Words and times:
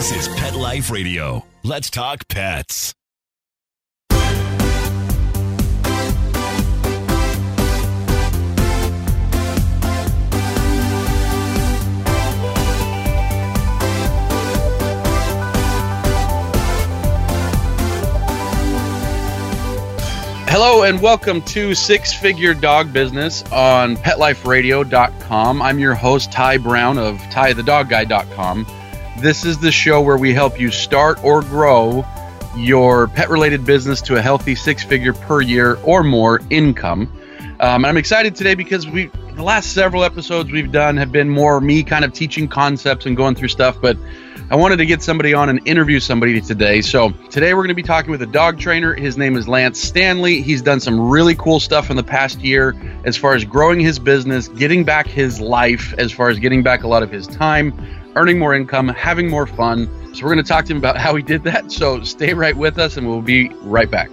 This 0.00 0.28
is 0.28 0.34
Pet 0.34 0.54
Life 0.54 0.90
Radio. 0.90 1.44
Let's 1.62 1.90
talk 1.90 2.26
pets. 2.26 2.94
Hello 20.48 20.84
and 20.84 21.02
welcome 21.02 21.42
to 21.42 21.74
Six 21.74 22.14
Figure 22.14 22.54
Dog 22.54 22.90
Business 22.94 23.42
on 23.52 23.98
PetLifeRadio.com. 23.98 25.60
I'm 25.60 25.78
your 25.78 25.94
host, 25.94 26.32
Ty 26.32 26.56
Brown 26.56 26.96
of 26.96 27.18
TyTheDogGuy.com. 27.18 28.79
This 29.20 29.44
is 29.44 29.58
the 29.58 29.70
show 29.70 30.00
where 30.00 30.16
we 30.16 30.32
help 30.32 30.58
you 30.58 30.70
start 30.70 31.22
or 31.22 31.42
grow 31.42 32.06
your 32.56 33.06
pet 33.08 33.28
related 33.28 33.66
business 33.66 34.00
to 34.02 34.16
a 34.16 34.22
healthy 34.22 34.54
six 34.54 34.82
figure 34.82 35.12
per 35.12 35.42
year 35.42 35.76
or 35.84 36.02
more 36.02 36.40
income. 36.48 37.12
Um, 37.60 37.84
I'm 37.84 37.98
excited 37.98 38.34
today 38.34 38.54
because 38.54 38.88
we 38.88 39.10
the 39.34 39.42
last 39.42 39.74
several 39.74 40.04
episodes 40.04 40.50
we've 40.50 40.72
done 40.72 40.96
have 40.96 41.12
been 41.12 41.28
more 41.28 41.60
me 41.60 41.82
kind 41.82 42.02
of 42.02 42.14
teaching 42.14 42.48
concepts 42.48 43.04
and 43.04 43.14
going 43.14 43.34
through 43.34 43.48
stuff, 43.48 43.78
but 43.78 43.98
I 44.50 44.56
wanted 44.56 44.78
to 44.78 44.86
get 44.86 45.02
somebody 45.02 45.34
on 45.34 45.50
and 45.50 45.60
interview 45.68 46.00
somebody 46.00 46.40
today. 46.40 46.80
So 46.80 47.10
today 47.28 47.52
we're 47.52 47.60
going 47.60 47.68
to 47.68 47.74
be 47.74 47.82
talking 47.82 48.10
with 48.10 48.22
a 48.22 48.26
dog 48.26 48.58
trainer. 48.58 48.94
His 48.94 49.18
name 49.18 49.36
is 49.36 49.46
Lance 49.46 49.78
Stanley. 49.78 50.40
He's 50.40 50.62
done 50.62 50.80
some 50.80 51.10
really 51.10 51.34
cool 51.34 51.60
stuff 51.60 51.90
in 51.90 51.96
the 51.96 52.02
past 52.02 52.40
year 52.40 52.74
as 53.04 53.18
far 53.18 53.34
as 53.34 53.44
growing 53.44 53.80
his 53.80 53.98
business, 53.98 54.48
getting 54.48 54.82
back 54.82 55.06
his 55.06 55.40
life, 55.40 55.94
as 55.98 56.10
far 56.10 56.30
as 56.30 56.38
getting 56.38 56.62
back 56.62 56.84
a 56.84 56.88
lot 56.88 57.02
of 57.02 57.10
his 57.12 57.26
time, 57.26 57.74
earning 58.20 58.38
more 58.38 58.54
income, 58.54 58.88
having 58.88 59.28
more 59.28 59.46
fun. 59.46 59.88
So 60.14 60.24
we're 60.24 60.34
going 60.34 60.44
to 60.44 60.48
talk 60.48 60.66
to 60.66 60.72
him 60.72 60.78
about 60.78 60.98
how 60.98 61.16
he 61.16 61.22
did 61.22 61.42
that. 61.44 61.72
So 61.72 62.02
stay 62.02 62.34
right 62.34 62.56
with 62.56 62.78
us 62.78 62.98
and 62.98 63.08
we'll 63.08 63.22
be 63.22 63.48
right 63.62 63.90
back. 63.90 64.10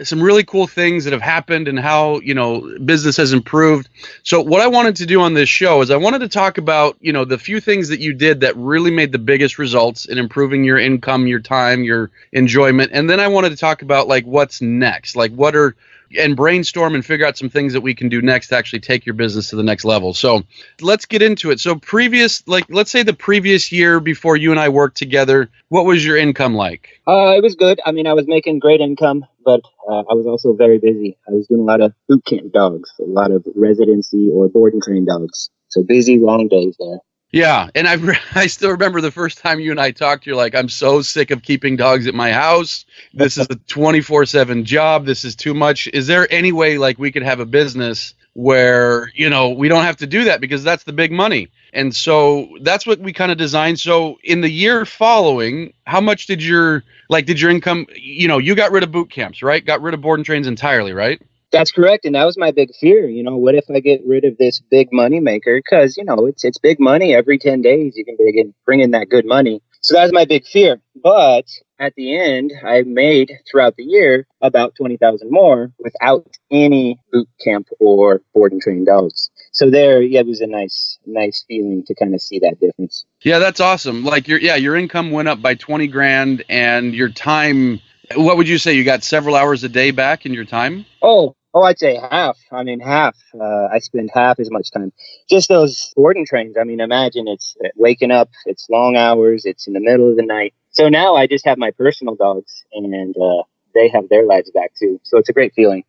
some 0.03 0.22
really 0.22 0.44
cool 0.44 0.68
things 0.68 1.06
that 1.06 1.13
have 1.13 1.23
happened 1.23 1.68
and 1.68 1.79
how 1.79 2.19
you 2.19 2.35
know 2.35 2.78
business 2.85 3.18
has 3.18 3.34
improved. 3.34 3.90
So, 4.22 4.41
what 4.41 4.62
I 4.62 4.68
wanted 4.68 4.97
to 4.97 5.07
do 5.07 5.22
on 5.22 5.34
this 5.34 5.50
show 5.50 5.81
is 5.81 5.90
I 5.90 5.97
wanted 5.97 6.19
to 6.19 6.28
talk 6.28 6.59
about 6.59 6.97
you 7.01 7.13
know 7.13 7.25
the 7.25 7.40
few 7.40 7.59
things 7.59 7.90
that 7.90 8.00
you 8.00 8.13
did 8.13 8.41
that 8.41 8.56
really 8.57 8.91
made 8.91 9.12
the 9.12 9.18
biggest 9.18 9.57
results 9.57 10.06
in 10.06 10.19
improving 10.19 10.63
your 10.63 10.78
income, 10.78 11.25
your 11.25 11.40
time, 11.40 11.84
your 11.84 12.12
enjoyment, 12.31 12.91
and 12.94 13.09
then 13.09 13.19
I 13.19 13.28
wanted 13.28 13.50
to 13.50 13.57
talk 13.57 13.81
about 13.81 14.07
like 14.07 14.25
what's 14.25 14.62
next, 14.62 15.16
like 15.16 15.31
what 15.31 15.56
are 15.56 15.75
and 16.17 16.35
brainstorm 16.35 16.95
and 16.95 17.05
figure 17.05 17.25
out 17.25 17.38
some 17.38 17.49
things 17.49 17.73
that 17.73 17.81
we 17.81 17.93
can 17.93 18.09
do 18.09 18.21
next 18.21 18.47
to 18.49 18.55
actually 18.55 18.79
take 18.79 19.05
your 19.05 19.16
business 19.16 19.49
to 19.49 19.55
the 19.55 19.63
next 19.63 19.85
level. 19.85 20.13
So 20.13 20.43
let's 20.81 21.05
get 21.05 21.21
into 21.21 21.51
it. 21.51 21.59
So 21.59 21.75
previous, 21.75 22.47
like 22.47 22.66
let's 22.69 22.91
say 22.91 23.03
the 23.03 23.13
previous 23.13 23.71
year 23.71 23.99
before 23.99 24.38
you 24.38 24.51
and 24.51 24.59
I 24.59 24.69
worked 24.69 24.97
together, 24.97 25.49
what 25.69 25.85
was 25.85 26.05
your 26.05 26.17
income 26.17 26.55
like? 26.55 27.01
Uh, 27.07 27.35
it 27.38 27.44
was 27.44 27.55
good. 27.55 27.79
I 27.85 27.91
mean, 27.91 28.07
I 28.07 28.13
was 28.13 28.27
making 28.27 28.59
great 28.59 28.81
income, 28.81 29.25
but 29.44 29.61
uh, 29.89 30.03
I 30.09 30.13
was 30.13 30.25
also 30.25 30.53
very 30.53 30.79
busy. 30.79 31.17
I 31.27 31.31
was 31.31 31.47
doing 31.47 31.61
a 31.61 31.65
lot 31.65 31.81
of 31.81 31.94
boot 32.07 32.25
camp 32.25 32.51
dogs, 32.51 32.91
a 32.99 33.03
lot 33.03 33.31
of 33.31 33.45
residency 33.55 34.29
or 34.31 34.47
board 34.49 34.73
and 34.73 34.83
train 34.83 35.05
dogs. 35.05 35.49
So 35.69 35.83
busy, 35.83 36.19
long 36.19 36.47
days 36.47 36.75
there. 36.79 36.99
Yeah, 37.35 37.69
and 37.75 37.88
I 37.88 37.97
I 38.35 38.47
still 38.47 38.72
remember 38.72 39.01
the 39.01 39.12
first 39.12 39.40
time 39.40 39.59
you 39.59 39.72
and 39.72 39.81
I 39.81 39.91
talked. 39.91 40.25
You're 40.25 40.38
like, 40.38 40.56
I'm 40.56 40.69
so 40.69 41.03
sick 41.03 41.31
of 41.31 41.44
keeping 41.44 41.75
dogs 41.75 42.07
at 42.07 42.16
my 42.16 42.31
house. 42.31 42.85
This 43.13 43.38
is 43.38 43.47
a 43.51 43.56
24 43.56 44.25
seven 44.25 44.66
job. 44.66 45.06
This 45.06 45.25
is 45.25 45.35
too 45.35 45.53
much. 45.53 45.88
Is 45.94 46.07
there 46.07 46.31
any 46.34 46.53
way 46.53 46.79
like 46.79 47.00
we 47.00 47.12
could 47.12 47.24
have 47.24 47.41
a 47.41 47.45
business 47.47 48.16
where 48.35 49.12
you 49.16 49.29
know 49.29 49.51
we 49.51 49.68
don't 49.69 49.84
have 49.84 49.97
to 49.97 50.07
do 50.07 50.25
that 50.25 50.41
because 50.41 50.63
that's 50.63 50.85
the 50.85 50.94
big 50.94 51.12
money? 51.12 51.50
And 51.74 51.95
so 51.95 52.50
that's 52.63 52.88
what 52.88 53.00
we 53.00 53.13
kind 53.13 53.31
of 53.34 53.38
designed. 53.38 53.79
So 53.81 54.18
in 54.24 54.41
the 54.41 54.51
year 54.51 54.85
following, 54.85 55.74
how 55.85 56.01
much 56.01 56.28
did 56.28 56.44
your 56.44 56.85
like 57.09 57.28
did 57.28 57.41
your 57.41 57.51
income? 57.51 57.88
You 57.95 58.29
know, 58.29 58.40
you 58.40 58.56
got 58.56 58.72
rid 58.74 58.84
of 58.84 58.94
boot 58.94 59.12
camps, 59.12 59.44
right? 59.44 59.66
Got 59.66 59.84
rid 59.84 59.94
of 59.94 60.01
board 60.01 60.19
and 60.19 60.28
trains 60.28 60.47
entirely, 60.47 60.94
right? 60.94 61.22
That's 61.51 61.72
correct, 61.72 62.06
and 62.06 62.16
that 62.16 62.25
was 62.25 62.38
my 62.38 62.51
big 62.51 62.72
fear. 62.79 63.07
You 63.07 63.23
know, 63.23 63.38
what 63.38 63.56
if 63.56 63.66
I 63.69 63.79
get 63.79 64.01
rid 64.06 64.25
of 64.25 64.38
this 64.38 64.61
big 64.72 64.89
money 64.91 65.19
maker? 65.19 65.57
Because 65.57 65.97
you 65.97 66.03
know, 66.03 66.25
it's 66.25 66.44
it's 66.44 66.57
big 66.57 66.79
money. 66.79 67.16
Every 67.16 67.38
ten 67.38 67.61
days, 67.61 67.95
you 67.95 68.06
can 68.06 68.17
begin 68.17 68.53
bring 68.66 68.81
in 68.81 68.91
that 68.91 69.09
good 69.09 69.25
money. 69.25 69.61
So 69.81 69.94
that 69.94 70.03
was 70.03 70.13
my 70.13 70.25
big 70.25 70.47
fear. 70.47 70.81
But 70.95 71.45
at 71.79 71.94
the 71.95 72.17
end, 72.17 72.51
I 72.66 72.81
made 72.81 73.31
throughout 73.50 73.75
the 73.75 73.83
year 73.83 74.25
about 74.41 74.73
twenty 74.75 74.97
thousand 74.97 75.29
more 75.29 75.72
without 75.78 76.28
any 76.50 77.00
boot 77.11 77.28
camp 77.44 77.67
or 77.79 78.22
board 78.33 78.51
and 78.51 78.62
train 78.62 78.83
dogs. 78.85 79.29
So 79.51 79.69
there, 79.69 80.01
yeah, 80.01 80.22
it 80.22 80.27
was 80.27 80.41
a 80.41 80.47
nice, 80.47 80.97
nice 81.06 81.45
feeling 81.47 81.83
to 81.85 81.95
kind 81.95 82.16
of 82.16 82.22
see 82.22 82.39
that 82.39 82.59
difference. 82.59 83.06
Yeah, 83.22 83.39
that's 83.39 83.59
awesome. 83.59 84.03
Like 84.03 84.27
your 84.27 84.39
yeah, 84.39 84.56
your 84.56 84.75
income 84.75 85.12
went 85.12 85.27
up 85.27 85.41
by 85.41 85.56
twenty 85.56 85.88
grand, 85.88 86.44
and 86.50 86.94
your 86.94 87.09
time. 87.09 87.79
What 88.16 88.38
would 88.38 88.47
you 88.47 88.57
say? 88.57 88.73
You 88.73 88.83
got 88.83 89.03
several 89.03 89.35
hours 89.35 89.63
a 89.63 89.69
day 89.69 89.91
back 89.91 90.25
in 90.25 90.33
your 90.33 90.45
time? 90.45 90.85
Oh, 91.01 91.35
Oh, 91.55 91.63
I'd 91.63 91.79
say 91.79 91.95
half. 91.95 92.38
I 92.51 92.63
mean, 92.63 92.81
half. 92.81 93.16
Uh, 93.33 93.67
I 93.71 93.79
spend 93.79 94.11
half 94.13 94.41
as 94.41 94.51
much 94.51 94.71
time. 94.71 94.91
Just 95.29 95.47
those 95.47 95.93
boarding 95.95 96.25
trains. 96.25 96.57
I 96.59 96.65
mean, 96.65 96.81
imagine 96.81 97.30
it's 97.30 97.56
waking 97.77 98.12
up, 98.12 98.30
it's 98.45 98.69
long 98.69 98.97
hours, 98.97 99.45
it's 99.45 99.65
in 99.65 99.71
the 99.71 99.80
middle 99.80 100.09
of 100.09 100.18
the 100.18 100.25
night. 100.25 100.53
So 100.71 100.89
now 100.89 101.15
I 101.15 101.27
just 101.27 101.45
have 101.45 101.57
my 101.57 101.71
personal 101.71 102.15
dogs, 102.15 102.65
and 102.74 103.15
uh, 103.15 103.44
they 103.74 103.88
have 103.88 104.09
their 104.09 104.25
lives 104.25 104.51
back 104.51 104.74
too. 104.77 105.00
So 105.03 105.18
it's 105.18 105.30
a 105.30 105.33
great 105.33 105.53
feeling. 105.53 105.85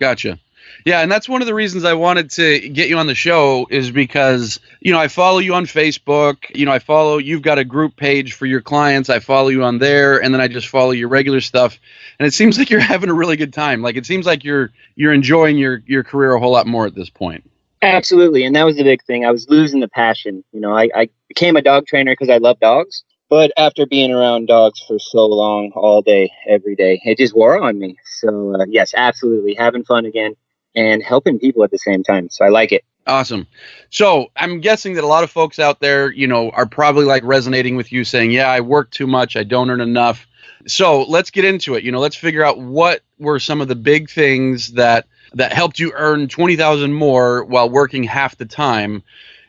Gotcha. 0.00 0.38
Yeah, 0.84 1.00
and 1.00 1.10
that's 1.10 1.28
one 1.28 1.42
of 1.42 1.46
the 1.46 1.54
reasons 1.54 1.84
I 1.84 1.94
wanted 1.94 2.30
to 2.32 2.68
get 2.68 2.88
you 2.88 2.98
on 2.98 3.06
the 3.06 3.14
show 3.14 3.66
is 3.70 3.90
because, 3.90 4.58
you 4.80 4.92
know, 4.92 4.98
I 4.98 5.08
follow 5.08 5.38
you 5.38 5.54
on 5.54 5.66
Facebook. 5.66 6.38
You 6.54 6.66
know, 6.66 6.72
I 6.72 6.78
follow 6.80 7.18
you've 7.18 7.42
got 7.42 7.58
a 7.58 7.64
group 7.64 7.96
page 7.96 8.32
for 8.32 8.46
your 8.46 8.60
clients. 8.60 9.08
I 9.08 9.20
follow 9.20 9.48
you 9.48 9.62
on 9.64 9.78
there 9.78 10.22
and 10.22 10.34
then 10.34 10.40
I 10.40 10.48
just 10.48 10.68
follow 10.68 10.90
your 10.90 11.08
regular 11.08 11.40
stuff. 11.40 11.78
And 12.18 12.26
it 12.26 12.34
seems 12.34 12.58
like 12.58 12.70
you're 12.70 12.80
having 12.94 13.10
a 13.10 13.14
really 13.14 13.36
good 13.36 13.52
time. 13.52 13.82
Like 13.82 13.96
it 13.96 14.06
seems 14.06 14.26
like 14.26 14.44
you're 14.44 14.72
you're 14.96 15.12
enjoying 15.12 15.56
your 15.56 15.82
your 15.86 16.02
career 16.02 16.34
a 16.34 16.40
whole 16.40 16.52
lot 16.52 16.66
more 16.66 16.86
at 16.86 16.94
this 16.94 17.10
point. 17.10 17.48
Absolutely. 17.82 18.44
And 18.44 18.54
that 18.54 18.64
was 18.64 18.76
the 18.76 18.84
big 18.84 19.02
thing. 19.04 19.24
I 19.24 19.32
was 19.32 19.48
losing 19.48 19.80
the 19.80 19.88
passion. 19.88 20.44
You 20.52 20.60
know, 20.60 20.72
I, 20.72 20.88
I 20.94 21.08
became 21.28 21.56
a 21.56 21.62
dog 21.62 21.86
trainer 21.86 22.12
because 22.12 22.30
I 22.30 22.38
love 22.38 22.60
dogs. 22.60 23.02
But 23.28 23.50
after 23.56 23.86
being 23.86 24.12
around 24.12 24.46
dogs 24.46 24.78
for 24.86 24.98
so 24.98 25.24
long, 25.24 25.72
all 25.74 26.02
day, 26.02 26.30
every 26.46 26.76
day, 26.76 27.00
it 27.02 27.16
just 27.16 27.34
wore 27.34 27.60
on 27.60 27.78
me. 27.78 27.96
So, 28.04 28.54
uh, 28.54 28.66
yes, 28.68 28.92
absolutely. 28.94 29.54
Having 29.54 29.84
fun 29.84 30.04
again 30.04 30.36
and 30.74 31.02
helping 31.02 31.38
people 31.38 31.64
at 31.64 31.70
the 31.70 31.78
same 31.78 32.02
time. 32.02 32.28
So 32.30 32.44
I 32.44 32.48
like 32.48 32.72
it. 32.72 32.84
Awesome. 33.06 33.46
So 33.90 34.30
I'm 34.36 34.60
guessing 34.60 34.94
that 34.94 35.04
a 35.04 35.08
lot 35.08 35.24
of 35.24 35.30
folks 35.30 35.58
out 35.58 35.80
there, 35.80 36.12
you 36.12 36.26
know, 36.26 36.50
are 36.50 36.66
probably 36.66 37.04
like 37.04 37.24
resonating 37.24 37.76
with 37.76 37.90
you 37.90 38.04
saying, 38.04 38.30
yeah, 38.30 38.48
I 38.48 38.60
work 38.60 38.90
too 38.90 39.06
much. 39.06 39.36
I 39.36 39.42
don't 39.42 39.70
earn 39.70 39.80
enough. 39.80 40.26
So 40.66 41.02
let's 41.02 41.30
get 41.30 41.44
into 41.44 41.74
it. 41.74 41.82
You 41.82 41.90
know, 41.90 41.98
let's 41.98 42.14
figure 42.14 42.44
out 42.44 42.58
what 42.60 43.02
were 43.18 43.40
some 43.40 43.60
of 43.60 43.68
the 43.68 43.74
big 43.74 44.08
things 44.08 44.72
that 44.72 45.06
that 45.34 45.52
helped 45.52 45.78
you 45.78 45.92
earn 45.94 46.28
20,000 46.28 46.92
more 46.92 47.44
while 47.44 47.68
working 47.68 48.04
half 48.04 48.36
the 48.36 48.44
time. 48.44 49.02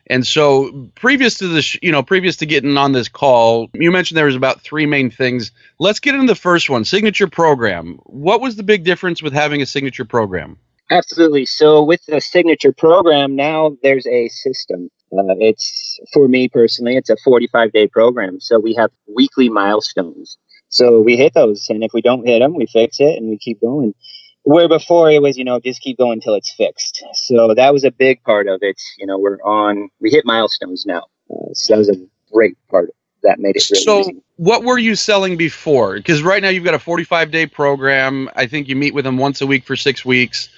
And 0.07 0.25
so 0.25 0.89
previous 0.95 1.37
to 1.39 1.47
this, 1.47 1.77
you 1.81 1.91
know, 1.91 2.03
previous 2.03 2.37
to 2.37 2.45
getting 2.45 2.77
on 2.77 2.91
this 2.91 3.07
call, 3.07 3.69
you 3.73 3.91
mentioned 3.91 4.17
there 4.17 4.25
was 4.25 4.35
about 4.35 4.61
three 4.61 4.85
main 4.85 5.09
things. 5.09 5.51
Let's 5.79 5.99
get 5.99 6.15
into 6.15 6.27
the 6.27 6.35
first 6.35 6.69
one, 6.69 6.85
signature 6.85 7.27
program. 7.27 7.99
What 8.03 8.41
was 8.41 8.55
the 8.55 8.63
big 8.63 8.83
difference 8.83 9.21
with 9.21 9.33
having 9.33 9.61
a 9.61 9.65
signature 9.65 10.05
program? 10.05 10.57
Absolutely. 10.93 11.47
So 11.47 11.81
with 11.81 12.05
the 12.05 12.21
signature 12.21 12.71
program, 12.71 13.35
now 13.35 13.75
there's 13.81 14.05
a 14.05 14.27
system. 14.29 14.91
Uh, 15.11 15.33
it's 15.39 15.99
for 16.13 16.27
me 16.27 16.47
personally, 16.47 16.95
it's 16.95 17.09
a 17.09 17.17
45 17.23 17.71
day 17.71 17.87
program. 17.87 18.39
So 18.39 18.59
we 18.59 18.75
have 18.75 18.91
weekly 19.07 19.49
milestones. 19.49 20.37
So 20.69 21.01
we 21.01 21.17
hit 21.17 21.33
those, 21.33 21.67
and 21.69 21.83
if 21.83 21.93
we 21.93 22.01
don't 22.01 22.27
hit 22.27 22.39
them, 22.39 22.55
we 22.55 22.67
fix 22.67 22.99
it 22.99 23.17
and 23.17 23.27
we 23.29 23.39
keep 23.39 23.59
going. 23.59 23.95
Where 24.43 24.67
before 24.67 25.09
it 25.09 25.21
was, 25.21 25.35
you 25.35 25.43
know, 25.43 25.59
just 25.59 25.81
keep 25.81 25.97
going 25.97 26.13
until 26.13 26.35
it's 26.35 26.53
fixed. 26.53 27.03
So 27.13 27.55
that 27.55 27.73
was 27.73 27.83
a 27.83 27.91
big 27.91 28.21
part 28.23 28.47
of 28.47 28.59
it. 28.61 28.79
You 28.99 29.07
know, 29.07 29.17
we're 29.17 29.41
on, 29.43 29.89
we 29.99 30.11
hit 30.11 30.25
milestones 30.25 30.85
now. 30.85 31.05
Uh, 31.31 31.53
so 31.53 31.73
that 31.73 31.79
was 31.79 31.89
a 31.89 31.95
great 32.31 32.55
part 32.69 32.91
that 33.23 33.39
made 33.39 33.55
it 33.55 33.67
really 33.71 33.83
so 33.83 34.01
easy. 34.01 34.21
what 34.35 34.63
were 34.63 34.77
you 34.77 34.95
selling 34.95 35.37
before 35.37 35.95
because 35.95 36.21
right 36.21 36.41
now 36.41 36.49
you've 36.49 36.63
got 36.63 36.73
a 36.73 36.79
45 36.79 37.31
day 37.31 37.45
program 37.45 38.29
i 38.35 38.45
think 38.45 38.67
you 38.67 38.75
meet 38.75 38.93
with 38.93 39.05
them 39.05 39.17
once 39.17 39.41
a 39.41 39.47
week 39.47 39.63
for 39.63 39.77
six 39.77 40.03
weeks 40.05 40.49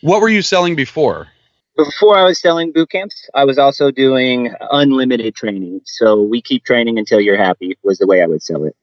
what 0.00 0.20
were 0.20 0.28
you 0.28 0.42
selling 0.42 0.74
before 0.76 1.28
Before 1.76 2.16
I 2.18 2.24
was 2.24 2.40
selling 2.40 2.72
boot 2.72 2.90
camps, 2.90 3.28
I 3.34 3.44
was 3.44 3.56
also 3.58 3.90
doing 3.90 4.52
unlimited 4.72 5.34
training. 5.36 5.80
So 5.84 6.22
we 6.22 6.42
keep 6.42 6.64
training 6.64 6.98
until 6.98 7.20
you're 7.20 7.36
happy 7.36 7.76
was 7.82 7.98
the 7.98 8.06
way 8.06 8.22
I 8.22 8.26
would 8.26 8.42
sell 8.42 8.64
it. 8.64 8.74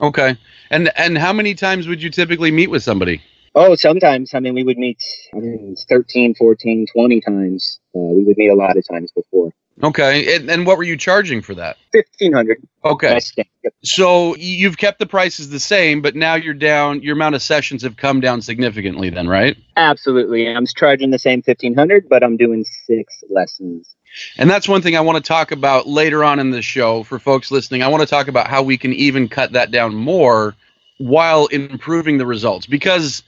okay 0.00 0.36
and 0.70 0.90
and 0.96 1.18
how 1.18 1.32
many 1.32 1.54
times 1.54 1.86
would 1.88 2.02
you 2.02 2.10
typically 2.10 2.50
meet 2.50 2.70
with 2.70 2.82
somebody 2.82 3.20
Oh, 3.52 3.74
sometimes. 3.74 4.32
I 4.32 4.38
mean, 4.38 4.54
we 4.54 4.62
would 4.62 4.78
meet 4.78 5.02
I 5.34 5.38
mean, 5.38 5.74
13, 5.88 6.36
14, 6.36 6.86
20 6.94 7.20
times. 7.20 7.80
Uh, 7.92 7.98
we 7.98 8.22
would 8.22 8.38
meet 8.38 8.46
a 8.48 8.54
lot 8.54 8.76
of 8.76 8.86
times 8.86 9.10
before. 9.10 9.50
Okay 9.82 10.36
and, 10.36 10.50
and 10.50 10.66
what 10.66 10.76
were 10.76 10.84
you 10.84 10.96
charging 10.96 11.42
for 11.42 11.54
that 11.54 11.76
1500 11.92 12.58
okay 12.84 13.14
Nice 13.14 13.32
thing. 13.32 13.46
Yep. 13.64 13.74
so 13.84 14.36
you've 14.36 14.78
kept 14.78 14.98
the 14.98 15.06
prices 15.06 15.50
the 15.50 15.60
same 15.60 16.02
but 16.02 16.14
now 16.14 16.34
you're 16.34 16.54
down 16.54 17.02
your 17.02 17.14
amount 17.14 17.34
of 17.34 17.42
sessions 17.42 17.82
have 17.82 17.96
come 17.96 18.20
down 18.20 18.42
significantly 18.42 19.10
then 19.10 19.28
right 19.28 19.56
Absolutely. 19.80 20.46
I'm 20.46 20.66
charging 20.66 21.10
the 21.10 21.18
same 21.18 21.38
1500 21.38 22.08
but 22.08 22.22
I'm 22.22 22.36
doing 22.36 22.64
six 22.86 23.24
lessons. 23.30 23.96
And 24.36 24.50
that's 24.50 24.68
one 24.68 24.82
thing 24.82 24.96
I 24.96 25.00
want 25.00 25.16
to 25.16 25.26
talk 25.26 25.52
about 25.52 25.86
later 25.86 26.22
on 26.22 26.38
in 26.38 26.50
the 26.50 26.62
show 26.62 27.02
for 27.04 27.18
folks 27.18 27.50
listening. 27.50 27.82
I 27.82 27.88
want 27.88 28.02
to 28.02 28.08
talk 28.08 28.28
about 28.28 28.48
how 28.48 28.62
we 28.62 28.76
can 28.76 28.92
even 28.92 29.28
cut 29.28 29.52
that 29.52 29.70
down 29.70 29.94
more 29.94 30.54
while 30.98 31.46
improving 31.46 32.18
the 32.18 32.26
results 32.26 32.66
because 32.66 33.22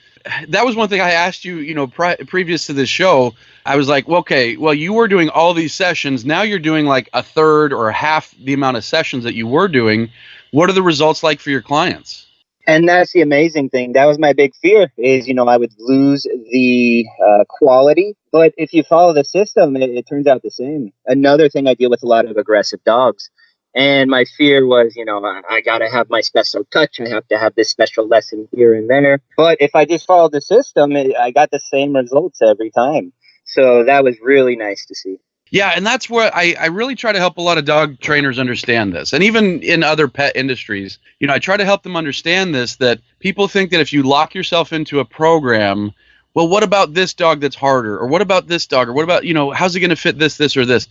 that 0.48 0.64
was 0.64 0.76
one 0.76 0.88
thing 0.88 1.00
I 1.00 1.12
asked 1.12 1.44
you, 1.44 1.56
you 1.58 1.74
know, 1.74 1.86
previous 1.86 2.66
to 2.66 2.72
this 2.72 2.88
show. 2.88 3.34
I 3.64 3.76
was 3.76 3.88
like, 3.88 4.08
well, 4.08 4.20
okay, 4.20 4.56
well, 4.56 4.74
you 4.74 4.92
were 4.92 5.08
doing 5.08 5.28
all 5.28 5.54
these 5.54 5.74
sessions. 5.74 6.24
Now 6.24 6.42
you're 6.42 6.58
doing 6.58 6.86
like 6.86 7.08
a 7.12 7.22
third 7.22 7.72
or 7.72 7.90
half 7.90 8.34
the 8.38 8.52
amount 8.52 8.76
of 8.76 8.84
sessions 8.84 9.24
that 9.24 9.34
you 9.34 9.46
were 9.46 9.68
doing. 9.68 10.10
What 10.50 10.68
are 10.68 10.74
the 10.74 10.82
results 10.82 11.22
like 11.22 11.40
for 11.40 11.50
your 11.50 11.62
clients? 11.62 12.26
And 12.66 12.88
that's 12.88 13.12
the 13.12 13.22
amazing 13.22 13.70
thing. 13.70 13.94
That 13.94 14.04
was 14.04 14.18
my 14.18 14.32
big 14.32 14.54
fear 14.54 14.92
is, 14.96 15.26
you 15.26 15.34
know, 15.34 15.48
I 15.48 15.56
would 15.56 15.72
lose 15.78 16.22
the 16.22 17.04
uh, 17.24 17.44
quality. 17.48 18.14
But 18.30 18.54
if 18.56 18.72
you 18.72 18.84
follow 18.84 19.12
the 19.12 19.24
system, 19.24 19.76
it, 19.76 19.90
it 19.90 20.06
turns 20.06 20.28
out 20.28 20.42
the 20.42 20.50
same. 20.50 20.92
Another 21.06 21.48
thing, 21.48 21.66
I 21.66 21.74
deal 21.74 21.90
with 21.90 22.04
a 22.04 22.06
lot 22.06 22.24
of 22.24 22.36
aggressive 22.36 22.82
dogs. 22.84 23.30
And 23.74 24.10
my 24.10 24.24
fear 24.36 24.66
was, 24.66 24.94
you 24.96 25.04
know, 25.04 25.24
I, 25.24 25.62
got 25.62 25.78
to 25.78 25.88
have 25.88 26.10
my 26.10 26.20
special 26.20 26.64
touch. 26.64 27.00
I 27.00 27.08
have 27.08 27.26
to 27.28 27.38
have 27.38 27.54
this 27.54 27.70
special 27.70 28.06
lesson 28.06 28.48
here 28.52 28.74
and 28.74 28.88
there. 28.88 29.20
But 29.36 29.58
if 29.60 29.74
I 29.74 29.86
just 29.86 30.06
followed 30.06 30.32
the 30.32 30.42
system, 30.42 30.92
it, 30.92 31.16
I 31.16 31.30
got 31.30 31.50
the 31.50 31.60
same 31.60 31.96
results 31.96 32.42
every 32.42 32.70
time. 32.70 33.12
So 33.44 33.84
that 33.84 34.04
was 34.04 34.16
really 34.20 34.56
nice 34.56 34.84
to 34.86 34.94
see. 34.94 35.18
Yeah, 35.52 35.72
and 35.76 35.84
that's 35.84 36.08
where 36.08 36.34
I, 36.34 36.54
I 36.58 36.66
really 36.66 36.94
try 36.94 37.12
to 37.12 37.18
help 37.18 37.36
a 37.36 37.42
lot 37.42 37.58
of 37.58 37.66
dog 37.66 38.00
trainers 38.00 38.38
understand 38.38 38.94
this. 38.94 39.12
And 39.12 39.22
even 39.22 39.60
in 39.62 39.82
other 39.82 40.08
pet 40.08 40.34
industries, 40.34 40.98
you 41.20 41.26
know, 41.26 41.34
I 41.34 41.38
try 41.40 41.58
to 41.58 41.64
help 41.66 41.82
them 41.82 41.94
understand 41.94 42.54
this 42.54 42.76
that 42.76 43.00
people 43.18 43.48
think 43.48 43.70
that 43.70 43.80
if 43.80 43.92
you 43.92 44.02
lock 44.02 44.34
yourself 44.34 44.72
into 44.72 45.00
a 45.00 45.04
program, 45.04 45.92
well, 46.34 46.48
what 46.48 46.62
about 46.62 46.94
this 46.94 47.14
dog 47.14 47.40
that's 47.40 47.56
harder? 47.56 47.98
Or 47.98 48.06
what 48.06 48.22
about 48.22 48.46
this 48.46 48.66
dog? 48.66 48.88
Or 48.88 48.92
what 48.92 49.04
about, 49.04 49.24
you 49.24 49.34
know, 49.34 49.50
how's 49.50 49.76
it 49.76 49.80
going 49.80 49.90
to 49.90 49.96
fit 49.96 50.18
this, 50.18 50.36
this, 50.36 50.56
or 50.56 50.64
this? 50.64 50.88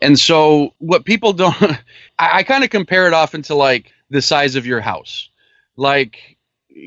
And 0.00 0.18
so 0.18 0.74
what 0.78 1.04
people 1.04 1.32
don't, 1.32 1.60
I, 2.18 2.38
I 2.38 2.42
kind 2.42 2.64
of 2.64 2.70
compare 2.70 3.06
it 3.06 3.14
often 3.14 3.42
to 3.42 3.54
like 3.54 3.92
the 4.10 4.22
size 4.22 4.56
of 4.56 4.66
your 4.66 4.80
house. 4.80 5.28
Like, 5.76 6.36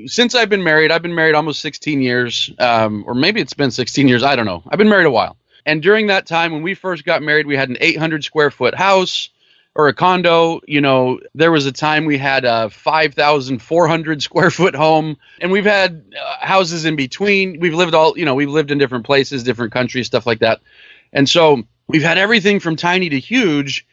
since 0.05 0.35
I've 0.35 0.49
been 0.49 0.63
married, 0.63 0.91
I've 0.91 1.01
been 1.01 1.15
married 1.15 1.35
almost 1.35 1.61
16 1.61 2.01
years, 2.01 2.51
um, 2.59 3.03
or 3.07 3.15
maybe 3.15 3.41
it's 3.41 3.53
been 3.53 3.71
16 3.71 4.07
years. 4.07 4.23
I 4.23 4.35
don't 4.35 4.45
know. 4.45 4.63
I've 4.67 4.77
been 4.77 4.89
married 4.89 5.07
a 5.07 5.11
while. 5.11 5.37
And 5.65 5.81
during 5.81 6.07
that 6.07 6.27
time, 6.27 6.51
when 6.51 6.61
we 6.61 6.75
first 6.75 7.05
got 7.05 7.23
married, 7.23 7.47
we 7.47 7.55
had 7.55 7.69
an 7.69 7.77
800 7.79 8.23
square 8.23 8.51
foot 8.51 8.75
house 8.75 9.29
or 9.75 9.87
a 9.87 9.93
condo. 9.93 10.61
You 10.67 10.81
know, 10.81 11.19
there 11.35 11.51
was 11.51 11.65
a 11.65 11.71
time 11.71 12.05
we 12.05 12.17
had 12.17 12.45
a 12.45 12.69
5,400 12.69 14.23
square 14.23 14.51
foot 14.51 14.75
home, 14.75 15.17
and 15.39 15.51
we've 15.51 15.65
had 15.65 16.13
uh, 16.19 16.45
houses 16.45 16.85
in 16.85 16.95
between. 16.95 17.59
We've 17.59 17.75
lived 17.75 17.93
all, 17.93 18.17
you 18.17 18.25
know, 18.25 18.35
we've 18.35 18.49
lived 18.49 18.71
in 18.71 18.77
different 18.77 19.05
places, 19.05 19.43
different 19.43 19.73
countries, 19.73 20.07
stuff 20.07 20.25
like 20.25 20.39
that. 20.39 20.61
And 21.13 21.29
so 21.29 21.63
we've 21.87 22.03
had 22.03 22.17
everything 22.17 22.59
from 22.59 22.75
tiny 22.75 23.09
to 23.09 23.19
huge, 23.19 23.85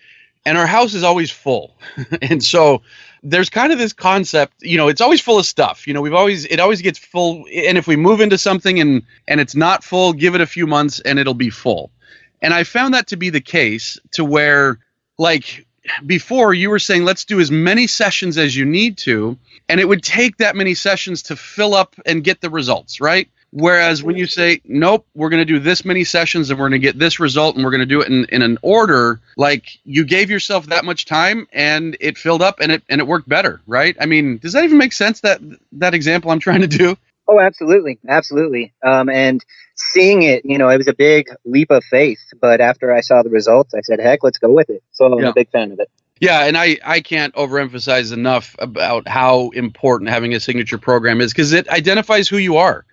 and 0.47 0.57
our 0.57 0.67
house 0.67 0.95
is 0.95 1.03
always 1.03 1.31
full. 1.31 1.77
and 2.23 2.43
so 2.43 2.83
there's 3.23 3.49
kind 3.49 3.73
of 3.73 3.79
this 3.79 3.93
concept, 3.93 4.55
you 4.63 4.77
know, 4.77 4.89
it's 4.89 5.01
always 5.01 5.21
full 5.21 5.39
of 5.39 5.47
stuff. 5.47 5.87
You 5.87 5.95
know, 5.95 6.01
we've 6.01 6.15
always 6.15 6.45
it 6.47 6.59
always 6.59 6.83
gets 6.83 6.99
full 6.99 7.45
and 7.55 7.79
if 7.79 7.87
we 7.87 7.95
move 7.95 8.21
into 8.21 8.37
something 8.37 8.81
and 8.81 9.03
and 9.29 9.41
it's 9.41 9.55
not 9.55 9.85
full, 9.85 10.13
give 10.13 10.35
it 10.35 10.41
a 10.41 10.47
few 10.47 10.67
months 10.67 10.99
and 11.01 11.19
it'll 11.19 11.35
be 11.35 11.51
full. 11.51 11.93
And 12.41 12.53
I 12.53 12.65
found 12.65 12.95
that 12.95 13.07
to 13.09 13.17
be 13.17 13.31
the 13.31 13.41
case 13.41 13.97
to 14.13 14.25
where 14.25 14.81
like 15.19 15.67
before 16.07 16.55
you 16.55 16.71
were 16.71 16.79
saying 16.79 17.05
let's 17.05 17.25
do 17.25 17.41
as 17.41 17.51
many 17.51 17.87
sessions 17.87 18.39
as 18.39 18.55
you 18.55 18.65
need 18.65 18.97
to 18.97 19.37
and 19.69 19.81
it 19.81 19.89
would 19.89 20.03
take 20.03 20.37
that 20.37 20.57
many 20.57 20.75
sessions 20.75 21.23
to 21.23 21.37
fill 21.37 21.75
up 21.75 21.95
and 22.07 22.25
get 22.25 22.41
the 22.41 22.51
results, 22.51 23.01
right? 23.01 23.29
Whereas 23.53 24.03
when 24.03 24.17
you 24.17 24.27
say, 24.27 24.63
nope, 24.65 25.07
we're 25.15 25.29
going 25.29 25.47
to 25.47 25.53
do 25.53 25.59
this 25.59 25.85
many 25.85 26.05
sessions 26.05 26.49
and 26.51 26.59
we're 26.59 26.71
going 26.71 26.81
to 26.81 26.87
get 26.87 26.99
this 26.99 27.21
result 27.21 27.55
and 27.55 27.65
we're 27.65 27.71
going 27.71 27.81
to 27.81 27.87
do 27.87 28.01
it 28.01 28.09
in, 28.09 28.25
in 28.27 28.41
an 28.41 28.59
order, 28.63 29.21
like 29.37 29.79
you 29.85 30.07
gave 30.07 30.31
yourself 30.31 30.67
that 30.67 30.87
much 30.87 31.05
time 31.05 31.47
and 31.53 31.97
it 32.01 32.17
filled 32.17 32.41
up 32.41 32.61
and 32.61 32.73
it 32.73 32.83
and 32.89 33.01
it 33.01 33.07
worked 33.07 33.29
better, 33.29 33.61
right? 33.67 33.95
I 34.01 34.07
mean, 34.07 34.39
does 34.39 34.55
that 34.55 34.65
even 34.65 34.79
make 34.79 34.95
sense 34.95 35.21
that 35.21 35.41
that 35.73 35.93
example 35.93 36.31
I'm 36.31 36.39
trying 36.39 36.63
to 36.63 36.67
do? 36.67 36.97
Oh, 37.29 37.41
absolutely, 37.41 37.99
absolutely. 38.09 38.75
Um, 38.85 39.09
and 39.09 39.45
seeing 39.77 40.23
it, 40.23 40.45
you 40.45 40.59
know, 40.59 40.69
it 40.69 40.79
was 40.79 40.89
a 40.89 40.95
big 40.95 41.29
leap 41.45 41.71
of 41.71 41.85
faith. 41.85 42.21
But 42.41 42.61
after 42.61 42.93
I 42.93 43.01
saw 43.01 43.23
the 43.23 43.31
results, 43.31 43.75
I 43.75 43.81
said, 43.83 44.01
"Heck, 44.01 44.23
let's 44.23 44.39
go 44.39 44.51
with 44.51 44.71
it." 44.71 44.83
So 44.93 45.07
I'm 45.07 45.19
Yeah. 45.21 45.31
a 45.31 45.33
big 45.33 45.51
fan 45.51 45.73
of 45.73 45.81
it. 45.81 45.89
Yeah, 46.21 46.45
and 46.45 46.57
I, 46.57 46.79
I 46.85 47.01
can't 47.01 47.35
overemphasize 47.35 48.13
enough 48.13 48.55
about 48.61 49.09
how 49.09 49.51
important 49.51 50.09
having 50.11 50.35
a 50.35 50.41
signature 50.41 50.79
program 50.79 51.21
is 51.21 51.33
because 51.33 51.53
it 51.53 51.69
identifies 51.69 52.29
who 52.29 52.37
you 52.37 52.59
are. 52.59 52.85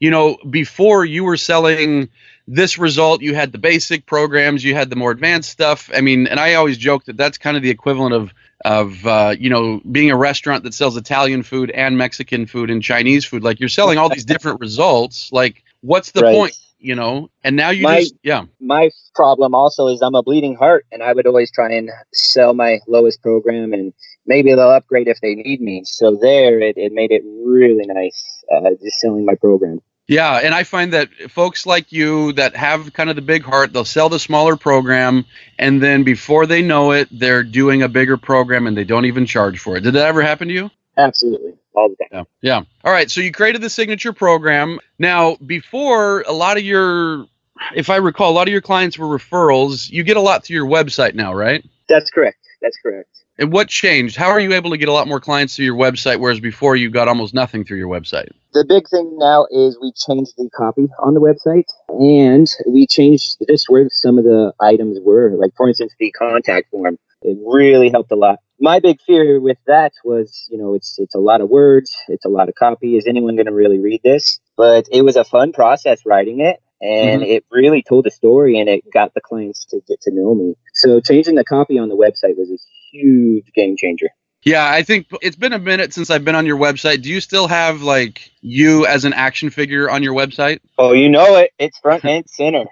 You 0.00 0.10
know, 0.10 0.36
before 0.48 1.04
you 1.04 1.24
were 1.24 1.36
selling 1.36 2.08
this 2.46 2.78
result, 2.78 3.22
you 3.22 3.34
had 3.34 3.52
the 3.52 3.58
basic 3.58 4.04
programs, 4.06 4.62
you 4.62 4.74
had 4.74 4.90
the 4.90 4.96
more 4.96 5.10
advanced 5.10 5.50
stuff. 5.50 5.90
I 5.94 6.00
mean, 6.00 6.26
and 6.26 6.38
I 6.38 6.54
always 6.54 6.76
joke 6.76 7.04
that 7.04 7.16
that's 7.16 7.38
kind 7.38 7.56
of 7.56 7.62
the 7.62 7.70
equivalent 7.70 8.14
of 8.14 8.32
of 8.64 9.06
uh, 9.06 9.34
you 9.38 9.50
know 9.50 9.80
being 9.90 10.10
a 10.10 10.16
restaurant 10.16 10.64
that 10.64 10.74
sells 10.74 10.96
Italian 10.96 11.42
food 11.42 11.70
and 11.70 11.96
Mexican 11.96 12.46
food 12.46 12.70
and 12.70 12.82
Chinese 12.82 13.24
food. 13.24 13.42
Like 13.42 13.60
you're 13.60 13.68
selling 13.68 13.98
all 13.98 14.08
these 14.08 14.24
different 14.24 14.60
results. 14.60 15.30
Like, 15.32 15.62
what's 15.80 16.10
the 16.12 16.22
Right. 16.22 16.34
point? 16.34 16.56
You 16.78 16.94
know, 16.94 17.30
and 17.42 17.56
now 17.56 17.70
you 17.70 17.82
My- 17.84 18.00
just 18.00 18.14
yeah. 18.22 18.44
My 18.60 18.90
problem 19.14 19.54
also 19.54 19.88
is 19.88 20.02
I'm 20.02 20.14
a 20.14 20.22
bleeding 20.22 20.54
heart, 20.56 20.84
and 20.92 21.02
I 21.02 21.12
would 21.14 21.26
always 21.26 21.50
try 21.50 21.72
and 21.72 21.90
sell 22.12 22.52
my 22.52 22.80
lowest 22.86 23.22
program, 23.22 23.72
and 23.72 23.94
maybe 24.26 24.54
they'll 24.54 24.70
upgrade 24.70 25.08
if 25.08 25.20
they 25.20 25.34
need 25.34 25.60
me. 25.60 25.82
So 25.84 26.16
there, 26.20 26.60
it, 26.60 26.76
it 26.76 26.92
made 26.92 27.10
it 27.10 27.22
really 27.24 27.86
nice 27.86 28.44
uh, 28.54 28.70
just 28.82 29.00
selling 29.00 29.24
my 29.24 29.34
program. 29.34 29.80
Yeah, 30.06 30.36
and 30.36 30.54
I 30.54 30.64
find 30.64 30.92
that 30.92 31.08
folks 31.30 31.64
like 31.64 31.90
you 31.90 32.34
that 32.34 32.54
have 32.56 32.92
kind 32.92 33.08
of 33.08 33.16
the 33.16 33.22
big 33.22 33.42
heart, 33.42 33.72
they'll 33.72 33.86
sell 33.86 34.10
the 34.10 34.18
smaller 34.18 34.56
program, 34.56 35.24
and 35.58 35.82
then 35.82 36.04
before 36.04 36.44
they 36.44 36.60
know 36.60 36.92
it, 36.92 37.08
they're 37.10 37.42
doing 37.42 37.82
a 37.82 37.88
bigger 37.88 38.18
program 38.18 38.66
and 38.66 38.76
they 38.76 38.84
don't 38.84 39.06
even 39.06 39.24
charge 39.24 39.58
for 39.58 39.76
it. 39.76 39.80
Did 39.80 39.94
that 39.94 40.06
ever 40.06 40.20
happen 40.20 40.48
to 40.48 40.54
you? 40.54 40.70
Absolutely, 40.98 41.54
all 41.74 41.88
the 41.88 41.96
time. 41.96 42.26
Yeah. 42.42 42.58
Yeah. 42.58 42.64
All 42.84 42.92
right. 42.92 43.10
So 43.10 43.22
you 43.22 43.32
created 43.32 43.62
the 43.62 43.70
signature 43.70 44.12
program. 44.12 44.78
Now, 44.98 45.36
before 45.36 46.20
a 46.22 46.32
lot 46.32 46.58
of 46.58 46.64
your, 46.64 47.26
if 47.74 47.88
I 47.88 47.96
recall, 47.96 48.30
a 48.30 48.34
lot 48.34 48.46
of 48.46 48.52
your 48.52 48.60
clients 48.60 48.98
were 48.98 49.06
referrals. 49.06 49.90
You 49.90 50.02
get 50.04 50.18
a 50.18 50.20
lot 50.20 50.44
through 50.44 50.56
your 50.56 50.66
website 50.66 51.14
now, 51.14 51.32
right? 51.32 51.64
That's 51.88 52.10
correct. 52.10 52.38
That's 52.60 52.76
correct. 52.82 53.23
And 53.38 53.52
what 53.52 53.68
changed? 53.68 54.16
How 54.16 54.28
are 54.28 54.38
you 54.38 54.52
able 54.52 54.70
to 54.70 54.76
get 54.76 54.88
a 54.88 54.92
lot 54.92 55.08
more 55.08 55.20
clients 55.20 55.56
through 55.56 55.64
your 55.64 55.76
website, 55.76 56.20
whereas 56.20 56.38
before 56.38 56.76
you 56.76 56.88
got 56.88 57.08
almost 57.08 57.34
nothing 57.34 57.64
through 57.64 57.78
your 57.78 57.88
website? 57.88 58.28
The 58.52 58.64
big 58.64 58.88
thing 58.88 59.18
now 59.18 59.46
is 59.50 59.76
we 59.80 59.92
changed 59.92 60.34
the 60.36 60.48
copy 60.56 60.86
on 61.00 61.14
the 61.14 61.20
website 61.20 61.64
and 61.88 62.48
we 62.68 62.86
changed 62.86 63.36
just 63.48 63.68
where 63.68 63.88
some 63.90 64.18
of 64.18 64.24
the 64.24 64.52
items 64.60 64.98
were. 65.02 65.34
Like, 65.36 65.50
for 65.56 65.68
instance, 65.68 65.92
the 65.98 66.12
contact 66.12 66.70
form. 66.70 66.98
It 67.22 67.38
really 67.44 67.88
helped 67.88 68.12
a 68.12 68.16
lot. 68.16 68.38
My 68.60 68.78
big 68.78 69.00
fear 69.00 69.40
with 69.40 69.58
that 69.66 69.92
was, 70.04 70.46
you 70.50 70.58
know, 70.58 70.74
it's 70.74 70.96
it's 70.98 71.14
a 71.14 71.18
lot 71.18 71.40
of 71.40 71.48
words, 71.48 71.96
it's 72.08 72.24
a 72.24 72.28
lot 72.28 72.48
of 72.48 72.54
copy. 72.54 72.96
Is 72.96 73.06
anyone 73.06 73.34
going 73.34 73.46
to 73.46 73.52
really 73.52 73.80
read 73.80 74.02
this? 74.04 74.38
But 74.56 74.86
it 74.92 75.02
was 75.02 75.16
a 75.16 75.24
fun 75.24 75.52
process 75.52 76.06
writing 76.06 76.40
it, 76.40 76.62
and 76.80 77.22
mm-hmm. 77.22 77.30
it 77.30 77.44
really 77.50 77.82
told 77.82 78.06
a 78.06 78.10
story, 78.10 78.58
and 78.58 78.68
it 78.68 78.82
got 78.92 79.14
the 79.14 79.20
clients 79.20 79.64
to 79.66 79.80
get 79.86 80.00
to 80.02 80.10
know 80.12 80.34
me. 80.34 80.54
So 80.74 81.00
changing 81.00 81.34
the 81.34 81.44
copy 81.44 81.78
on 81.78 81.88
the 81.88 81.96
website 81.96 82.36
was 82.36 82.50
a 82.50 82.58
huge 82.90 83.52
game 83.54 83.76
changer. 83.76 84.08
Yeah, 84.44 84.70
I 84.70 84.82
think 84.82 85.06
it's 85.22 85.36
been 85.36 85.54
a 85.54 85.58
minute 85.58 85.94
since 85.94 86.10
I've 86.10 86.24
been 86.24 86.34
on 86.34 86.44
your 86.44 86.58
website. 86.58 87.00
Do 87.00 87.08
you 87.08 87.20
still 87.20 87.48
have 87.48 87.80
like 87.80 88.30
you 88.42 88.84
as 88.84 89.06
an 89.06 89.14
action 89.14 89.48
figure 89.48 89.88
on 89.88 90.02
your 90.02 90.12
website? 90.12 90.60
Oh, 90.76 90.92
you 90.92 91.08
know 91.08 91.36
it. 91.36 91.52
It's 91.58 91.78
front 91.78 92.04
and 92.04 92.28
center. 92.28 92.66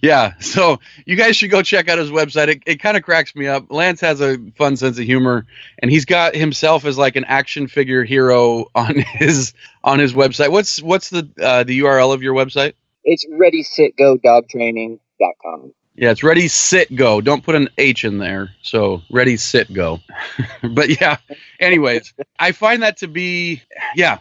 yeah. 0.00 0.34
So 0.38 0.78
you 1.04 1.16
guys 1.16 1.36
should 1.36 1.50
go 1.50 1.62
check 1.62 1.88
out 1.88 1.98
his 1.98 2.10
website. 2.10 2.46
It, 2.46 2.62
it 2.64 2.76
kind 2.80 2.96
of 2.96 3.02
cracks 3.02 3.34
me 3.34 3.48
up. 3.48 3.72
Lance 3.72 4.00
has 4.02 4.20
a 4.20 4.38
fun 4.56 4.76
sense 4.76 4.96
of 4.96 5.04
humor, 5.04 5.46
and 5.80 5.90
he's 5.90 6.04
got 6.04 6.36
himself 6.36 6.84
as 6.84 6.96
like 6.96 7.16
an 7.16 7.24
action 7.24 7.66
figure 7.66 8.04
hero 8.04 8.66
on 8.72 8.94
his 9.14 9.52
on 9.82 9.98
his 9.98 10.12
website. 10.12 10.52
What's 10.52 10.80
what's 10.80 11.10
the 11.10 11.28
uh, 11.42 11.64
the 11.64 11.80
URL 11.80 12.14
of 12.14 12.22
your 12.22 12.34
website? 12.34 12.74
It's 13.04 13.24
ready 13.30 13.62
sit 13.62 13.96
go 13.96 14.16
dog 14.16 14.48
training.com. 14.48 15.72
Yeah, 15.96 16.10
it's 16.10 16.24
ready, 16.24 16.48
sit, 16.48 16.94
go. 16.96 17.20
Don't 17.20 17.44
put 17.44 17.54
an 17.54 17.68
H 17.78 18.04
in 18.04 18.18
there. 18.18 18.50
So 18.62 19.02
ready, 19.12 19.36
sit, 19.36 19.72
go. 19.72 20.00
but 20.72 21.00
yeah, 21.00 21.18
anyways, 21.60 22.12
I 22.36 22.50
find 22.50 22.82
that 22.82 22.96
to 22.98 23.06
be, 23.06 23.62
yeah. 23.94 24.18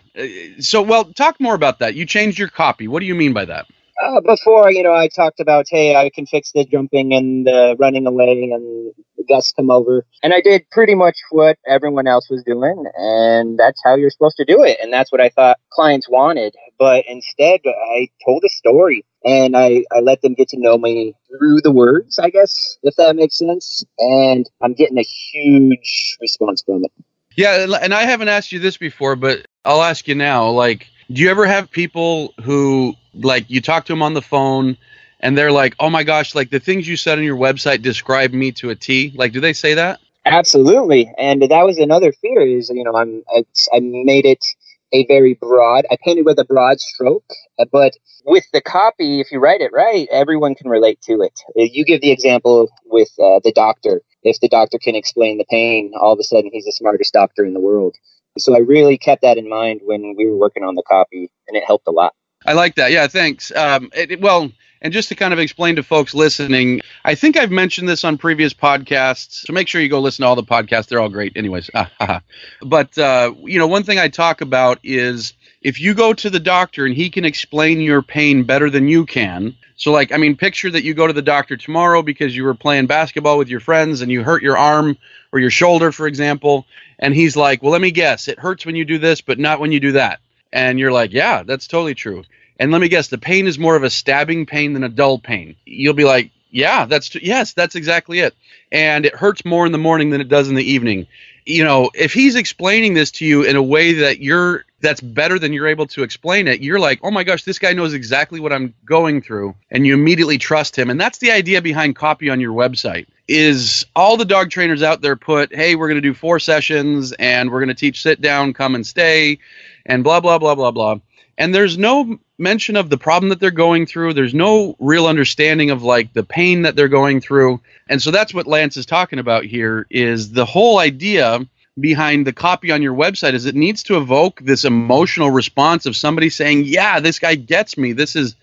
So, 0.60 0.84
well, 0.84 1.06
talk 1.06 1.40
more 1.40 1.56
about 1.56 1.80
that. 1.80 1.96
You 1.96 2.06
changed 2.06 2.38
your 2.38 2.48
copy. 2.48 2.88
What 2.88 3.00
do 3.00 3.08
you 3.08 3.16
mean 3.16 3.34
by 3.34 3.46
that? 3.46 3.66
Uh, 4.04 4.22
before, 4.22 4.72
you 4.72 4.84
know, 4.84 4.94
I 4.94 5.08
talked 5.08 5.40
about, 5.40 5.66
hey, 5.70 5.96
I 5.96 6.12
can 6.12 6.28
fix 6.28 6.52
the 6.52 6.64
jumping 6.64 7.14
and 7.14 7.48
the 7.48 7.76
running 7.80 8.06
away 8.06 8.52
and 8.54 8.94
the 9.18 9.24
guests 9.24 9.52
come 9.54 9.72
over. 9.72 10.06
And 10.22 10.34
I 10.34 10.42
did 10.42 10.70
pretty 10.70 10.94
much 10.94 11.16
what 11.32 11.58
everyone 11.68 12.06
else 12.06 12.30
was 12.30 12.44
doing. 12.44 12.84
And 12.96 13.58
that's 13.58 13.82
how 13.84 13.96
you're 13.96 14.10
supposed 14.12 14.38
to 14.38 14.46
do 14.46 14.64
it. 14.64 14.78
And 14.82 14.94
that's 14.94 15.12
what 15.12 15.22
I 15.22 15.30
thought 15.30 15.58
clients 15.72 16.08
wanted. 16.08 16.56
But 16.78 17.06
instead, 17.08 17.62
I 17.66 18.10
told 18.26 18.44
a 18.44 18.50
story 18.50 19.06
and 19.24 19.56
I, 19.56 19.84
I 19.92 20.00
let 20.00 20.22
them 20.22 20.34
get 20.34 20.50
to 20.50 20.60
know 20.60 20.78
me 20.78 21.14
through 21.30 21.62
the 21.62 21.72
words, 21.72 22.20
I 22.20 22.30
guess, 22.30 22.78
if 22.84 22.96
that 22.96 23.16
makes 23.16 23.38
sense. 23.38 23.84
And 24.00 24.50
I'm 24.62 24.74
getting 24.74 24.98
a 24.98 25.04
huge 25.04 26.18
response 26.20 26.64
from 26.64 26.84
it. 26.84 26.92
Yeah. 27.36 27.66
And 27.82 27.94
I 27.94 28.04
haven't 28.04 28.30
asked 28.30 28.52
you 28.52 28.60
this 28.60 28.78
before, 28.78 29.16
but 29.16 29.46
I'll 29.66 29.82
ask 29.82 30.08
you 30.08 30.16
now. 30.16 30.50
Like, 30.50 30.88
do 31.12 31.22
you 31.22 31.30
ever 31.30 31.46
have 31.46 31.72
people 31.72 32.34
who 32.44 32.96
like 33.14 33.50
you 33.50 33.62
talk 33.62 33.86
to 33.86 33.94
them 33.94 34.02
on 34.02 34.14
the 34.14 34.22
phone 34.22 34.78
and 35.20 35.38
they're 35.38 35.52
like, 35.52 35.76
"Oh 35.80 35.90
my 35.90 36.04
gosh, 36.04 36.36
like 36.36 36.50
the 36.50 36.60
things 36.60 36.88
you 36.88 36.98
said 36.98 37.18
on 37.18 37.24
your 37.24 37.38
website 37.38 37.82
describe 37.82 38.34
me 38.34 38.52
to 38.54 38.70
a 38.70 38.76
T." 38.76 39.14
Like, 39.16 39.32
do 39.32 39.40
they 39.40 39.54
say 39.54 39.76
that? 39.76 40.00
Absolutely, 40.26 41.12
and 41.18 41.42
that 41.42 41.64
was 41.64 41.78
another 41.78 42.12
fear. 42.12 42.42
Is 42.42 42.70
you 42.70 42.84
know, 42.84 42.96
I'm 42.96 43.24
I, 43.34 43.44
I 43.74 43.80
made 43.80 44.26
it 44.26 44.44
a 44.94 45.06
very 45.08 45.34
broad. 45.34 45.86
I 45.92 45.98
painted 46.04 46.26
with 46.26 46.40
a 46.40 46.46
broad 46.46 46.80
stroke, 46.80 47.26
but 47.72 47.94
with 48.26 48.46
the 48.54 48.62
copy, 48.62 49.20
if 49.20 49.32
you 49.32 49.40
write 49.40 49.62
it 49.62 49.72
right, 49.74 50.08
everyone 50.12 50.56
can 50.56 50.70
relate 50.70 51.02
to 51.02 51.22
it. 51.22 51.38
You 51.56 51.84
give 51.84 52.02
the 52.02 52.12
example 52.12 52.70
with 52.86 53.10
uh, 53.20 53.42
the 53.44 53.52
doctor. 53.54 54.02
If 54.22 54.40
the 54.40 54.48
doctor 54.48 54.78
can 54.78 54.96
explain 54.96 55.38
the 55.38 55.46
pain, 55.50 55.92
all 56.00 56.14
of 56.14 56.20
a 56.20 56.24
sudden 56.24 56.52
he's 56.54 56.66
the 56.66 56.72
smartest 56.72 57.12
doctor 57.12 57.44
in 57.44 57.54
the 57.54 57.60
world. 57.60 57.96
So 58.38 58.56
I 58.56 58.60
really 58.60 58.98
kept 58.98 59.22
that 59.24 59.38
in 59.38 59.50
mind 59.50 59.82
when 59.84 60.16
we 60.18 60.26
were 60.26 60.38
working 60.38 60.64
on 60.64 60.76
the 60.76 60.84
copy, 60.88 61.30
and 61.48 61.58
it 61.58 61.64
helped 61.66 61.88
a 61.88 61.92
lot. 61.92 62.14
I 62.46 62.54
like 62.54 62.76
that. 62.76 62.92
Yeah, 62.92 63.08
thanks. 63.08 63.52
Um, 63.56 63.90
it, 63.96 64.20
well, 64.22 64.52
and 64.84 64.92
just 64.92 65.08
to 65.10 65.16
kind 65.16 65.34
of 65.34 65.40
explain 65.40 65.78
to 65.78 65.84
folks 65.84 66.14
listening, 66.14 66.82
I 67.06 67.16
think 67.16 67.38
I've 67.38 67.52
mentioned 67.52 67.88
this 67.88 68.04
on 68.04 68.18
previous 68.18 68.54
podcasts. 68.54 69.46
So 69.46 69.54
make 69.54 69.70
sure 69.70 69.82
you 69.82 69.88
go 69.88 70.02
listen 70.02 70.24
to 70.24 70.28
all 70.28 70.36
the 70.36 70.44
podcasts. 70.44 70.88
They're 70.88 71.00
all 71.00 71.10
great, 71.10 71.38
anyways. 71.38 71.72
but 72.62 72.98
uh, 72.98 73.34
you 73.44 73.58
know, 73.58 73.68
one 73.68 73.84
thing 73.84 73.98
I 73.98 74.10
talk 74.10 74.42
about 74.42 74.80
is 74.84 75.34
if 75.62 75.80
you 75.80 75.94
go 75.94 76.14
to 76.14 76.30
the 76.30 76.40
doctor 76.40 76.86
and 76.86 76.94
he 76.94 77.10
can 77.10 77.24
explain 77.24 77.80
your 77.80 78.02
pain 78.02 78.44
better 78.44 78.70
than 78.70 78.88
you 78.90 79.06
can. 79.06 79.56
So, 79.76 79.92
like, 79.92 80.12
I 80.12 80.18
mean, 80.18 80.38
picture 80.38 80.70
that 80.70 80.84
you 80.84 80.94
go 80.94 81.08
to 81.08 81.14
the 81.14 81.22
doctor 81.22 81.58
tomorrow 81.58 82.04
because 82.04 82.36
you 82.36 82.44
were 82.44 82.54
playing 82.54 82.86
basketball 82.86 83.40
with 83.40 83.50
your 83.50 83.60
friends 83.60 84.02
and 84.02 84.12
you 84.12 84.24
hurt 84.24 84.44
your 84.44 84.56
arm 84.56 84.98
or 85.32 85.40
your 85.40 85.50
shoulder, 85.50 85.92
for 85.92 86.06
example, 86.06 86.68
and 87.00 87.14
he's 87.14 87.36
like, 87.36 87.64
"Well, 87.64 87.72
let 87.72 87.82
me 87.82 87.90
guess, 87.90 88.28
it 88.28 88.38
hurts 88.38 88.66
when 88.68 88.76
you 88.76 88.86
do 88.86 89.00
this, 89.00 89.20
but 89.22 89.40
not 89.40 89.60
when 89.60 89.72
you 89.72 89.80
do 89.80 89.94
that." 89.94 90.20
And 90.54 90.80
you're 90.80 90.92
like, 90.92 91.12
yeah, 91.12 91.42
that's 91.42 91.68
totally 91.68 91.96
true. 91.96 92.24
And 92.60 92.72
let 92.72 92.82
me 92.82 92.88
guess, 92.88 93.08
the 93.08 93.18
pain 93.18 93.48
is 93.48 93.58
more 93.58 93.76
of 93.76 93.84
a 93.84 93.90
stabbing 93.90 94.46
pain 94.46 94.74
than 94.74 94.84
a 94.84 94.90
dull 94.90 95.20
pain. 95.20 95.56
You'll 95.66 95.94
be 95.94 96.06
like, 96.06 96.32
yeah, 96.52 96.86
that's 96.86 97.10
t- 97.10 97.20
yes, 97.24 97.54
that's 97.54 97.76
exactly 97.76 98.20
it. 98.20 98.36
And 98.72 99.06
it 99.06 99.16
hurts 99.16 99.44
more 99.44 99.66
in 99.66 99.72
the 99.72 99.78
morning 99.78 100.12
than 100.12 100.22
it 100.22 100.30
does 100.30 100.48
in 100.50 100.56
the 100.56 100.64
evening. 100.64 101.08
You 101.46 101.64
know, 101.64 101.90
if 101.94 102.14
he's 102.14 102.36
explaining 102.36 102.94
this 102.94 103.12
to 103.12 103.26
you 103.26 103.44
in 103.44 103.56
a 103.56 103.64
way 103.64 103.94
that 103.94 104.20
you're 104.20 104.64
that's 104.80 105.02
better 105.02 105.40
than 105.40 105.52
you're 105.52 105.68
able 105.68 105.88
to 105.88 106.04
explain 106.04 106.48
it, 106.48 106.62
you're 106.62 106.80
like, 106.80 107.00
oh 107.04 107.12
my 107.12 107.24
gosh, 107.24 107.44
this 107.44 107.58
guy 107.58 107.74
knows 107.74 107.94
exactly 107.94 108.40
what 108.40 108.54
I'm 108.54 108.74
going 108.86 109.22
through, 109.22 109.56
and 109.72 109.86
you 109.88 109.94
immediately 109.94 110.38
trust 110.38 110.78
him. 110.78 110.90
And 110.90 111.00
that's 111.02 111.18
the 111.18 111.32
idea 111.32 111.62
behind 111.62 111.96
copy 111.96 112.30
on 112.30 112.40
your 112.40 112.54
website. 112.54 113.08
Is 113.28 113.86
all 113.96 114.18
the 114.18 114.26
dog 114.26 114.52
trainers 114.52 114.84
out 114.84 115.02
there 115.02 115.16
put, 115.16 115.56
hey, 115.56 115.76
we're 115.76 115.88
going 115.88 116.02
to 116.02 116.02
do 116.02 116.14
four 116.14 116.40
sessions 116.40 117.14
and 117.14 117.50
we're 117.50 117.60
going 117.60 117.70
to 117.70 117.74
teach 117.74 118.02
sit 118.02 118.20
down, 118.22 118.54
come 118.54 118.76
and 118.76 118.86
stay, 118.86 119.40
and 119.86 120.04
blah 120.04 120.20
blah 120.20 120.38
blah 120.38 120.56
blah 120.56 120.72
blah. 120.72 121.00
And 121.38 121.54
there's 121.54 121.78
no 121.78 122.20
mention 122.38 122.76
of 122.76 122.90
the 122.90 122.98
problem 122.98 123.30
that 123.30 123.40
they're 123.40 123.52
going 123.52 123.86
through. 123.86 124.14
There's 124.14 124.34
no 124.34 124.76
real 124.80 125.08
understanding 125.08 125.72
of 125.72 125.84
like 125.84 126.14
the 126.14 126.24
pain 126.24 126.64
that 126.64 126.76
they're 126.76 126.88
going 126.88 127.22
through. 127.22 127.62
And 127.90 128.02
so 128.02 128.12
that's 128.12 128.34
what 128.34 128.48
Lance 128.48 128.78
is 128.78 128.86
talking 128.86 129.20
about 129.20 129.46
here 129.46 129.88
is 129.90 130.32
the 130.32 130.46
whole 130.46 130.80
idea 130.80 131.40
behind 131.80 132.28
the 132.28 132.34
copy 132.34 132.72
on 132.72 132.82
your 132.82 132.94
website 132.94 133.34
is 133.34 133.46
it 133.46 133.56
needs 133.56 133.84
to 133.84 133.98
evoke 133.98 134.40
this 134.42 134.64
emotional 134.64 135.32
response 135.32 135.86
of 135.86 135.96
somebody 135.96 136.30
saying, 136.30 136.66
"Yeah, 136.66 137.00
this 137.00 137.20
guy 137.20 137.36
gets 137.36 137.78
me. 137.78 137.94
This 137.94 138.16
is," 138.16 138.36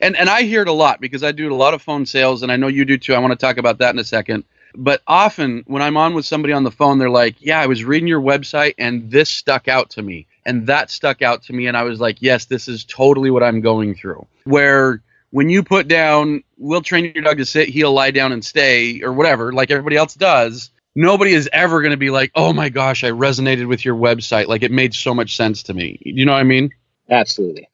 and 0.00 0.16
and 0.16 0.30
I 0.30 0.42
hear 0.42 0.62
it 0.62 0.68
a 0.68 0.72
lot 0.72 1.00
because 1.00 1.22
I 1.22 1.32
do 1.32 1.52
a 1.52 1.54
lot 1.54 1.74
of 1.74 1.82
phone 1.82 2.06
sales, 2.06 2.42
and 2.42 2.50
I 2.50 2.56
know 2.56 2.68
you 2.68 2.84
do 2.84 2.96
too. 2.96 3.14
I 3.14 3.18
want 3.18 3.32
to 3.32 3.46
talk 3.46 3.58
about 3.58 3.78
that 3.78 3.94
in 3.94 3.98
a 3.98 4.04
second. 4.04 4.44
But 4.74 5.02
often 5.06 5.64
when 5.66 5.82
I'm 5.82 5.96
on 5.96 6.14
with 6.14 6.24
somebody 6.24 6.52
on 6.54 6.64
the 6.64 6.70
phone, 6.70 6.98
they're 6.98 7.10
like, 7.10 7.36
"Yeah, 7.40 7.60
I 7.60 7.66
was 7.66 7.84
reading 7.84 8.08
your 8.08 8.22
website, 8.22 8.74
and 8.78 9.10
this 9.10 9.28
stuck 9.28 9.68
out 9.68 9.90
to 9.90 10.02
me." 10.02 10.26
And 10.44 10.66
that 10.66 10.90
stuck 10.90 11.22
out 11.22 11.42
to 11.42 11.52
me 11.52 11.66
and 11.66 11.76
i 11.76 11.82
was 11.82 12.00
like 12.00 12.16
yes 12.20 12.46
this 12.46 12.68
is 12.68 12.84
totally 12.84 13.30
what 13.30 13.42
i'm 13.42 13.60
going 13.60 13.94
through. 13.94 14.26
Where 14.44 15.02
when 15.30 15.48
you 15.48 15.62
put 15.62 15.88
down 15.88 16.42
we'll 16.56 16.82
train 16.82 17.12
your 17.14 17.24
dog 17.24 17.38
to 17.38 17.46
sit 17.46 17.68
he'll 17.68 17.92
lie 17.92 18.10
down 18.10 18.32
and 18.32 18.44
stay 18.44 19.02
or 19.02 19.12
whatever 19.12 19.52
like 19.52 19.70
everybody 19.70 19.96
else 19.96 20.14
does 20.14 20.70
nobody 20.94 21.32
is 21.32 21.48
ever 21.52 21.80
going 21.80 21.92
to 21.92 21.98
be 21.98 22.10
like 22.10 22.30
oh 22.34 22.52
my 22.52 22.68
gosh 22.68 23.04
i 23.04 23.10
resonated 23.10 23.68
with 23.68 23.84
your 23.84 23.96
website. 23.96 24.46
Like 24.46 24.62
it 24.62 24.70
made 24.70 24.94
so 24.94 25.14
much 25.14 25.36
sense 25.36 25.62
to 25.64 25.74
me. 25.74 25.98
You 26.02 26.24
know 26.24 26.32
what 26.32 26.40
i 26.40 26.44
mean? 26.44 26.70
Absolutely. 27.10 27.68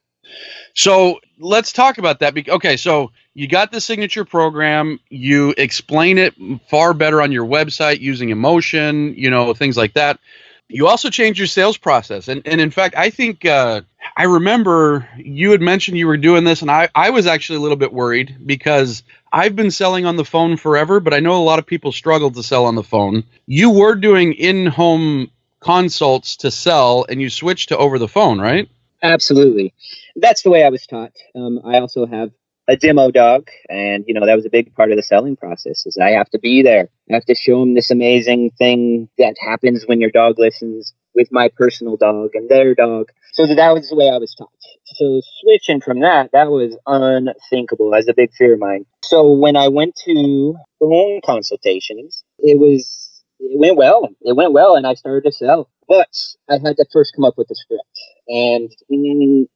So 0.73 1.19
let's 1.39 1.71
talk 1.71 1.97
about 1.97 2.19
that 2.19 2.37
okay 2.49 2.77
so 2.77 3.11
you 3.33 3.47
got 3.47 3.71
the 3.71 3.81
signature 3.81 4.25
program 4.25 4.99
you 5.09 5.53
explain 5.57 6.17
it 6.17 6.33
far 6.69 6.93
better 6.93 7.21
on 7.21 7.31
your 7.31 7.45
website 7.45 7.99
using 7.99 8.29
emotion 8.29 9.13
you 9.17 9.29
know 9.29 9.53
things 9.53 9.75
like 9.75 9.93
that 9.93 10.19
you 10.67 10.87
also 10.87 11.09
changed 11.09 11.39
your 11.39 11.47
sales 11.47 11.77
process, 11.77 12.27
and 12.27 12.41
and 12.45 12.59
in 12.59 12.71
fact, 12.71 12.95
I 12.95 13.09
think 13.09 13.45
uh, 13.45 13.81
I 14.17 14.23
remember 14.23 15.07
you 15.17 15.51
had 15.51 15.61
mentioned 15.61 15.97
you 15.97 16.07
were 16.07 16.17
doing 16.17 16.43
this, 16.43 16.61
and 16.61 16.71
I 16.71 16.89
I 16.95 17.11
was 17.11 17.27
actually 17.27 17.57
a 17.57 17.61
little 17.61 17.77
bit 17.77 17.93
worried 17.93 18.35
because 18.45 19.03
I've 19.31 19.55
been 19.55 19.71
selling 19.71 20.05
on 20.05 20.15
the 20.15 20.25
phone 20.25 20.57
forever, 20.57 20.99
but 20.99 21.13
I 21.13 21.19
know 21.19 21.41
a 21.41 21.43
lot 21.43 21.59
of 21.59 21.65
people 21.65 21.91
struggle 21.91 22.31
to 22.31 22.43
sell 22.43 22.65
on 22.65 22.75
the 22.75 22.83
phone. 22.83 23.23
You 23.45 23.71
were 23.71 23.95
doing 23.95 24.33
in-home 24.33 25.29
consults 25.59 26.37
to 26.37 26.51
sell, 26.51 27.05
and 27.07 27.21
you 27.21 27.29
switched 27.29 27.69
to 27.69 27.77
over 27.77 27.99
the 27.99 28.07
phone, 28.07 28.41
right? 28.41 28.67
Absolutely, 29.03 29.73
that's 30.15 30.41
the 30.41 30.49
way 30.49 30.63
I 30.63 30.69
was 30.69 30.87
taught. 30.87 31.11
Um, 31.35 31.61
I 31.63 31.79
also 31.79 32.07
have 32.07 32.31
a 32.67 32.75
demo 32.75 33.11
dog 33.11 33.49
and 33.69 34.03
you 34.07 34.13
know 34.13 34.25
that 34.25 34.35
was 34.35 34.45
a 34.45 34.49
big 34.49 34.73
part 34.75 34.91
of 34.91 34.97
the 34.97 35.03
selling 35.03 35.35
process 35.35 35.85
is 35.85 35.97
i 35.97 36.09
have 36.09 36.29
to 36.29 36.39
be 36.39 36.61
there. 36.63 36.89
I 37.09 37.13
have 37.13 37.25
to 37.25 37.35
show 37.35 37.59
them 37.59 37.75
this 37.75 37.91
amazing 37.91 38.51
thing 38.57 39.09
that 39.19 39.35
happens 39.39 39.85
when 39.85 40.01
your 40.01 40.09
dog 40.09 40.39
listens 40.39 40.93
with 41.13 41.31
my 41.31 41.49
personal 41.55 41.97
dog 41.97 42.31
and 42.33 42.49
their 42.49 42.73
dog. 42.73 43.11
So 43.33 43.45
that 43.45 43.71
was 43.71 43.89
the 43.89 43.95
way 43.95 44.09
i 44.09 44.17
was 44.17 44.33
taught. 44.33 44.49
So 44.85 45.21
switching 45.41 45.81
from 45.81 45.99
that 46.01 46.31
that 46.33 46.49
was 46.49 46.75
unthinkable 46.87 47.93
as 47.93 48.07
a 48.07 48.13
big 48.13 48.31
fear 48.33 48.53
of 48.53 48.59
mine. 48.59 48.85
So 49.03 49.31
when 49.31 49.55
i 49.55 49.67
went 49.67 49.95
to 50.05 50.55
phone 50.79 51.21
consultations 51.25 52.23
it 52.39 52.59
was 52.59 53.23
it 53.39 53.59
went 53.59 53.75
well. 53.75 54.09
It 54.21 54.35
went 54.35 54.53
well 54.53 54.75
and 54.75 54.87
i 54.87 54.93
started 54.95 55.23
to 55.25 55.31
sell. 55.31 55.69
But 55.87 56.09
i 56.49 56.53
had 56.53 56.77
to 56.77 56.85
first 56.91 57.13
come 57.15 57.25
up 57.25 57.37
with 57.37 57.51
a 57.51 57.55
script. 57.55 57.99
And 58.27 58.71
mm, 58.91 59.47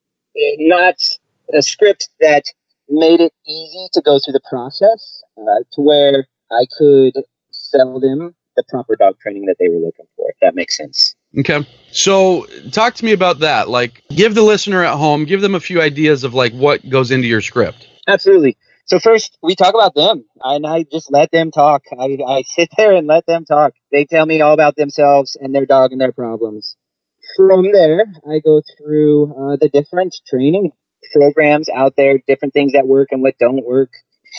not 0.60 1.02
a 1.54 1.62
script 1.62 2.10
that 2.20 2.46
made 2.90 3.22
it 3.22 3.34
easy 3.48 3.88
to 3.94 4.02
go 4.02 4.20
through 4.20 4.34
the 4.34 4.42
process 4.50 5.22
uh, 5.38 5.64
to 5.74 5.82
where 5.82 6.28
I 6.52 6.66
could 6.78 7.14
sell 7.52 8.00
them 8.00 8.36
the 8.56 8.64
proper 8.70 8.96
dog 8.96 9.20
training 9.20 9.46
that 9.46 9.56
they 9.60 9.70
were 9.70 9.78
looking 9.78 10.06
for. 10.16 10.30
If 10.30 10.38
that 10.42 10.56
makes 10.56 10.76
sense. 10.76 11.16
Okay. 11.38 11.68
So 11.92 12.46
talk 12.72 12.96
to 12.96 13.06
me 13.06 13.12
about 13.12 13.40
that. 13.40 13.70
Like 13.70 14.04
give 14.10 14.36
the 14.36 14.42
listener 14.42 14.84
at 14.84 14.96
home, 14.98 15.26
give 15.26 15.42
them 15.42 15.56
a 15.56 15.60
few 15.60 15.82
ideas 15.82 16.24
of 16.24 16.34
like 16.34 16.54
what 16.54 16.88
goes 16.90 17.12
into 17.12 17.28
your 17.28 17.42
script. 17.42 17.88
Absolutely. 18.08 18.58
So 18.86 19.00
first, 19.00 19.38
we 19.44 19.56
talk 19.56 19.76
about 19.76 19.94
them, 19.94 20.26
and 20.42 20.66
I 20.66 20.82
just 20.82 21.12
let 21.12 21.30
them 21.30 21.52
talk. 21.52 21.84
I, 21.92 22.18
I 22.28 22.42
sit 22.42 22.70
there 22.78 22.96
and 22.96 23.06
let 23.06 23.28
them 23.28 23.46
talk. 23.46 23.74
They 23.92 24.06
tell 24.06 24.26
me 24.26 24.42
all 24.42 24.54
about 24.54 24.76
themselves 24.76 25.38
and 25.40 25.54
their 25.54 25.68
dog 25.68 25.92
and 25.92 26.02
their 26.02 26.12
problems. 26.12 26.76
From 27.38 27.72
there, 27.72 28.06
I 28.28 28.40
go 28.40 28.64
through 28.78 29.26
uh, 29.26 29.58
the 29.58 29.70
different 29.70 30.16
training 30.28 30.72
programs 31.14 31.70
out 31.70 31.96
there, 31.96 32.20
different 32.28 32.54
things 32.54 32.74
that 32.74 32.88
work 32.88 33.10
and 33.12 33.22
what 33.22 33.38
don't 33.40 33.66
work. 33.66 33.90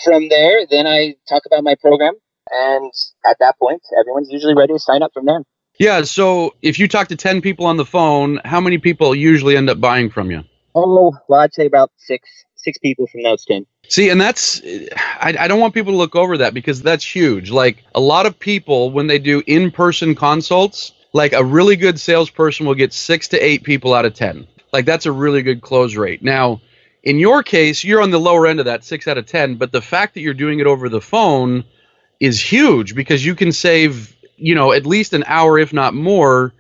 From 0.05 0.29
there, 0.29 0.67
then 0.71 0.87
I 0.87 1.17
talk 1.29 1.43
about 1.47 1.65
my 1.65 1.75
program, 1.75 2.15
and 2.51 2.93
at 3.27 3.37
that 3.41 3.59
point, 3.59 3.83
everyone's 3.99 4.31
usually 4.31 4.55
ready 4.55 4.73
to 4.73 4.79
sign 4.79 5.03
up 5.03 5.13
from 5.13 5.27
there. 5.27 5.43
Yeah. 5.81 6.03
So 6.03 6.55
if 6.63 6.79
you 6.79 6.87
talk 6.87 7.09
to 7.09 7.17
10 7.17 7.41
people 7.41 7.67
on 7.67 7.77
the 7.77 7.85
phone, 7.85 8.41
how 8.45 8.61
many 8.61 8.79
people 8.79 9.15
usually 9.15 9.57
end 9.57 9.69
up 9.69 9.81
buying 9.81 10.11
from 10.11 10.31
you? 10.31 10.45
Oh, 10.75 11.13
well, 11.27 11.41
I'd 11.41 11.53
say 11.53 11.67
about 11.67 11.91
six 11.97 12.29
six 12.61 12.79
people 12.79 13.07
from 13.07 13.23
those 13.23 13.45
10. 13.45 13.67
See, 13.89 14.09
and 14.11 14.21
that's, 14.21 14.61
I, 14.63 15.35
I 15.39 15.49
don't 15.49 15.61
want 15.61 15.75
people 15.75 15.93
to 15.93 15.97
look 15.97 16.15
over 16.15 16.37
that 16.39 16.55
because 16.55 16.83
that's 16.83 17.05
huge. 17.05 17.51
Like 17.51 17.83
a 17.95 18.01
lot 18.01 18.27
of 18.27 18.39
people, 18.39 18.91
when 18.91 19.07
they 19.07 19.19
do 19.19 19.43
in 19.47 19.71
person 19.71 20.15
consults, 20.15 20.93
like 21.13 21.33
a 21.33 21.43
really 21.43 21.77
good 21.77 21.99
salesperson 21.99 22.67
will 22.67 22.75
get 22.75 22.93
six 22.93 23.29
to 23.29 23.39
eight 23.39 23.65
people 23.65 23.95
out 23.95 24.05
of 24.05 24.15
10. 24.15 24.47
Like 24.73 24.85
that's 24.85 25.07
a 25.07 25.13
really 25.13 25.43
good 25.43 25.61
close 25.61 25.97
rate. 25.97 26.23
Now, 26.23 26.61
in 27.03 27.19
your 27.19 27.43
case, 27.43 27.83
you're 27.83 28.03
on 28.03 28.11
the 28.11 28.21
lower 28.21 28.47
end 28.47 28.59
of 28.59 28.67
that, 28.67 28.85
six 28.85 29.09
out 29.09 29.19
of 29.19 29.27
10, 29.27 29.57
but 29.57 29.73
the 29.73 29.81
fact 29.81 30.15
that 30.15 30.21
you're 30.21 30.35
doing 30.35 30.61
it 30.61 30.67
over 30.67 30.89
the 30.89 31.01
phone 31.01 31.65
is 32.19 32.41
huge 32.41 32.95
because 32.95 33.25
you 33.25 33.35
can 33.35 33.53
save, 33.53 34.15
you 34.37 34.55
know, 34.55 34.73
at 34.73 34.85
least 34.85 35.15
an 35.15 35.25
hour, 35.27 35.59
if 35.59 35.73
not 35.73 35.95
more, 35.95 36.53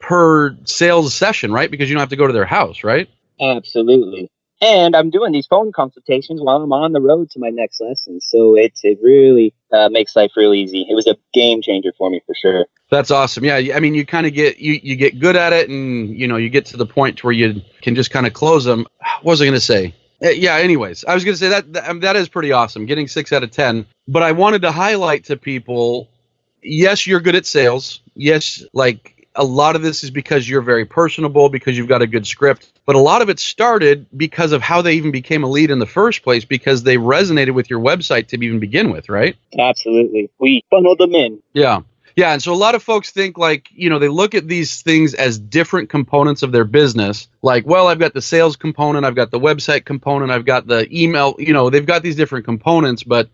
per 0.00 0.56
sales 0.64 1.14
session, 1.14 1.52
right? 1.52 1.70
Because 1.70 1.88
you 1.88 1.94
don't 1.94 2.00
have 2.00 2.10
to 2.10 2.16
go 2.16 2.26
to 2.26 2.32
their 2.32 2.44
house, 2.44 2.84
right? 2.84 3.08
Absolutely. 3.40 4.30
And 4.60 4.96
I'm 4.96 5.10
doing 5.10 5.32
these 5.32 5.46
phone 5.46 5.72
consultations 5.72 6.40
while 6.40 6.62
I'm 6.62 6.72
on 6.72 6.92
the 6.92 7.00
road 7.00 7.30
to 7.30 7.38
my 7.38 7.50
next 7.50 7.80
lesson. 7.80 8.20
So 8.20 8.56
it's 8.56 8.80
it 8.82 8.98
really 9.02 9.54
uh, 9.74 9.88
makes 9.90 10.14
life 10.14 10.30
real 10.36 10.54
easy. 10.54 10.86
It 10.88 10.94
was 10.94 11.06
a 11.06 11.16
game 11.32 11.60
changer 11.62 11.92
for 11.98 12.10
me 12.10 12.20
for 12.26 12.34
sure. 12.34 12.66
That's 12.90 13.10
awesome. 13.10 13.44
Yeah, 13.44 13.56
I 13.74 13.80
mean, 13.80 13.94
you 13.94 14.06
kind 14.06 14.26
of 14.26 14.34
get 14.34 14.58
you 14.58 14.78
you 14.82 14.96
get 14.96 15.18
good 15.18 15.36
at 15.36 15.52
it, 15.52 15.68
and 15.68 16.18
you 16.18 16.28
know, 16.28 16.36
you 16.36 16.48
get 16.48 16.66
to 16.66 16.76
the 16.76 16.86
point 16.86 17.24
where 17.24 17.32
you 17.32 17.60
can 17.82 17.94
just 17.94 18.10
kind 18.10 18.26
of 18.26 18.32
close 18.32 18.64
them. 18.64 18.86
What 19.22 19.32
was 19.32 19.40
I 19.42 19.44
going 19.44 19.54
to 19.54 19.60
say? 19.60 19.94
Uh, 20.22 20.28
Yeah. 20.28 20.56
Anyways, 20.56 21.04
I 21.04 21.14
was 21.14 21.24
going 21.24 21.34
to 21.34 21.38
say 21.38 21.48
that 21.48 21.72
that, 21.72 21.88
um, 21.88 22.00
that 22.00 22.16
is 22.16 22.28
pretty 22.28 22.52
awesome, 22.52 22.86
getting 22.86 23.08
six 23.08 23.32
out 23.32 23.42
of 23.42 23.50
ten. 23.50 23.86
But 24.06 24.22
I 24.22 24.32
wanted 24.32 24.62
to 24.62 24.70
highlight 24.72 25.24
to 25.24 25.36
people, 25.36 26.08
yes, 26.62 27.06
you're 27.06 27.20
good 27.20 27.34
at 27.34 27.46
sales. 27.46 28.00
Yes, 28.14 28.62
like 28.72 29.23
a 29.36 29.44
lot 29.44 29.76
of 29.76 29.82
this 29.82 30.04
is 30.04 30.10
because 30.10 30.48
you're 30.48 30.62
very 30.62 30.84
personable, 30.84 31.48
because 31.48 31.76
you've 31.76 31.88
got 31.88 32.02
a 32.02 32.06
good 32.06 32.26
script. 32.26 32.72
But 32.86 32.96
a 32.96 33.00
lot 33.00 33.22
of 33.22 33.28
it 33.28 33.38
started 33.38 34.06
because 34.16 34.52
of 34.52 34.62
how 34.62 34.82
they 34.82 34.94
even 34.94 35.10
became 35.10 35.44
a 35.44 35.48
lead 35.48 35.70
in 35.70 35.78
the 35.78 35.86
first 35.86 36.22
place, 36.22 36.44
because 36.44 36.82
they 36.82 36.96
resonated 36.96 37.54
with 37.54 37.70
your 37.70 37.80
website 37.80 38.28
to 38.28 38.36
even 38.36 38.60
begin 38.60 38.90
with, 38.90 39.08
right? 39.08 39.36
Absolutely. 39.58 40.30
We 40.38 40.64
funneled 40.70 40.98
them 40.98 41.14
in. 41.14 41.42
Yeah. 41.52 41.80
Yeah. 42.16 42.32
And 42.32 42.42
so 42.42 42.52
a 42.52 42.54
lot 42.54 42.76
of 42.76 42.82
folks 42.82 43.10
think 43.10 43.36
like, 43.36 43.68
you 43.72 43.90
know, 43.90 43.98
they 43.98 44.08
look 44.08 44.36
at 44.36 44.46
these 44.46 44.82
things 44.82 45.14
as 45.14 45.36
different 45.36 45.88
components 45.88 46.44
of 46.44 46.52
their 46.52 46.64
business. 46.64 47.26
Like, 47.42 47.66
well, 47.66 47.88
I've 47.88 47.98
got 47.98 48.14
the 48.14 48.22
sales 48.22 48.54
component, 48.54 49.04
I've 49.04 49.16
got 49.16 49.32
the 49.32 49.40
website 49.40 49.84
component, 49.84 50.30
I've 50.30 50.44
got 50.44 50.68
the 50.68 50.86
email, 50.96 51.34
you 51.38 51.52
know, 51.52 51.70
they've 51.70 51.84
got 51.84 52.04
these 52.04 52.14
different 52.14 52.44
components, 52.44 53.02
but 53.02 53.30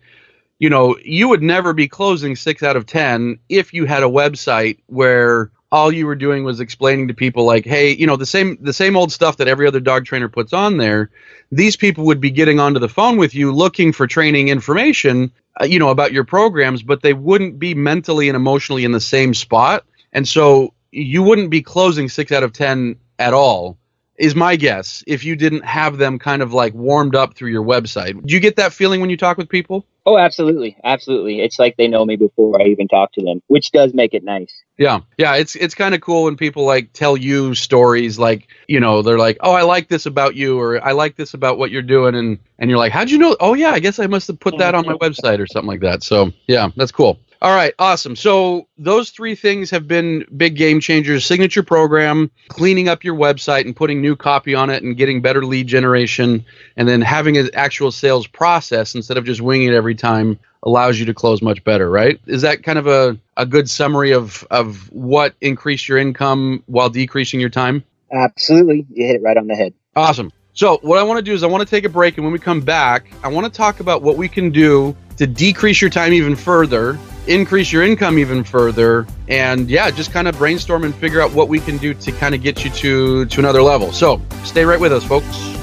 you 0.57 0.69
know, 0.69 0.95
you 1.03 1.27
would 1.27 1.41
never 1.41 1.73
be 1.73 1.87
closing 1.87 2.35
six 2.35 2.61
out 2.61 2.75
of 2.75 2.85
10 2.85 3.39
if 3.49 3.73
you 3.73 3.85
had 3.85 4.03
a 4.03 4.07
website 4.07 4.77
where 4.85 5.49
all 5.71 5.91
you 5.91 6.05
were 6.05 6.15
doing 6.15 6.43
was 6.43 6.59
explaining 6.59 7.07
to 7.07 7.13
people 7.13 7.45
like, 7.45 7.65
hey, 7.65 7.91
you 7.95 8.05
know, 8.05 8.17
the 8.17 8.25
same 8.25 8.57
the 8.61 8.73
same 8.73 8.97
old 8.97 9.11
stuff 9.11 9.37
that 9.37 9.47
every 9.47 9.67
other 9.67 9.79
dog 9.79 10.05
trainer 10.05 10.27
puts 10.27 10.53
on 10.53 10.77
there. 10.77 11.09
These 11.51 11.77
people 11.77 12.05
would 12.05 12.19
be 12.19 12.31
getting 12.31 12.59
onto 12.59 12.79
the 12.79 12.89
phone 12.89 13.17
with 13.17 13.33
you 13.33 13.51
looking 13.53 13.93
for 13.93 14.05
training 14.07 14.49
information, 14.49 15.31
uh, 15.59 15.65
you 15.65 15.79
know, 15.79 15.89
about 15.89 16.11
your 16.11 16.25
programs, 16.25 16.83
but 16.83 17.01
they 17.01 17.13
wouldn't 17.13 17.57
be 17.57 17.73
mentally 17.73 18.27
and 18.27 18.35
emotionally 18.35 18.83
in 18.83 18.91
the 18.91 18.99
same 18.99 19.33
spot. 19.33 19.85
And 20.11 20.27
so 20.27 20.73
you 20.91 21.23
wouldn't 21.23 21.49
be 21.49 21.61
closing 21.61 22.09
6 22.09 22.31
out 22.33 22.43
of 22.43 22.51
10 22.51 22.97
at 23.17 23.33
all. 23.33 23.77
Is 24.21 24.35
my 24.35 24.55
guess 24.55 25.03
if 25.07 25.23
you 25.23 25.35
didn't 25.35 25.65
have 25.65 25.97
them 25.97 26.19
kind 26.19 26.43
of 26.43 26.53
like 26.53 26.75
warmed 26.75 27.15
up 27.15 27.33
through 27.33 27.49
your 27.49 27.63
website. 27.63 28.23
Do 28.23 28.35
you 28.35 28.39
get 28.39 28.57
that 28.57 28.71
feeling 28.71 29.01
when 29.01 29.09
you 29.09 29.17
talk 29.17 29.35
with 29.35 29.49
people? 29.49 29.83
Oh, 30.05 30.15
absolutely. 30.15 30.77
Absolutely. 30.83 31.41
It's 31.41 31.57
like 31.57 31.75
they 31.77 31.87
know 31.87 32.05
me 32.05 32.17
before 32.17 32.61
I 32.61 32.65
even 32.65 32.87
talk 32.87 33.13
to 33.13 33.23
them, 33.23 33.41
which 33.47 33.71
does 33.71 33.95
make 33.95 34.13
it 34.13 34.23
nice. 34.23 34.53
Yeah, 34.77 34.99
yeah, 35.17 35.37
it's 35.37 35.55
it's 35.55 35.73
kind 35.73 35.95
of 35.95 36.01
cool 36.01 36.25
when 36.25 36.37
people 36.37 36.65
like 36.65 36.93
tell 36.93 37.17
you 37.17 37.55
stories 37.55 38.19
like 38.19 38.47
you 38.67 38.79
know 38.79 39.01
they're 39.01 39.17
like 39.17 39.37
oh 39.41 39.53
I 39.53 39.63
like 39.63 39.89
this 39.89 40.05
about 40.05 40.35
you 40.35 40.59
or 40.59 40.83
I 40.83 40.91
like 40.91 41.15
this 41.15 41.33
about 41.33 41.57
what 41.57 41.71
you're 41.71 41.81
doing 41.81 42.13
and 42.13 42.37
and 42.59 42.69
you're 42.69 42.79
like 42.79 42.91
how'd 42.91 43.09
you 43.09 43.17
know 43.17 43.35
oh 43.39 43.55
yeah 43.55 43.71
I 43.71 43.79
guess 43.79 43.97
I 43.97 44.07
must 44.07 44.27
have 44.27 44.39
put 44.39 44.59
that 44.59 44.75
on 44.75 44.85
my 44.85 44.93
website 45.01 45.39
or 45.39 45.47
something 45.47 45.67
like 45.67 45.81
that 45.81 46.03
so 46.03 46.31
yeah 46.47 46.69
that's 46.75 46.91
cool. 46.91 47.19
All 47.41 47.55
right, 47.55 47.73
awesome. 47.79 48.15
So 48.15 48.67
those 48.77 49.09
three 49.09 49.33
things 49.33 49.71
have 49.71 49.87
been 49.87 50.25
big 50.37 50.55
game 50.55 50.79
changers: 50.79 51.25
signature 51.25 51.63
program, 51.63 52.29
cleaning 52.49 52.87
up 52.87 53.03
your 53.03 53.15
website 53.15 53.65
and 53.65 53.75
putting 53.75 53.99
new 53.99 54.15
copy 54.15 54.53
on 54.53 54.69
it 54.69 54.83
and 54.83 54.95
getting 54.95 55.21
better 55.21 55.43
lead 55.43 55.65
generation, 55.65 56.45
and 56.77 56.87
then 56.87 57.01
having 57.01 57.37
an 57.37 57.49
actual 57.55 57.91
sales 57.91 58.27
process 58.27 58.93
instead 58.93 59.17
of 59.17 59.25
just 59.25 59.41
winging 59.41 59.69
it 59.69 59.73
every 59.73 59.95
time 59.95 60.37
allows 60.63 60.99
you 60.99 61.05
to 61.05 61.13
close 61.13 61.41
much 61.41 61.63
better, 61.63 61.89
right? 61.89 62.19
Is 62.27 62.43
that 62.43 62.61
kind 62.63 62.77
of 62.77 62.85
a, 62.85 63.17
a 63.37 63.45
good 63.45 63.67
summary 63.69 64.11
of, 64.11 64.45
of 64.51 64.91
what 64.91 65.33
increased 65.41 65.87
your 65.87 65.97
income 65.97 66.61
while 66.67 66.89
decreasing 66.89 67.39
your 67.39 67.49
time? 67.49 67.83
Absolutely. 68.13 68.85
You 68.91 69.07
hit 69.07 69.15
it 69.15 69.23
right 69.23 69.37
on 69.37 69.47
the 69.47 69.55
head. 69.55 69.73
Awesome. 69.95 70.31
So, 70.53 70.79
what 70.81 70.99
I 70.99 71.03
want 71.03 71.17
to 71.17 71.23
do 71.23 71.33
is 71.33 71.43
I 71.43 71.47
want 71.47 71.61
to 71.61 71.69
take 71.69 71.85
a 71.85 71.89
break, 71.89 72.17
and 72.17 72.25
when 72.25 72.33
we 72.33 72.39
come 72.39 72.61
back, 72.61 73.11
I 73.23 73.29
want 73.29 73.51
to 73.51 73.51
talk 73.51 73.79
about 73.79 74.01
what 74.01 74.17
we 74.17 74.27
can 74.27 74.51
do 74.51 74.95
to 75.15 75.25
decrease 75.25 75.81
your 75.81 75.89
time 75.89 76.13
even 76.13 76.35
further, 76.35 76.99
increase 77.27 77.71
your 77.71 77.83
income 77.83 78.17
even 78.17 78.43
further, 78.43 79.07
and 79.27 79.69
yeah, 79.69 79.91
just 79.91 80.11
kind 80.11 80.27
of 80.27 80.37
brainstorm 80.37 80.83
and 80.83 80.93
figure 80.95 81.21
out 81.21 81.31
what 81.31 81.47
we 81.47 81.59
can 81.59 81.77
do 81.77 81.93
to 81.93 82.11
kind 82.11 82.35
of 82.35 82.41
get 82.41 82.63
you 82.63 82.71
to 82.71 83.25
to 83.25 83.39
another 83.39 83.61
level. 83.61 83.91
So, 83.91 84.21
stay 84.43 84.65
right 84.65 84.79
with 84.79 84.91
us, 84.91 85.03
folks. 85.03 85.57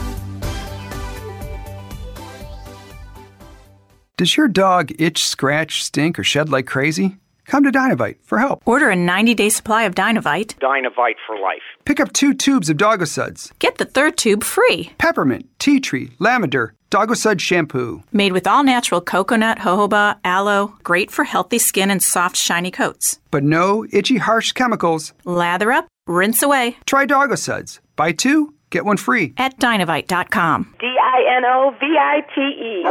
Does 4.16 4.36
your 4.36 4.48
dog 4.48 4.90
itch, 4.98 5.24
scratch, 5.24 5.84
stink, 5.84 6.18
or 6.18 6.24
shed 6.24 6.48
like 6.48 6.66
crazy? 6.66 7.18
Come 7.48 7.64
to 7.64 7.70
Dinovite 7.72 8.16
for 8.22 8.38
help. 8.38 8.62
Order 8.66 8.90
a 8.90 8.96
90 8.96 9.34
day 9.34 9.48
supply 9.48 9.82
of 9.84 9.94
Dinovite. 9.94 10.54
Dinovite 10.60 11.16
for 11.26 11.36
life. 11.38 11.62
Pick 11.84 11.98
up 11.98 12.12
two 12.12 12.34
tubes 12.34 12.68
of 12.70 12.76
Doggo 12.76 13.06
Suds, 13.06 13.52
Get 13.58 13.78
the 13.78 13.84
third 13.86 14.16
tube 14.18 14.44
free. 14.44 14.92
peppermint, 14.98 15.46
tea 15.58 15.80
tree, 15.80 16.10
lavender, 16.18 16.74
Doggo 16.90 17.14
Sud 17.14 17.40
shampoo. 17.40 18.02
Made 18.12 18.32
with 18.32 18.46
all 18.46 18.62
natural 18.62 19.00
coconut, 19.00 19.58
jojoba, 19.60 20.18
aloe, 20.24 20.74
great 20.84 21.10
for 21.10 21.24
healthy 21.24 21.58
skin 21.58 21.90
and 21.90 22.02
soft, 22.02 22.36
shiny 22.36 22.70
coats. 22.70 23.18
But 23.30 23.42
no 23.44 23.84
itchy, 23.92 24.18
harsh 24.18 24.52
chemicals. 24.52 25.12
Lather 25.24 25.72
up, 25.72 25.86
rinse 26.06 26.42
away 26.42 26.76
Try 26.86 27.06
Doggo 27.06 27.34
Suds. 27.36 27.80
Buy 27.96 28.12
two, 28.12 28.52
get 28.70 28.84
one 28.84 28.98
free. 28.98 29.32
at 29.38 29.58
dinovite.com. 29.58 30.74
D 30.78 30.86
I 30.86 31.36
N 31.38 31.44
O 31.46 31.70
V 31.80 31.86
I 31.98 32.20
T 32.34 32.40
E 32.40 32.84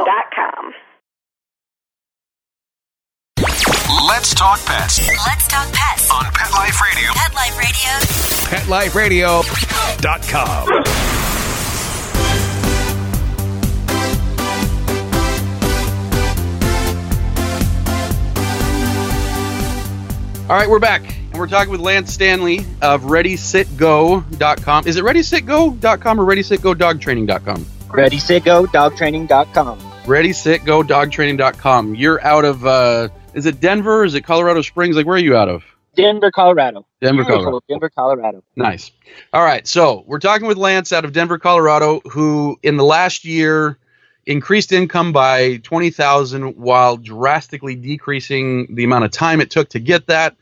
Let's 4.06 4.34
talk 4.36 4.64
pets 4.66 5.00
Let's 5.26 5.48
talk 5.48 5.68
pets. 5.74 6.12
on 6.12 6.26
Pet 6.26 6.52
Life 6.54 6.82
Radio. 6.82 7.12
Pet 7.14 7.34
Life 8.70 8.96
Radio. 8.96 9.42
PetLifeRadio.com. 9.42 10.84
All 20.50 20.56
right, 20.56 20.70
we're 20.70 20.80
back, 20.80 21.04
and 21.32 21.34
we're 21.38 21.48
talking 21.48 21.72
with 21.72 21.82
Lance 21.82 22.14
Stanley 22.14 22.60
of 22.82 23.02
ReadySitGo.com. 23.02 24.88
Is 24.88 24.96
it 24.96 25.04
ReadySitGo.com 25.04 26.22
or 26.22 26.24
ReadySitGoDogTraining.com? 26.24 27.66
Ready, 27.90 28.18
set, 28.18 28.46
go, 28.46 28.66
dogtraining.com. 28.66 29.78
ReadySitGoDogTraining.com. 30.06 31.96
You're 31.96 32.24
out 32.26 32.46
of, 32.46 32.66
uh, 32.66 33.10
is 33.38 33.46
it 33.46 33.62
Denver? 33.62 34.04
Is 34.04 34.16
it 34.16 34.22
Colorado 34.22 34.64
Springs? 34.64 34.96
Like, 34.96 35.06
where 35.06 35.16
are 35.16 35.20
you 35.20 35.38
out 35.38 35.48
of? 35.48 35.64
Denver, 35.96 36.32
Colorado. 36.32 36.88
Denver, 37.02 37.24
Colorado. 37.24 37.62
Denver, 37.70 37.90
Colorado. 37.90 38.44
Nice. 38.56 38.92
All 39.32 39.44
right. 39.44 39.66
So 39.68 40.04
we're 40.08 40.20
talking 40.20 40.48
with 40.48 40.58
Lance 40.58 40.92
out 40.92 41.06
of 41.06 41.14
Denver, 41.14 41.38
Colorado, 41.38 42.02
who 42.12 42.60
in 42.64 42.78
the 42.78 42.84
last 42.84 43.26
year 43.26 43.78
increased 44.26 44.72
income 44.72 45.14
by 45.14 45.58
20,000 45.58 46.58
while 46.58 46.98
drastically 46.98 47.76
decreasing 47.76 48.76
the 48.76 48.84
amount 48.84 49.06
of 49.06 49.12
time 49.12 49.40
it 49.40 49.52
took 49.52 49.70
to 49.70 49.80
get 49.80 50.08
that. 50.08 50.36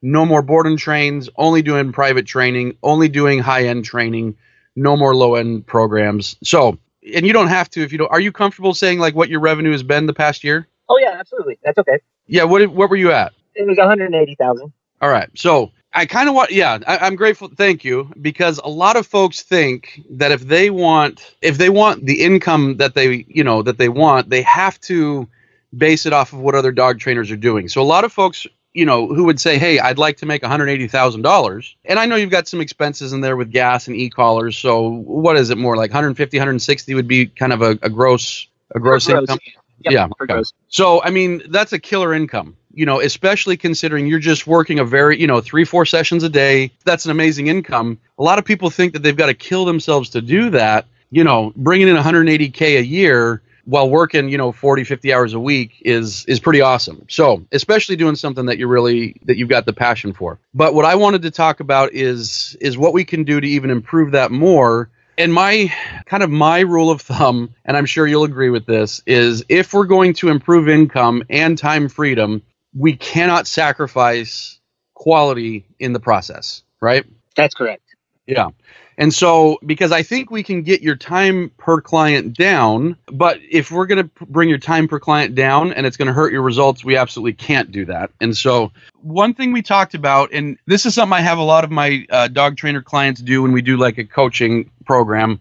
No 0.00 0.24
more 0.24 0.42
board 0.42 0.66
and 0.66 0.78
trains, 0.78 1.28
only 1.36 1.60
doing 1.60 1.92
private 1.92 2.26
training, 2.26 2.78
only 2.82 3.08
doing 3.08 3.40
high 3.40 3.64
end 3.64 3.84
training, 3.84 4.36
no 4.74 4.96
more 4.96 5.14
low 5.14 5.34
end 5.34 5.66
programs. 5.66 6.36
So, 6.42 6.78
and 7.14 7.26
you 7.26 7.32
don't 7.34 7.48
have 7.48 7.68
to 7.70 7.82
if 7.82 7.92
you 7.92 7.98
don't. 7.98 8.10
Are 8.10 8.20
you 8.20 8.32
comfortable 8.32 8.74
saying 8.74 9.00
like 9.00 9.14
what 9.14 9.28
your 9.28 9.40
revenue 9.40 9.72
has 9.72 9.82
been 9.82 10.06
the 10.06 10.14
past 10.14 10.44
year? 10.44 10.66
Oh, 10.88 10.98
yeah, 10.98 11.16
absolutely. 11.18 11.58
That's 11.62 11.78
okay. 11.78 11.98
Yeah. 12.28 12.44
What 12.44 12.66
what 12.68 12.88
were 12.90 12.96
you 12.96 13.10
at? 13.10 13.32
it 13.58 13.66
was 13.66 13.76
180,000. 13.76 14.72
All 15.00 15.10
right. 15.10 15.28
So 15.34 15.72
I 15.92 16.06
kind 16.06 16.28
of 16.28 16.34
want, 16.34 16.50
yeah, 16.50 16.78
I, 16.86 16.98
I'm 16.98 17.16
grateful. 17.16 17.48
Thank 17.48 17.84
you, 17.84 18.10
because 18.20 18.58
a 18.58 18.68
lot 18.68 18.96
of 18.96 19.06
folks 19.06 19.42
think 19.42 20.00
that 20.10 20.32
if 20.32 20.42
they 20.42 20.70
want, 20.70 21.34
if 21.42 21.58
they 21.58 21.70
want 21.70 22.06
the 22.06 22.22
income 22.22 22.76
that 22.76 22.94
they, 22.94 23.24
you 23.28 23.44
know, 23.44 23.62
that 23.62 23.78
they 23.78 23.88
want, 23.88 24.30
they 24.30 24.42
have 24.42 24.80
to 24.82 25.28
base 25.76 26.06
it 26.06 26.12
off 26.12 26.32
of 26.32 26.38
what 26.38 26.54
other 26.54 26.72
dog 26.72 26.98
trainers 26.98 27.30
are 27.30 27.36
doing. 27.36 27.68
So 27.68 27.82
a 27.82 27.84
lot 27.84 28.04
of 28.04 28.12
folks, 28.12 28.46
you 28.72 28.86
know, 28.86 29.06
who 29.08 29.24
would 29.24 29.40
say, 29.40 29.58
"Hey, 29.58 29.78
I'd 29.78 29.98
like 29.98 30.18
to 30.18 30.26
make 30.26 30.42
$180,000." 30.42 31.74
And 31.84 31.98
I 31.98 32.06
know 32.06 32.16
you've 32.16 32.30
got 32.30 32.48
some 32.48 32.60
expenses 32.60 33.12
in 33.12 33.20
there 33.20 33.36
with 33.36 33.50
gas 33.50 33.88
and 33.88 33.96
e-collars. 33.96 34.56
So 34.56 34.88
what 34.88 35.36
is 35.36 35.50
it 35.50 35.58
more 35.58 35.76
like 35.76 35.90
150, 35.90 36.36
160 36.36 36.94
would 36.94 37.08
be 37.08 37.26
kind 37.26 37.52
of 37.52 37.60
a, 37.60 37.70
a 37.82 37.90
gross 37.90 38.46
a 38.74 38.78
gross 38.78 39.06
gross, 39.06 39.20
income? 39.20 39.38
Yep, 39.80 39.92
yeah. 39.92 40.08
for 40.16 40.30
okay. 40.30 40.42
So, 40.68 41.02
I 41.02 41.10
mean, 41.10 41.42
that's 41.50 41.72
a 41.72 41.78
killer 41.78 42.12
income, 42.12 42.56
you 42.72 42.86
know, 42.86 43.00
especially 43.00 43.56
considering 43.56 44.06
you're 44.06 44.18
just 44.18 44.46
working 44.46 44.78
a 44.78 44.84
very, 44.84 45.20
you 45.20 45.26
know, 45.26 45.40
three, 45.40 45.64
four 45.64 45.86
sessions 45.86 46.22
a 46.24 46.28
day. 46.28 46.72
That's 46.84 47.04
an 47.04 47.10
amazing 47.10 47.46
income. 47.46 47.98
A 48.18 48.22
lot 48.22 48.38
of 48.38 48.44
people 48.44 48.70
think 48.70 48.92
that 48.94 49.02
they've 49.02 49.16
got 49.16 49.26
to 49.26 49.34
kill 49.34 49.64
themselves 49.64 50.10
to 50.10 50.20
do 50.20 50.50
that. 50.50 50.86
You 51.10 51.24
know, 51.24 51.52
bringing 51.56 51.88
in 51.88 51.96
180K 51.96 52.78
a 52.78 52.84
year 52.84 53.40
while 53.64 53.88
working, 53.88 54.30
you 54.30 54.38
know, 54.38 54.50
40, 54.50 54.84
50 54.84 55.12
hours 55.12 55.34
a 55.34 55.40
week 55.40 55.80
is 55.82 56.24
is 56.26 56.40
pretty 56.40 56.60
awesome. 56.60 57.04
So, 57.08 57.44
especially 57.52 57.96
doing 57.96 58.16
something 58.16 58.46
that 58.46 58.58
you're 58.58 58.68
really 58.68 59.16
that 59.24 59.36
you've 59.36 59.48
got 59.48 59.64
the 59.64 59.72
passion 59.72 60.12
for. 60.12 60.38
But 60.54 60.74
what 60.74 60.84
I 60.84 60.96
wanted 60.96 61.22
to 61.22 61.30
talk 61.30 61.60
about 61.60 61.92
is 61.92 62.56
is 62.60 62.76
what 62.76 62.92
we 62.92 63.04
can 63.04 63.24
do 63.24 63.40
to 63.40 63.46
even 63.46 63.70
improve 63.70 64.12
that 64.12 64.30
more 64.30 64.90
and 65.18 65.34
my 65.34 65.72
kind 66.06 66.24
of 66.24 66.30
my 66.30 66.60
rule 66.60 66.90
of 66.90 67.02
thumb 67.02 67.54
and 67.66 67.76
i'm 67.76 67.86
sure 67.86 68.06
you'll 68.08 68.24
agree 68.24 68.50
with 68.50 68.66
this 68.66 69.02
is 69.06 69.44
if 69.50 69.74
we're 69.74 69.86
going 69.86 70.14
to 70.14 70.30
improve 70.30 70.68
income 70.70 71.24
and 71.30 71.58
time 71.58 71.88
freedom 71.90 72.42
we 72.74 72.96
cannot 72.96 73.48
sacrifice 73.48 74.60
quality 74.94 75.66
in 75.80 75.94
the 75.94 76.00
process 76.00 76.64
right 76.82 77.06
That's 77.36 77.54
correct. 77.54 77.82
yeah 78.26 78.50
and 78.98 79.14
so 79.14 79.58
because 79.64 79.92
i 79.92 80.02
think 80.02 80.30
we 80.30 80.42
can 80.42 80.62
get 80.62 80.82
your 80.82 80.96
time 80.96 81.50
per 81.56 81.80
client 81.80 82.36
down 82.36 82.96
but 83.06 83.38
if 83.50 83.70
we're 83.70 83.86
going 83.86 84.02
to 84.02 84.26
bring 84.26 84.48
your 84.48 84.58
time 84.58 84.86
per 84.86 84.98
client 84.98 85.34
down 85.34 85.72
and 85.72 85.86
it's 85.86 85.96
going 85.96 86.08
to 86.08 86.12
hurt 86.12 86.32
your 86.32 86.42
results 86.42 86.84
we 86.84 86.96
absolutely 86.96 87.32
can't 87.32 87.70
do 87.72 87.86
that. 87.86 88.10
And 88.20 88.36
so 88.36 88.72
one 89.00 89.32
thing 89.32 89.52
we 89.52 89.62
talked 89.62 89.94
about 89.94 90.32
and 90.34 90.58
this 90.66 90.84
is 90.84 90.94
something 90.94 91.14
i 91.14 91.20
have 91.20 91.38
a 91.38 91.42
lot 91.42 91.64
of 91.64 91.70
my 91.70 92.04
uh, 92.10 92.28
dog 92.28 92.56
trainer 92.56 92.82
clients 92.82 93.22
do 93.22 93.40
when 93.42 93.52
we 93.52 93.62
do 93.62 93.76
like 93.78 93.96
a 93.96 94.04
coaching 94.04 94.70
program 94.84 95.40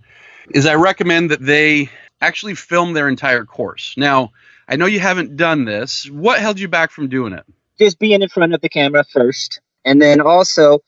is 0.51 0.65
i 0.65 0.75
recommend 0.75 1.31
that 1.31 1.41
they 1.41 1.89
actually 2.21 2.55
film 2.55 2.93
their 2.93 3.09
entire 3.09 3.43
course. 3.43 3.95
Now 3.97 4.31
i 4.69 4.75
know 4.75 4.85
you 4.85 4.99
haven't 4.99 5.35
done 5.35 5.65
this. 5.65 6.09
What 6.09 6.39
held 6.39 6.59
you 6.59 6.67
back 6.67 6.91
from 6.91 7.09
doing 7.09 7.33
it? 7.33 7.43
Just 7.79 7.99
being 7.99 8.21
in 8.21 8.29
front 8.29 8.53
of 8.53 8.61
the 8.61 8.69
camera 8.69 9.03
first, 9.03 9.61
and 9.85 10.01
then 10.01 10.21
also 10.21 10.79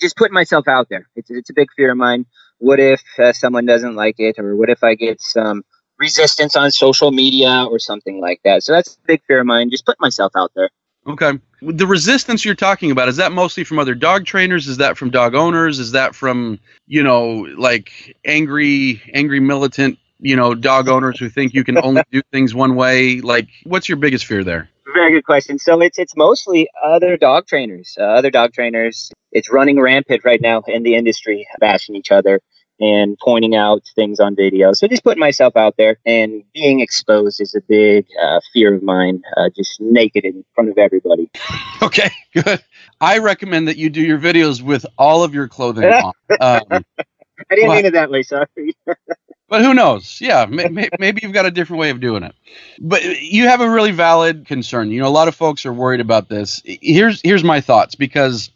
just 0.00 0.16
putting 0.16 0.34
myself 0.34 0.68
out 0.68 0.88
there. 0.88 1.08
It's 1.16 1.30
it's 1.30 1.50
a 1.50 1.54
big 1.54 1.68
fear 1.76 1.92
of 1.92 1.96
mine. 1.96 2.26
What 2.58 2.80
if 2.80 3.02
uh, 3.18 3.32
someone 3.32 3.66
doesn't 3.66 3.94
like 3.94 4.16
it, 4.18 4.38
or 4.38 4.56
what 4.56 4.70
if 4.70 4.82
I 4.82 4.94
get 4.94 5.20
some 5.20 5.64
resistance 5.98 6.56
on 6.56 6.70
social 6.70 7.10
media 7.10 7.64
or 7.70 7.78
something 7.78 8.20
like 8.20 8.40
that? 8.44 8.62
So 8.62 8.72
that's 8.72 8.94
a 8.94 9.06
big 9.06 9.22
fear 9.26 9.40
of 9.40 9.46
mine. 9.46 9.70
Just 9.70 9.86
put 9.86 10.00
myself 10.00 10.32
out 10.36 10.52
there. 10.54 10.70
Okay. 11.06 11.38
The 11.62 11.86
resistance 11.86 12.44
you're 12.44 12.54
talking 12.54 12.90
about, 12.90 13.08
is 13.08 13.16
that 13.16 13.32
mostly 13.32 13.64
from 13.64 13.78
other 13.78 13.94
dog 13.94 14.26
trainers? 14.26 14.68
Is 14.68 14.76
that 14.76 14.96
from 14.96 15.10
dog 15.10 15.34
owners? 15.34 15.78
Is 15.78 15.92
that 15.92 16.14
from, 16.14 16.60
you 16.86 17.02
know, 17.02 17.46
like 17.56 18.14
angry, 18.24 19.02
angry 19.14 19.40
militant, 19.40 19.98
you 20.20 20.36
know, 20.36 20.54
dog 20.54 20.88
owners 20.88 21.18
who 21.18 21.28
think 21.28 21.54
you 21.54 21.64
can 21.64 21.78
only 21.78 22.02
do 22.12 22.22
things 22.30 22.54
one 22.54 22.76
way? 22.76 23.20
Like, 23.20 23.48
what's 23.64 23.88
your 23.88 23.96
biggest 23.96 24.26
fear 24.26 24.44
there? 24.44 24.68
Very 24.94 25.12
good 25.12 25.24
question. 25.24 25.58
So 25.58 25.80
it's 25.80 25.98
it's 25.98 26.16
mostly 26.16 26.68
other 26.82 27.16
dog 27.16 27.46
trainers. 27.46 27.96
Uh, 27.98 28.04
other 28.04 28.30
dog 28.30 28.52
trainers. 28.52 29.10
It's 29.32 29.50
running 29.52 29.78
rampant 29.80 30.24
right 30.24 30.40
now 30.40 30.62
in 30.66 30.82
the 30.82 30.94
industry, 30.94 31.46
bashing 31.60 31.94
each 31.94 32.10
other 32.10 32.40
and 32.80 33.18
pointing 33.22 33.54
out 33.56 33.82
things 33.96 34.20
on 34.20 34.36
video. 34.36 34.72
So 34.72 34.86
just 34.86 35.02
putting 35.02 35.18
myself 35.20 35.56
out 35.56 35.74
there 35.76 35.98
and 36.06 36.44
being 36.54 36.80
exposed 36.80 37.40
is 37.40 37.54
a 37.54 37.60
big 37.68 38.06
uh, 38.22 38.40
fear 38.52 38.74
of 38.74 38.82
mine. 38.82 39.22
Uh, 39.36 39.50
just 39.54 39.80
naked 39.80 40.24
in 40.24 40.44
front 40.54 40.70
of 40.70 40.78
everybody. 40.78 41.30
Okay, 41.80 42.10
good. 42.34 42.60
I 43.00 43.18
recommend 43.18 43.68
that 43.68 43.76
you 43.76 43.88
do 43.88 44.02
your 44.02 44.18
videos 44.18 44.60
with 44.60 44.84
all 44.98 45.22
of 45.22 45.32
your 45.32 45.46
clothing 45.46 45.84
on. 45.92 46.12
Um, 46.40 46.62
I 46.70 47.54
didn't 47.54 47.68
Well- 47.68 47.76
mean 47.76 47.86
it 47.86 47.92
that 47.92 48.10
way. 48.10 48.22
Sorry. 48.24 48.46
But 49.48 49.62
who 49.62 49.72
knows? 49.72 50.20
Yeah, 50.20 50.44
may, 50.46 50.68
may, 50.68 50.88
maybe 50.98 51.20
you've 51.22 51.32
got 51.32 51.46
a 51.46 51.50
different 51.50 51.80
way 51.80 51.90
of 51.90 52.00
doing 52.00 52.22
it. 52.22 52.34
But 52.80 53.02
you 53.22 53.48
have 53.48 53.60
a 53.60 53.70
really 53.70 53.92
valid 53.92 54.46
concern. 54.46 54.90
You 54.90 55.00
know, 55.00 55.08
a 55.08 55.10
lot 55.10 55.28
of 55.28 55.34
folks 55.34 55.64
are 55.64 55.72
worried 55.72 56.00
about 56.00 56.28
this. 56.28 56.60
Here's 56.64 57.20
here's 57.22 57.42
my 57.42 57.60
thoughts 57.60 57.94
because 57.94 58.50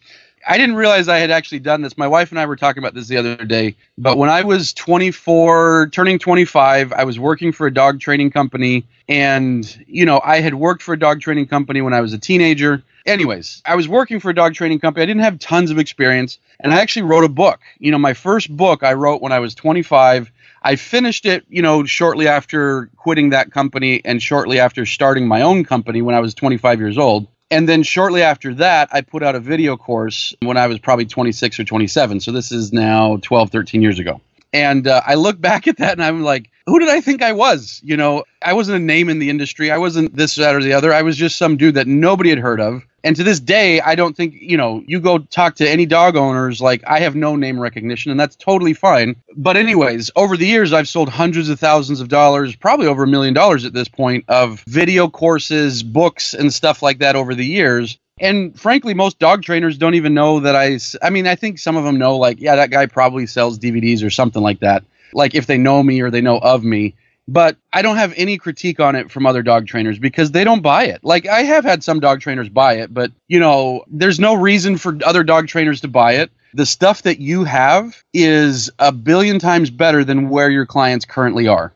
I 0.47 0.59
didn't 0.59 0.77
realize 0.77 1.09
I 1.09 1.19
had 1.19 1.31
actually 1.31 1.61
done 1.61 1.83
this. 1.83 1.97
My 1.97 2.09
wife 2.09 2.31
and 2.31 2.39
I 2.39 2.47
were 2.47 2.57
talking 2.57 2.83
about 2.83 2.95
this 2.95 3.09
the 3.09 3.17
other 3.17 3.37
day. 3.37 3.77
But 3.97 4.19
when 4.19 4.29
I 4.29 4.43
was 4.43 4.73
24, 4.73 5.91
turning 5.93 6.19
25, 6.19 6.93
I 6.93 7.05
was 7.05 7.19
working 7.19 7.53
for 7.53 7.67
a 7.67 7.73
dog 7.73 8.01
training 8.01 8.31
company, 8.31 8.85
and 9.09 9.85
you 9.87 10.05
know, 10.05 10.21
I 10.25 10.41
had 10.41 10.55
worked 10.55 10.83
for 10.83 10.93
a 10.93 10.99
dog 10.99 11.21
training 11.21 11.47
company 11.47 11.81
when 11.81 11.95
I 11.95 12.01
was 12.01 12.13
a 12.13 12.19
teenager. 12.19 12.83
Anyways, 13.07 13.63
I 13.65 13.77
was 13.77 13.89
working 13.89 14.21
for 14.21 14.31
a 14.31 14.35
dog 14.35 14.55
training 14.55 14.81
company. 14.81 15.03
I 15.03 15.07
didn't 15.07 15.23
have 15.23 15.39
tons 15.39 15.71
of 15.71 15.79
experience, 15.79 16.39
and 16.61 16.75
I 16.75 16.81
actually 16.81 17.03
wrote 17.03 17.25
a 17.25 17.29
book. 17.29 17.61
You 17.79 17.93
know, 17.93 17.99
my 17.99 18.13
first 18.13 18.55
book 18.55 18.83
I 18.83 18.93
wrote 18.93 19.23
when 19.23 19.33
I 19.33 19.39
was 19.39 19.55
25. 19.55 20.31
I 20.63 20.77
finished 20.77 21.27
it, 21.27 21.45
you 21.49 21.63
know, 21.63 21.85
shortly 21.85 22.29
after 22.29 22.89
quitting 22.97 23.31
that 23.31 23.51
company 23.51 24.01
and 24.05 24.23
shortly 24.23 24.61
after 24.61 24.87
starting 24.87 25.27
my 25.27 25.43
own 25.43 25.65
company 25.65 26.03
when 26.03 26.15
I 26.15 26.21
was 26.21 26.35
25 26.35 26.79
years 26.79 26.99
old. 26.99 27.27
And 27.51 27.69
then 27.69 27.83
shortly 27.83 28.23
after 28.23 28.55
that, 28.55 28.89
I 28.93 29.03
put 29.03 29.23
out 29.23 29.35
a 29.35 29.41
video 29.41 29.77
course 29.77 30.35
when 30.41 30.57
I 30.57 30.69
was 30.69 30.79
probably 30.79 31.05
26 31.05 31.61
or 31.61 31.65
27. 31.65 32.21
So 32.21 32.33
this 32.33 32.51
is 32.51 32.73
now 32.73 33.19
12, 33.21 33.51
13 33.51 33.83
years 33.83 33.99
ago. 33.99 34.21
And 34.55 34.87
uh, 34.87 35.03
I 35.05 35.15
look 35.15 35.41
back 35.41 35.67
at 35.67 35.79
that 35.79 35.93
and 35.93 36.03
I'm 36.03 36.23
like, 36.23 36.51
who 36.67 36.79
did 36.79 36.89
I 36.89 37.01
think 37.01 37.23
I 37.23 37.33
was? 37.33 37.81
You 37.85 37.97
know, 37.97 38.25
I 38.41 38.53
wasn't 38.53 38.77
a 38.77 38.85
name 38.85 39.09
in 39.09 39.19
the 39.19 39.31
industry. 39.31 39.71
I 39.71 39.79
wasn't 39.79 40.15
this, 40.15 40.37
that, 40.37 40.55
or 40.55 40.63
the 40.63 40.75
other. 40.75 40.93
I 40.93 41.03
was 41.03 41.17
just 41.17 41.37
some 41.37 41.57
dude 41.57 41.75
that 41.75 41.87
nobody 41.87 42.31
had 42.31 42.39
heard 42.39 42.61
of. 42.61 42.83
And 43.05 43.17
to 43.17 43.25
this 43.25 43.41
day, 43.41 43.81
I 43.81 43.95
don't 43.95 44.17
think, 44.17 44.35
you 44.39 44.57
know, 44.57 44.83
you 44.87 45.01
go 45.01 45.19
talk 45.19 45.57
to 45.57 45.69
any 45.69 45.87
dog 45.87 46.17
owners, 46.17 46.61
like, 46.61 46.85
I 46.87 47.01
have 47.01 47.17
no 47.17 47.35
name 47.35 47.59
recognition, 47.59 48.11
and 48.11 48.21
that's 48.21 48.37
totally 48.37 48.75
fine. 48.75 49.17
But, 49.37 49.57
anyways, 49.57 50.11
over 50.15 50.37
the 50.37 50.47
years, 50.47 50.73
I've 50.73 50.89
sold 50.89 51.09
hundreds 51.09 51.49
of 51.49 51.59
thousands 51.59 52.01
of 52.01 52.09
dollars, 52.09 52.55
probably 52.55 52.87
over 52.87 53.03
a 53.03 53.09
million 53.09 53.35
dollars 53.35 53.65
at 53.65 53.73
this 53.73 53.89
point, 53.89 54.25
of 54.29 54.63
video 54.69 55.09
courses, 55.09 55.83
books, 55.83 56.33
and 56.33 56.53
stuff 56.53 56.81
like 56.81 56.99
that 57.01 57.17
over 57.17 57.35
the 57.35 57.47
years. 57.47 57.99
And 58.21 58.59
frankly, 58.59 58.95
most 58.95 59.19
dog 59.19 59.43
trainers 59.43 59.77
don't 59.77 59.95
even 59.95 60.15
know 60.15 60.39
that 60.39 60.55
I, 60.55 60.79
I 61.05 61.11
mean, 61.11 61.27
I 61.27 61.35
think 61.35 61.59
some 61.59 61.77
of 61.77 61.83
them 61.83 61.99
know, 61.99 62.17
like, 62.17 62.41
yeah, 62.41 62.55
that 62.55 62.71
guy 62.71 62.87
probably 62.87 63.27
sells 63.27 63.59
DVDs 63.59 64.05
or 64.05 64.11
something 64.11 64.43
like 64.43 64.61
that. 64.61 64.85
Like, 65.13 65.35
if 65.35 65.47
they 65.47 65.59
know 65.59 65.83
me 65.83 66.01
or 66.01 66.11
they 66.11 66.21
know 66.21 66.39
of 66.39 66.63
me. 66.63 66.95
But 67.29 67.57
I 67.73 67.83
don't 67.83 67.97
have 67.97 68.13
any 68.17 68.37
critique 68.37 68.81
on 68.81 68.97
it 68.97 69.11
from 69.11 69.27
other 69.27 69.43
dog 69.43 69.67
trainers 69.67 69.99
because 69.99 70.33
they 70.33 70.45
don't 70.45 70.61
buy 70.61 70.87
it. 70.87 71.05
Like, 71.05 71.27
I 71.27 71.43
have 71.43 71.65
had 71.65 71.85
some 71.85 72.01
dog 72.01 72.21
trainers 72.21 72.49
buy 72.49 72.75
it, 72.75 72.93
but, 72.93 73.13
you 73.29 73.39
know, 73.39 73.85
there's 73.89 74.19
no 74.19 74.35
reason 74.35 74.77
for 74.77 74.99
other 75.05 75.23
dog 75.23 75.47
trainers 75.47 75.83
to 75.83 75.89
buy 75.89 76.15
it. 76.15 76.33
The 76.55 76.67
stuff 76.67 77.03
that 77.03 77.21
you 77.21 77.45
have 77.45 78.03
is 78.13 78.71
a 78.79 78.93
billion 78.93 79.39
times 79.39 79.71
better 79.71 80.05
than 80.05 80.29
where 80.29 80.51
your 80.51 80.67
clients 80.67 81.05
currently 81.05 81.47
are. 81.47 81.73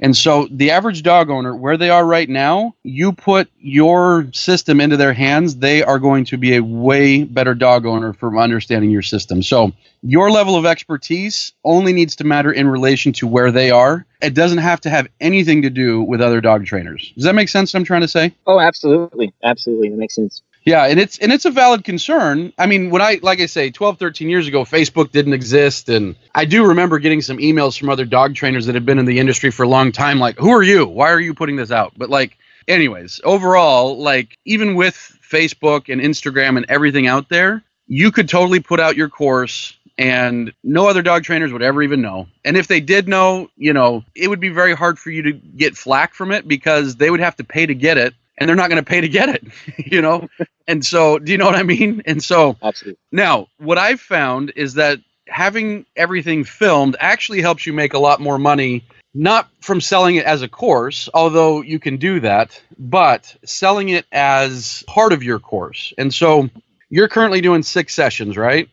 And 0.00 0.16
so 0.16 0.46
the 0.50 0.70
average 0.70 1.02
dog 1.02 1.28
owner, 1.28 1.54
where 1.54 1.76
they 1.76 1.90
are 1.90 2.06
right 2.06 2.28
now, 2.28 2.74
you 2.84 3.12
put 3.12 3.50
your 3.58 4.28
system 4.32 4.80
into 4.80 4.96
their 4.96 5.12
hands, 5.12 5.56
they 5.56 5.82
are 5.82 5.98
going 5.98 6.24
to 6.26 6.36
be 6.36 6.54
a 6.54 6.62
way 6.62 7.24
better 7.24 7.54
dog 7.54 7.84
owner 7.84 8.12
from 8.12 8.38
understanding 8.38 8.90
your 8.90 9.02
system. 9.02 9.42
So 9.42 9.72
your 10.02 10.30
level 10.30 10.54
of 10.54 10.66
expertise 10.66 11.52
only 11.64 11.92
needs 11.92 12.16
to 12.16 12.24
matter 12.24 12.52
in 12.52 12.68
relation 12.68 13.12
to 13.14 13.26
where 13.26 13.50
they 13.50 13.70
are. 13.70 14.06
It 14.22 14.34
doesn't 14.34 14.58
have 14.58 14.80
to 14.82 14.90
have 14.90 15.08
anything 15.20 15.62
to 15.62 15.70
do 15.70 16.02
with 16.02 16.20
other 16.20 16.40
dog 16.40 16.66
trainers. 16.66 17.12
Does 17.14 17.24
that 17.24 17.34
make 17.34 17.48
sense 17.48 17.74
what 17.74 17.80
I'm 17.80 17.84
trying 17.84 18.02
to 18.02 18.08
say? 18.08 18.34
Oh, 18.46 18.60
absolutely, 18.60 19.34
absolutely. 19.42 19.90
That 19.90 19.96
makes 19.96 20.14
sense. 20.14 20.42
Yeah, 20.68 20.84
and 20.84 21.00
it's 21.00 21.16
and 21.16 21.32
it's 21.32 21.46
a 21.46 21.50
valid 21.50 21.82
concern. 21.82 22.52
I 22.58 22.66
mean, 22.66 22.90
when 22.90 23.00
I 23.00 23.20
like 23.22 23.40
I 23.40 23.46
say 23.46 23.70
12 23.70 23.98
13 23.98 24.28
years 24.28 24.46
ago 24.46 24.64
Facebook 24.64 25.10
didn't 25.10 25.32
exist 25.32 25.88
and 25.88 26.14
I 26.34 26.44
do 26.44 26.66
remember 26.66 26.98
getting 26.98 27.22
some 27.22 27.38
emails 27.38 27.78
from 27.78 27.88
other 27.88 28.04
dog 28.04 28.34
trainers 28.34 28.66
that 28.66 28.74
had 28.74 28.84
been 28.84 28.98
in 28.98 29.06
the 29.06 29.18
industry 29.18 29.50
for 29.50 29.62
a 29.62 29.68
long 29.68 29.92
time 29.92 30.18
like, 30.18 30.36
"Who 30.38 30.50
are 30.50 30.62
you? 30.62 30.86
Why 30.86 31.10
are 31.10 31.20
you 31.20 31.32
putting 31.32 31.56
this 31.56 31.70
out?" 31.70 31.94
But 31.96 32.10
like 32.10 32.36
anyways, 32.68 33.18
overall, 33.24 33.96
like 33.96 34.36
even 34.44 34.74
with 34.74 34.94
Facebook 35.26 35.90
and 35.90 36.02
Instagram 36.02 36.58
and 36.58 36.66
everything 36.68 37.06
out 37.06 37.30
there, 37.30 37.62
you 37.86 38.12
could 38.12 38.28
totally 38.28 38.60
put 38.60 38.78
out 38.78 38.94
your 38.94 39.08
course 39.08 39.74
and 39.96 40.52
no 40.62 40.86
other 40.86 41.00
dog 41.00 41.24
trainers 41.24 41.50
would 41.50 41.62
ever 41.62 41.82
even 41.82 42.02
know. 42.02 42.28
And 42.44 42.58
if 42.58 42.66
they 42.66 42.80
did 42.80 43.08
know, 43.08 43.48
you 43.56 43.72
know, 43.72 44.04
it 44.14 44.28
would 44.28 44.38
be 44.38 44.50
very 44.50 44.74
hard 44.74 44.98
for 44.98 45.10
you 45.10 45.22
to 45.22 45.32
get 45.32 45.78
flack 45.78 46.12
from 46.12 46.30
it 46.30 46.46
because 46.46 46.96
they 46.96 47.10
would 47.10 47.20
have 47.20 47.36
to 47.36 47.44
pay 47.44 47.64
to 47.64 47.74
get 47.74 47.96
it 47.96 48.12
and 48.38 48.48
they're 48.48 48.56
not 48.56 48.70
going 48.70 48.82
to 48.82 48.88
pay 48.88 49.00
to 49.00 49.08
get 49.08 49.28
it, 49.28 49.44
you 49.92 50.00
know? 50.00 50.28
and 50.66 50.84
so, 50.84 51.18
do 51.18 51.32
you 51.32 51.38
know 51.38 51.46
what 51.46 51.56
I 51.56 51.62
mean? 51.62 52.02
And 52.06 52.22
so, 52.22 52.56
Absolutely. 52.62 52.98
now, 53.12 53.48
what 53.58 53.78
I've 53.78 54.00
found 54.00 54.52
is 54.56 54.74
that 54.74 55.00
having 55.26 55.84
everything 55.96 56.44
filmed 56.44 56.96
actually 57.00 57.42
helps 57.42 57.66
you 57.66 57.72
make 57.72 57.94
a 57.94 57.98
lot 57.98 58.20
more 58.20 58.38
money 58.38 58.84
not 59.14 59.48
from 59.60 59.80
selling 59.80 60.16
it 60.16 60.24
as 60.24 60.42
a 60.42 60.48
course, 60.48 61.08
although 61.12 61.62
you 61.62 61.78
can 61.78 61.96
do 61.96 62.20
that, 62.20 62.60
but 62.78 63.34
selling 63.44 63.88
it 63.88 64.06
as 64.12 64.84
part 64.86 65.12
of 65.12 65.22
your 65.22 65.38
course. 65.38 65.92
And 65.98 66.12
so 66.12 66.48
you're 66.90 67.08
currently 67.08 67.40
doing 67.40 67.62
six 67.62 67.94
sessions, 67.94 68.36
right? 68.36 68.68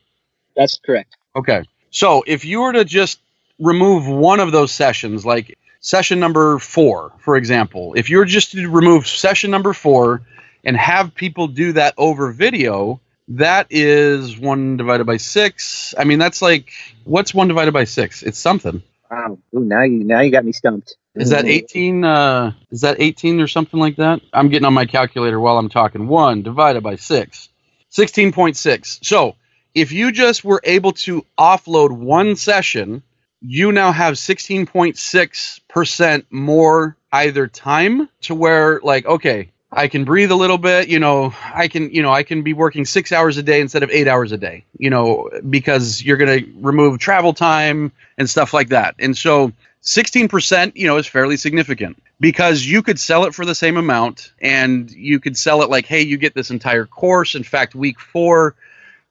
That's 0.56 0.78
correct. 0.86 1.16
Okay. 1.36 1.64
So 1.90 2.24
if 2.28 2.46
you 2.46 2.62
were 2.62 2.74
to 2.74 2.86
just 2.86 3.20
remove 3.60 4.08
one 4.08 4.40
of 4.40 4.52
those 4.52 4.72
sessions, 4.72 5.26
like 5.26 5.58
session 5.86 6.20
number 6.20 6.58
four, 6.58 7.14
for 7.20 7.38
example, 7.38 7.94
if 7.94 8.10
you 8.10 8.18
were 8.18 8.26
just 8.26 8.52
to 8.52 8.70
remove 8.70 9.06
session 9.06 9.52
number 9.52 9.72
four 9.72 10.22
and 10.64 10.76
have 10.76 11.14
people 11.14 11.48
do 11.48 11.74
that 11.74 11.94
over 11.96 12.32
video, 12.32 13.00
that 13.28 13.68
is 13.70 14.36
one 14.36 14.78
divided 14.78 15.06
by 15.06 15.18
six. 15.18 15.94
I 15.96 16.04
mean, 16.04 16.18
that's 16.18 16.42
like 16.42 16.72
what's 17.04 17.36
one 17.36 17.48
divided 17.48 17.72
by 17.72 17.84
six? 17.84 18.24
It's 18.24 18.40
something. 18.40 18.82
Wow. 19.12 19.38
Ooh, 19.56 19.60
now 19.60 19.84
you 19.84 20.04
now 20.04 20.22
you 20.22 20.32
got 20.32 20.44
me 20.44 20.54
stumped. 20.54 20.96
Is 21.14 21.30
that 21.30 21.46
18? 21.46 22.04
Uh, 22.04 22.54
is 22.72 22.82
that 22.82 22.98
18 23.00 23.40
or 23.40 23.48
something 23.48 23.80
like 23.80 23.98
that? 23.98 24.22
I'm 24.34 24.50
getting 24.50 24.66
on 24.66 24.74
my 24.74 24.86
calculator 24.86 25.40
while 25.40 25.58
I'm 25.58 25.70
talking. 25.70 26.08
One 26.08 26.42
divided 26.42 26.82
by 26.82 26.96
six. 26.96 27.48
16.6. 27.92 29.06
So 29.06 29.36
if 29.76 29.92
you 29.92 30.12
just 30.12 30.44
were 30.44 30.60
able 30.64 30.92
to 30.94 31.26
offload 31.38 31.92
one 31.92 32.36
session, 32.36 33.04
you 33.42 33.72
now 33.72 33.92
have 33.92 34.16
16.6% 34.16 36.26
more 36.30 36.98
either 37.12 37.48
time 37.48 38.10
to 38.22 38.36
where, 38.36 38.80
like, 38.82 39.06
okay, 39.06 39.52
I 39.72 39.88
can 39.88 40.06
breathe 40.06 40.32
a 40.32 40.36
little 40.36 40.58
bit, 40.58 40.88
you 40.88 41.00
know, 41.00 41.34
I 41.54 41.68
can, 41.68 41.92
you 41.92 42.02
know, 42.02 42.12
I 42.12 42.24
can 42.24 42.44
be 42.44 42.54
working 42.54 42.86
six 42.86 43.12
hours 43.12 43.38
a 43.38 43.44
day 43.44 43.60
instead 43.60 43.84
of 43.84 43.90
eight 43.90 44.08
hours 44.08 44.32
a 44.32 44.38
day, 44.38 44.64
you 44.78 44.90
know, 44.90 45.30
because 45.50 46.02
you're 46.02 46.18
going 46.18 46.44
to 46.44 46.52
remove 46.60 47.00
travel 47.00 47.34
time 47.34 47.92
and 48.18 48.30
stuff 48.30 48.54
like 48.54 48.70
that. 48.70 48.96
And 49.00 49.18
so 49.18 49.52
16%, 49.84 50.74
you 50.76 50.88
know, 50.88 50.98
is 50.98 51.08
fairly 51.08 51.38
significant 51.38 52.02
because 52.20 52.66
you 52.66 52.82
could 52.82 53.00
sell 53.00 53.26
it 53.26 53.36
for 53.36 53.46
the 53.46 53.56
same 53.56 53.78
amount 53.78 54.32
and 54.42 54.90
you 54.92 55.20
could 55.20 55.38
sell 55.38 55.62
it 55.62 55.70
like, 55.70 55.86
hey, 55.86 56.02
you 56.02 56.18
get 56.18 56.34
this 56.34 56.52
entire 56.52 56.86
course. 56.86 57.36
In 57.36 57.44
fact, 57.44 57.76
week 57.76 58.00
four, 58.00 58.56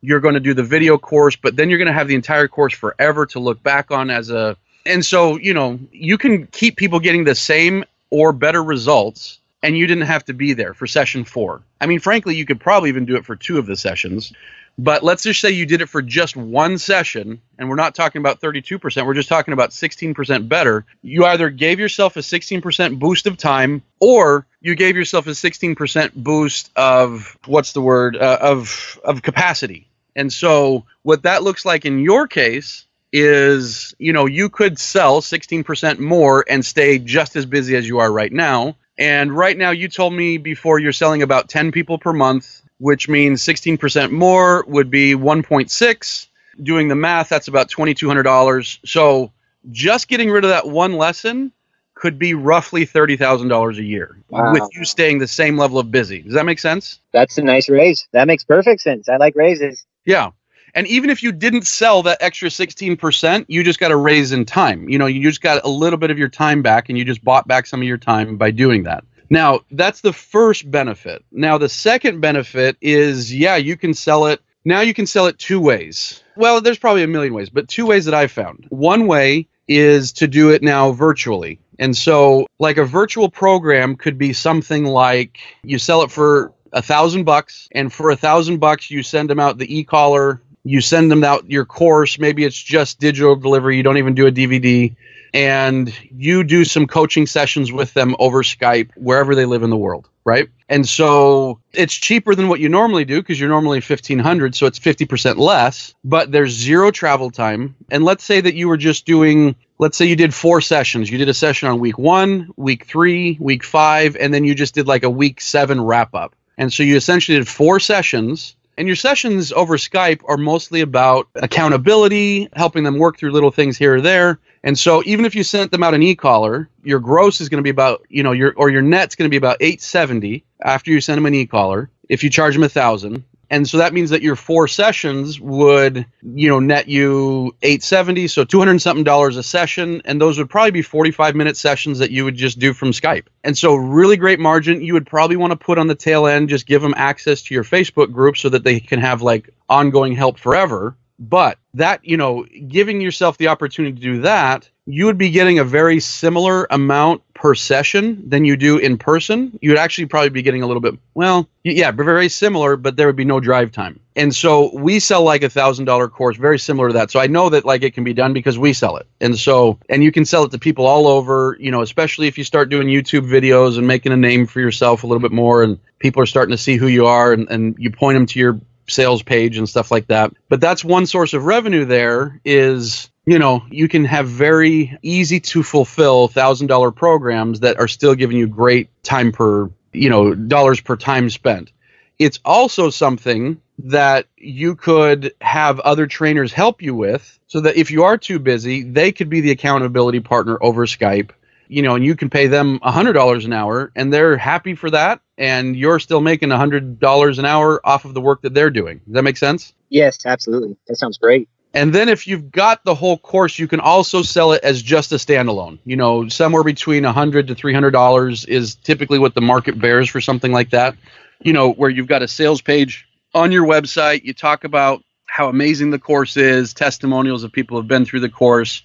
you're 0.04 0.20
going 0.20 0.34
to 0.34 0.40
do 0.40 0.54
the 0.54 0.62
video 0.62 0.98
course, 0.98 1.36
but 1.36 1.56
then 1.56 1.70
you're 1.70 1.78
going 1.78 1.86
to 1.86 1.94
have 1.94 2.08
the 2.08 2.14
entire 2.14 2.46
course 2.46 2.74
forever 2.74 3.26
to 3.26 3.40
look 3.40 3.62
back 3.62 3.90
on 3.90 4.10
as 4.10 4.30
a. 4.30 4.56
And 4.86 5.04
so, 5.04 5.38
you 5.38 5.54
know, 5.54 5.78
you 5.92 6.18
can 6.18 6.46
keep 6.46 6.76
people 6.76 7.00
getting 7.00 7.24
the 7.24 7.34
same 7.34 7.84
or 8.10 8.32
better 8.32 8.62
results 8.62 9.38
and 9.62 9.78
you 9.78 9.86
didn't 9.86 10.04
have 10.04 10.26
to 10.26 10.34
be 10.34 10.52
there 10.52 10.74
for 10.74 10.86
session 10.86 11.24
four. 11.24 11.62
I 11.80 11.86
mean, 11.86 11.98
frankly, 11.98 12.36
you 12.36 12.44
could 12.44 12.60
probably 12.60 12.90
even 12.90 13.06
do 13.06 13.16
it 13.16 13.24
for 13.24 13.34
two 13.34 13.58
of 13.58 13.64
the 13.64 13.76
sessions. 13.76 14.32
But 14.76 15.02
let's 15.04 15.22
just 15.22 15.40
say 15.40 15.52
you 15.52 15.66
did 15.66 15.80
it 15.80 15.88
for 15.88 16.02
just 16.02 16.36
one 16.36 16.78
session, 16.78 17.40
and 17.58 17.68
we're 17.68 17.76
not 17.76 17.94
talking 17.94 18.20
about 18.20 18.40
32%, 18.40 19.06
we're 19.06 19.14
just 19.14 19.28
talking 19.28 19.54
about 19.54 19.70
16% 19.70 20.48
better. 20.48 20.84
You 21.00 21.24
either 21.24 21.48
gave 21.48 21.78
yourself 21.78 22.16
a 22.16 22.20
16% 22.20 22.98
boost 22.98 23.26
of 23.26 23.36
time, 23.36 23.82
or 24.00 24.46
you 24.60 24.74
gave 24.74 24.96
yourself 24.96 25.28
a 25.28 25.30
16% 25.30 26.14
boost 26.14 26.70
of 26.74 27.38
what's 27.46 27.72
the 27.72 27.80
word 27.80 28.16
uh, 28.16 28.38
of 28.40 29.00
of 29.04 29.22
capacity. 29.22 29.86
And 30.16 30.32
so, 30.32 30.86
what 31.02 31.22
that 31.24 31.42
looks 31.42 31.64
like 31.64 31.84
in 31.84 31.98
your 31.98 32.26
case 32.26 32.86
is, 33.12 33.94
you 33.98 34.12
know, 34.12 34.26
you 34.26 34.48
could 34.48 34.78
sell 34.78 35.20
16% 35.20 35.98
more 35.98 36.44
and 36.48 36.64
stay 36.64 36.98
just 36.98 37.36
as 37.36 37.46
busy 37.46 37.76
as 37.76 37.86
you 37.86 37.98
are 37.98 38.10
right 38.10 38.32
now 38.32 38.76
and 38.98 39.36
right 39.36 39.56
now, 39.56 39.70
you 39.70 39.88
told 39.88 40.12
me 40.12 40.38
before 40.38 40.78
you're 40.78 40.92
selling 40.92 41.22
about 41.22 41.48
10 41.48 41.72
people 41.72 41.98
per 41.98 42.12
month, 42.12 42.62
which 42.78 43.08
means 43.08 43.42
16% 43.42 44.10
more 44.10 44.64
would 44.68 44.90
be 44.90 45.14
1.6. 45.14 46.26
Doing 46.62 46.86
the 46.86 46.94
math, 46.94 47.28
that's 47.28 47.48
about 47.48 47.68
$2,200. 47.68 48.78
So 48.86 49.32
just 49.70 50.06
getting 50.06 50.30
rid 50.30 50.44
of 50.44 50.50
that 50.50 50.68
one 50.68 50.96
lesson 50.96 51.50
could 51.94 52.18
be 52.18 52.34
roughly 52.34 52.86
$30,000 52.86 53.78
a 53.78 53.82
year 53.82 54.16
wow. 54.28 54.52
with 54.52 54.68
you 54.72 54.84
staying 54.84 55.18
the 55.18 55.26
same 55.26 55.56
level 55.56 55.78
of 55.78 55.90
busy. 55.90 56.22
Does 56.22 56.34
that 56.34 56.44
make 56.44 56.58
sense? 56.60 57.00
That's 57.12 57.38
a 57.38 57.42
nice 57.42 57.68
raise. 57.68 58.06
That 58.12 58.26
makes 58.26 58.44
perfect 58.44 58.82
sense. 58.82 59.08
I 59.08 59.16
like 59.16 59.34
raises. 59.34 59.84
Yeah. 60.04 60.30
And 60.74 60.86
even 60.88 61.08
if 61.08 61.22
you 61.22 61.30
didn't 61.30 61.66
sell 61.66 62.02
that 62.02 62.18
extra 62.20 62.48
16%, 62.48 63.44
you 63.48 63.62
just 63.62 63.78
got 63.78 63.92
a 63.92 63.96
raise 63.96 64.32
in 64.32 64.44
time. 64.44 64.88
You 64.88 64.98
know, 64.98 65.06
you 65.06 65.22
just 65.22 65.40
got 65.40 65.64
a 65.64 65.68
little 65.68 65.98
bit 65.98 66.10
of 66.10 66.18
your 66.18 66.28
time 66.28 66.62
back 66.62 66.88
and 66.88 66.98
you 66.98 67.04
just 67.04 67.22
bought 67.22 67.46
back 67.46 67.66
some 67.66 67.80
of 67.80 67.86
your 67.86 67.98
time 67.98 68.36
by 68.36 68.50
doing 68.50 68.82
that. 68.82 69.04
Now, 69.30 69.60
that's 69.70 70.00
the 70.00 70.12
first 70.12 70.70
benefit. 70.70 71.24
Now, 71.30 71.58
the 71.58 71.68
second 71.68 72.20
benefit 72.20 72.76
is 72.80 73.34
yeah, 73.34 73.56
you 73.56 73.76
can 73.76 73.94
sell 73.94 74.26
it. 74.26 74.40
Now 74.64 74.80
you 74.80 74.94
can 74.94 75.06
sell 75.06 75.26
it 75.26 75.38
two 75.38 75.60
ways. 75.60 76.22
Well, 76.36 76.60
there's 76.60 76.78
probably 76.78 77.02
a 77.02 77.08
million 77.08 77.34
ways, 77.34 77.50
but 77.50 77.68
two 77.68 77.86
ways 77.86 78.06
that 78.06 78.14
I've 78.14 78.32
found. 78.32 78.66
One 78.70 79.06
way 79.06 79.46
is 79.68 80.12
to 80.12 80.26
do 80.26 80.50
it 80.50 80.62
now 80.62 80.92
virtually. 80.92 81.60
And 81.78 81.96
so, 81.96 82.46
like 82.58 82.76
a 82.76 82.84
virtual 82.84 83.28
program 83.28 83.96
could 83.96 84.18
be 84.18 84.32
something 84.32 84.84
like 84.84 85.38
you 85.62 85.78
sell 85.78 86.02
it 86.02 86.10
for 86.10 86.52
a 86.74 86.82
thousand 86.82 87.24
bucks, 87.24 87.68
and 87.72 87.90
for 87.90 88.10
a 88.10 88.16
thousand 88.16 88.58
bucks, 88.58 88.90
you 88.90 89.02
send 89.02 89.30
them 89.30 89.40
out 89.40 89.56
the 89.56 89.78
e 89.78 89.84
collar 89.84 90.42
you 90.66 90.80
send 90.80 91.10
them 91.10 91.22
out 91.22 91.50
your 91.50 91.66
course. 91.66 92.18
Maybe 92.18 92.42
it's 92.42 92.60
just 92.60 92.98
digital 92.98 93.36
delivery. 93.36 93.76
You 93.76 93.82
don't 93.82 93.98
even 93.98 94.14
do 94.14 94.26
a 94.26 94.32
dvd 94.32 94.96
and 95.34 95.92
you 96.10 96.44
do 96.44 96.64
some 96.64 96.86
coaching 96.86 97.26
sessions 97.26 97.70
with 97.72 97.92
them 97.92 98.14
over 98.18 98.42
skype 98.42 98.90
wherever 98.96 99.34
they 99.34 99.44
live 99.44 99.62
in 99.62 99.70
the 99.70 99.76
world 99.76 100.08
right? 100.26 100.48
And 100.70 100.88
so 100.88 101.60
it's 101.74 101.92
cheaper 101.92 102.34
than 102.34 102.48
what 102.48 102.58
you 102.58 102.70
normally 102.70 103.04
do 103.04 103.20
because 103.20 103.38
you're 103.38 103.50
normally 103.50 103.80
1500 103.80 104.54
so 104.54 104.64
it's 104.66 104.78
50% 104.78 105.36
less 105.36 105.94
but 106.02 106.32
there's 106.32 106.52
zero 106.52 106.90
travel 106.90 107.30
time. 107.30 107.74
And 107.90 108.04
let's 108.04 108.24
say 108.24 108.40
that 108.40 108.54
you 108.54 108.68
were 108.68 108.78
just 108.78 109.04
doing 109.04 109.54
let's 109.78 109.98
say 109.98 110.06
you 110.06 110.16
did 110.16 110.32
four 110.32 110.62
sessions. 110.62 111.10
You 111.10 111.18
did 111.18 111.28
a 111.28 111.34
session 111.34 111.68
on 111.68 111.78
week 111.78 111.98
one 111.98 112.50
week 112.56 112.86
three 112.86 113.36
week 113.38 113.64
five 113.64 114.16
and 114.16 114.32
then 114.32 114.44
you 114.44 114.54
just 114.54 114.74
did 114.74 114.86
like 114.86 115.02
a 115.02 115.10
week 115.10 115.42
seven 115.42 115.80
wrap 115.80 116.14
up 116.14 116.34
and 116.58 116.72
so 116.72 116.82
you 116.82 116.96
essentially 116.96 117.38
did 117.38 117.48
four 117.48 117.80
sessions 117.80 118.56
and 118.76 118.88
your 118.88 118.96
sessions 118.96 119.52
over 119.52 119.76
Skype 119.76 120.22
are 120.26 120.36
mostly 120.36 120.80
about 120.80 121.28
accountability, 121.36 122.48
helping 122.54 122.82
them 122.82 122.98
work 122.98 123.18
through 123.18 123.30
little 123.30 123.50
things 123.50 123.76
here 123.76 123.96
or 123.96 124.00
there. 124.00 124.40
And 124.64 124.78
so 124.78 125.02
even 125.06 125.24
if 125.24 125.34
you 125.34 125.44
sent 125.44 125.70
them 125.70 125.82
out 125.82 125.94
an 125.94 126.02
e-collar, 126.02 126.68
your 126.82 126.98
gross 126.98 127.40
is 127.40 127.48
going 127.48 127.58
to 127.58 127.62
be 127.62 127.70
about, 127.70 128.04
you 128.08 128.22
know, 128.22 128.32
your 128.32 128.52
or 128.56 128.70
your 128.70 128.82
net's 128.82 129.14
going 129.14 129.26
to 129.26 129.30
be 129.30 129.36
about 129.36 129.58
870 129.60 130.44
after 130.60 130.90
you 130.90 131.00
send 131.00 131.18
them 131.18 131.26
an 131.26 131.34
e-collar. 131.34 131.90
If 132.08 132.24
you 132.24 132.30
charge 132.30 132.54
them 132.54 132.64
a 132.64 132.68
thousand, 132.68 133.24
and 133.50 133.68
so 133.68 133.78
that 133.78 133.92
means 133.92 134.10
that 134.10 134.22
your 134.22 134.36
four 134.36 134.68
sessions 134.68 135.40
would 135.40 136.06
you 136.22 136.48
know 136.48 136.60
net 136.60 136.88
you 136.88 137.54
870 137.62 138.28
so 138.28 138.44
200 138.44 138.80
something 138.80 139.04
dollars 139.04 139.36
a 139.36 139.42
session. 139.42 140.02
And 140.04 140.20
those 140.20 140.38
would 140.38 140.50
probably 140.50 140.70
be 140.70 140.82
45 140.82 141.34
minute 141.34 141.56
sessions 141.56 141.98
that 141.98 142.10
you 142.10 142.24
would 142.24 142.36
just 142.36 142.58
do 142.58 142.72
from 142.72 142.90
skype. 142.90 143.26
And 143.42 143.56
so 143.56 143.74
really 143.74 144.16
great 144.16 144.40
margin. 144.40 144.82
You 144.82 144.94
would 144.94 145.06
probably 145.06 145.36
want 145.36 145.52
to 145.52 145.56
put 145.56 145.78
on 145.78 145.86
the 145.86 145.94
tail 145.94 146.26
end 146.26 146.48
just 146.48 146.66
give 146.66 146.82
them 146.82 146.94
access 146.96 147.42
to 147.42 147.54
your 147.54 147.64
facebook 147.64 148.12
group 148.12 148.36
so 148.36 148.48
that 148.48 148.64
they 148.64 148.80
can 148.80 149.00
have 149.00 149.22
like 149.22 149.50
ongoing 149.68 150.14
help 150.14 150.38
forever. 150.38 150.96
But 151.18 151.58
that 151.74 152.04
you 152.04 152.16
know 152.16 152.44
giving 152.44 153.00
yourself 153.00 153.38
the 153.38 153.48
opportunity 153.48 153.94
to 153.94 154.00
do 154.00 154.20
that 154.22 154.68
you 154.86 155.06
would 155.06 155.18
be 155.18 155.30
getting 155.30 155.58
a 155.58 155.64
very 155.64 155.98
similar 155.98 156.66
amount 156.70 157.22
per 157.34 157.54
session 157.54 158.28
than 158.28 158.44
you 158.44 158.56
do 158.56 158.76
in 158.78 158.98
person. 158.98 159.58
You 159.62 159.70
would 159.70 159.78
actually 159.78 160.06
probably 160.06 160.28
be 160.28 160.42
getting 160.42 160.62
a 160.62 160.66
little 160.66 160.80
bit, 160.80 160.94
well, 161.14 161.48
yeah, 161.62 161.90
very 161.90 162.28
similar, 162.28 162.76
but 162.76 162.96
there 162.96 163.06
would 163.06 163.16
be 163.16 163.24
no 163.24 163.40
drive 163.40 163.72
time. 163.72 163.98
And 164.14 164.34
so 164.34 164.74
we 164.76 165.00
sell 165.00 165.22
like 165.22 165.42
a 165.42 165.48
thousand 165.48 165.86
dollar 165.86 166.08
course, 166.08 166.36
very 166.36 166.58
similar 166.58 166.88
to 166.88 166.94
that. 166.94 167.10
So 167.10 167.18
I 167.18 167.26
know 167.26 167.48
that 167.48 167.64
like 167.64 167.82
it 167.82 167.94
can 167.94 168.04
be 168.04 168.12
done 168.12 168.34
because 168.34 168.58
we 168.58 168.72
sell 168.72 168.96
it. 168.96 169.06
And 169.20 169.38
so, 169.38 169.78
and 169.88 170.04
you 170.04 170.12
can 170.12 170.24
sell 170.24 170.44
it 170.44 170.50
to 170.52 170.58
people 170.58 170.86
all 170.86 171.06
over, 171.06 171.56
you 171.58 171.70
know, 171.70 171.80
especially 171.80 172.26
if 172.26 172.36
you 172.36 172.44
start 172.44 172.68
doing 172.68 172.88
YouTube 172.88 173.28
videos 173.28 173.78
and 173.78 173.86
making 173.86 174.12
a 174.12 174.16
name 174.16 174.46
for 174.46 174.60
yourself 174.60 175.02
a 175.02 175.06
little 175.06 175.22
bit 175.22 175.32
more 175.32 175.62
and 175.62 175.78
people 175.98 176.22
are 176.22 176.26
starting 176.26 176.54
to 176.54 176.62
see 176.62 176.76
who 176.76 176.86
you 176.86 177.06
are 177.06 177.32
and, 177.32 177.48
and 177.50 177.74
you 177.78 177.90
point 177.90 178.16
them 178.16 178.26
to 178.26 178.38
your 178.38 178.60
sales 178.86 179.22
page 179.22 179.56
and 179.56 179.68
stuff 179.68 179.90
like 179.90 180.06
that. 180.08 180.32
But 180.48 180.60
that's 180.60 180.84
one 180.84 181.06
source 181.06 181.32
of 181.32 181.44
revenue 181.44 181.86
there 181.86 182.40
is 182.44 183.10
you 183.26 183.38
know, 183.38 183.64
you 183.70 183.88
can 183.88 184.04
have 184.04 184.28
very 184.28 184.96
easy 185.02 185.40
to 185.40 185.62
fulfill 185.62 186.28
thousand 186.28 186.66
dollar 186.66 186.90
programs 186.90 187.60
that 187.60 187.78
are 187.78 187.88
still 187.88 188.14
giving 188.14 188.36
you 188.36 188.46
great 188.46 188.90
time 189.02 189.32
per, 189.32 189.70
you 189.92 190.10
know, 190.10 190.34
dollars 190.34 190.80
per 190.80 190.96
time 190.96 191.30
spent. 191.30 191.72
It's 192.18 192.38
also 192.44 192.90
something 192.90 193.60
that 193.78 194.26
you 194.36 194.76
could 194.76 195.34
have 195.40 195.80
other 195.80 196.06
trainers 196.06 196.52
help 196.52 196.80
you 196.80 196.94
with 196.94 197.38
so 197.46 197.60
that 197.60 197.76
if 197.76 197.90
you 197.90 198.04
are 198.04 198.16
too 198.16 198.38
busy, 198.38 198.82
they 198.82 199.10
could 199.10 199.28
be 199.28 199.40
the 199.40 199.50
accountability 199.50 200.20
partner 200.20 200.58
over 200.60 200.86
Skype, 200.86 201.30
you 201.66 201.82
know, 201.82 201.96
and 201.96 202.04
you 202.04 202.14
can 202.14 202.30
pay 202.30 202.46
them 202.46 202.78
$100 202.80 203.44
an 203.44 203.52
hour 203.52 203.90
and 203.96 204.12
they're 204.12 204.36
happy 204.36 204.74
for 204.74 204.90
that. 204.90 205.20
And 205.36 205.74
you're 205.74 205.98
still 205.98 206.20
making 206.20 206.50
$100 206.50 207.38
an 207.38 207.44
hour 207.44 207.80
off 207.84 208.04
of 208.04 208.14
the 208.14 208.20
work 208.20 208.42
that 208.42 208.54
they're 208.54 208.70
doing. 208.70 208.98
Does 208.98 209.14
that 209.14 209.24
make 209.24 209.36
sense? 209.36 209.74
Yes, 209.88 210.24
absolutely. 210.24 210.76
That 210.86 210.96
sounds 210.96 211.18
great. 211.18 211.48
And 211.74 211.92
then 211.92 212.08
if 212.08 212.28
you've 212.28 212.52
got 212.52 212.84
the 212.84 212.94
whole 212.94 213.18
course, 213.18 213.58
you 213.58 213.66
can 213.66 213.80
also 213.80 214.22
sell 214.22 214.52
it 214.52 214.62
as 214.62 214.80
just 214.80 215.10
a 215.12 215.16
standalone. 215.16 215.80
You 215.84 215.96
know, 215.96 216.28
somewhere 216.28 216.62
between 216.62 217.04
a 217.04 217.12
hundred 217.12 217.48
to 217.48 217.54
three 217.56 217.74
hundred 217.74 217.90
dollars 217.90 218.44
is 218.44 218.76
typically 218.76 219.18
what 219.18 219.34
the 219.34 219.40
market 219.40 219.78
bears 219.80 220.08
for 220.08 220.20
something 220.20 220.52
like 220.52 220.70
that. 220.70 220.96
You 221.42 221.52
know, 221.52 221.72
where 221.72 221.90
you've 221.90 222.06
got 222.06 222.22
a 222.22 222.28
sales 222.28 222.62
page 222.62 223.06
on 223.34 223.50
your 223.50 223.66
website, 223.66 224.22
you 224.22 224.32
talk 224.32 224.62
about 224.62 225.02
how 225.26 225.48
amazing 225.48 225.90
the 225.90 225.98
course 225.98 226.36
is, 226.36 226.72
testimonials 226.74 227.42
of 227.42 227.50
people 227.50 227.76
who 227.76 227.82
have 227.82 227.88
been 227.88 228.04
through 228.04 228.20
the 228.20 228.28
course. 228.30 228.82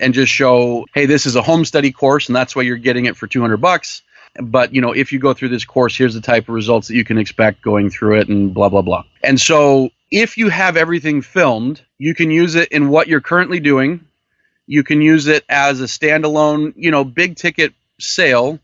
and 0.00 0.14
just 0.14 0.32
show, 0.32 0.86
hey, 0.94 1.06
this 1.06 1.26
is 1.26 1.36
a 1.36 1.42
home 1.42 1.64
study 1.64 1.92
course, 1.92 2.28
and 2.28 2.36
that's 2.36 2.54
why 2.54 2.62
you're 2.62 2.76
getting 2.76 3.06
it 3.06 3.16
for 3.16 3.26
200 3.26 3.56
bucks. 3.56 4.02
But 4.40 4.74
you 4.74 4.80
know, 4.80 4.92
if 4.92 5.12
you 5.12 5.18
go 5.18 5.34
through 5.34 5.48
this 5.50 5.64
course, 5.64 5.96
here's 5.96 6.14
the 6.14 6.20
type 6.20 6.44
of 6.44 6.54
results 6.54 6.88
that 6.88 6.94
you 6.94 7.04
can 7.04 7.18
expect 7.18 7.62
going 7.62 7.90
through 7.90 8.20
it, 8.20 8.28
and 8.28 8.52
blah 8.54 8.68
blah 8.68 8.82
blah. 8.82 9.04
And 9.22 9.40
so, 9.40 9.90
if 10.10 10.38
you 10.38 10.48
have 10.48 10.76
everything 10.76 11.22
filmed, 11.22 11.82
you 11.98 12.14
can 12.14 12.30
use 12.30 12.54
it 12.54 12.68
in 12.68 12.88
what 12.88 13.08
you're 13.08 13.20
currently 13.20 13.60
doing. 13.60 14.04
You 14.66 14.84
can 14.84 15.00
use 15.00 15.26
it 15.26 15.44
as 15.48 15.80
a 15.80 15.84
standalone, 15.84 16.74
you 16.76 16.90
know, 16.90 17.02
big 17.04 17.36
ticket 17.36 17.72
sale 17.98 18.60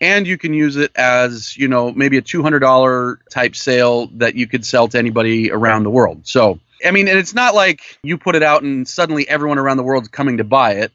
and 0.00 0.26
you 0.26 0.36
can 0.36 0.52
use 0.52 0.76
it 0.76 0.90
as 0.96 1.56
you 1.56 1.68
know 1.68 1.92
maybe 1.92 2.18
a 2.18 2.22
$200 2.22 3.16
type 3.30 3.56
sale 3.56 4.08
that 4.14 4.34
you 4.34 4.46
could 4.46 4.64
sell 4.66 4.88
to 4.88 4.98
anybody 4.98 5.50
around 5.50 5.84
the 5.84 5.90
world 5.90 6.26
so 6.26 6.58
i 6.84 6.90
mean 6.90 7.08
and 7.08 7.18
it's 7.18 7.34
not 7.34 7.54
like 7.54 7.98
you 8.02 8.18
put 8.18 8.34
it 8.36 8.42
out 8.42 8.62
and 8.62 8.86
suddenly 8.88 9.28
everyone 9.28 9.58
around 9.58 9.76
the 9.76 9.82
world's 9.82 10.08
coming 10.08 10.38
to 10.38 10.44
buy 10.44 10.72
it 10.72 10.92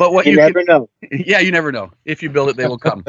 but 0.00 0.14
what 0.14 0.24
You 0.24 0.32
you, 0.32 0.38
never 0.38 0.64
can, 0.64 0.66
know. 0.66 0.88
yeah 1.12 1.40
you 1.40 1.50
never 1.52 1.70
know. 1.70 1.92
If 2.06 2.22
you 2.22 2.30
build 2.30 2.48
it 2.48 2.56
they 2.56 2.66
will 2.66 2.78
come. 2.78 3.04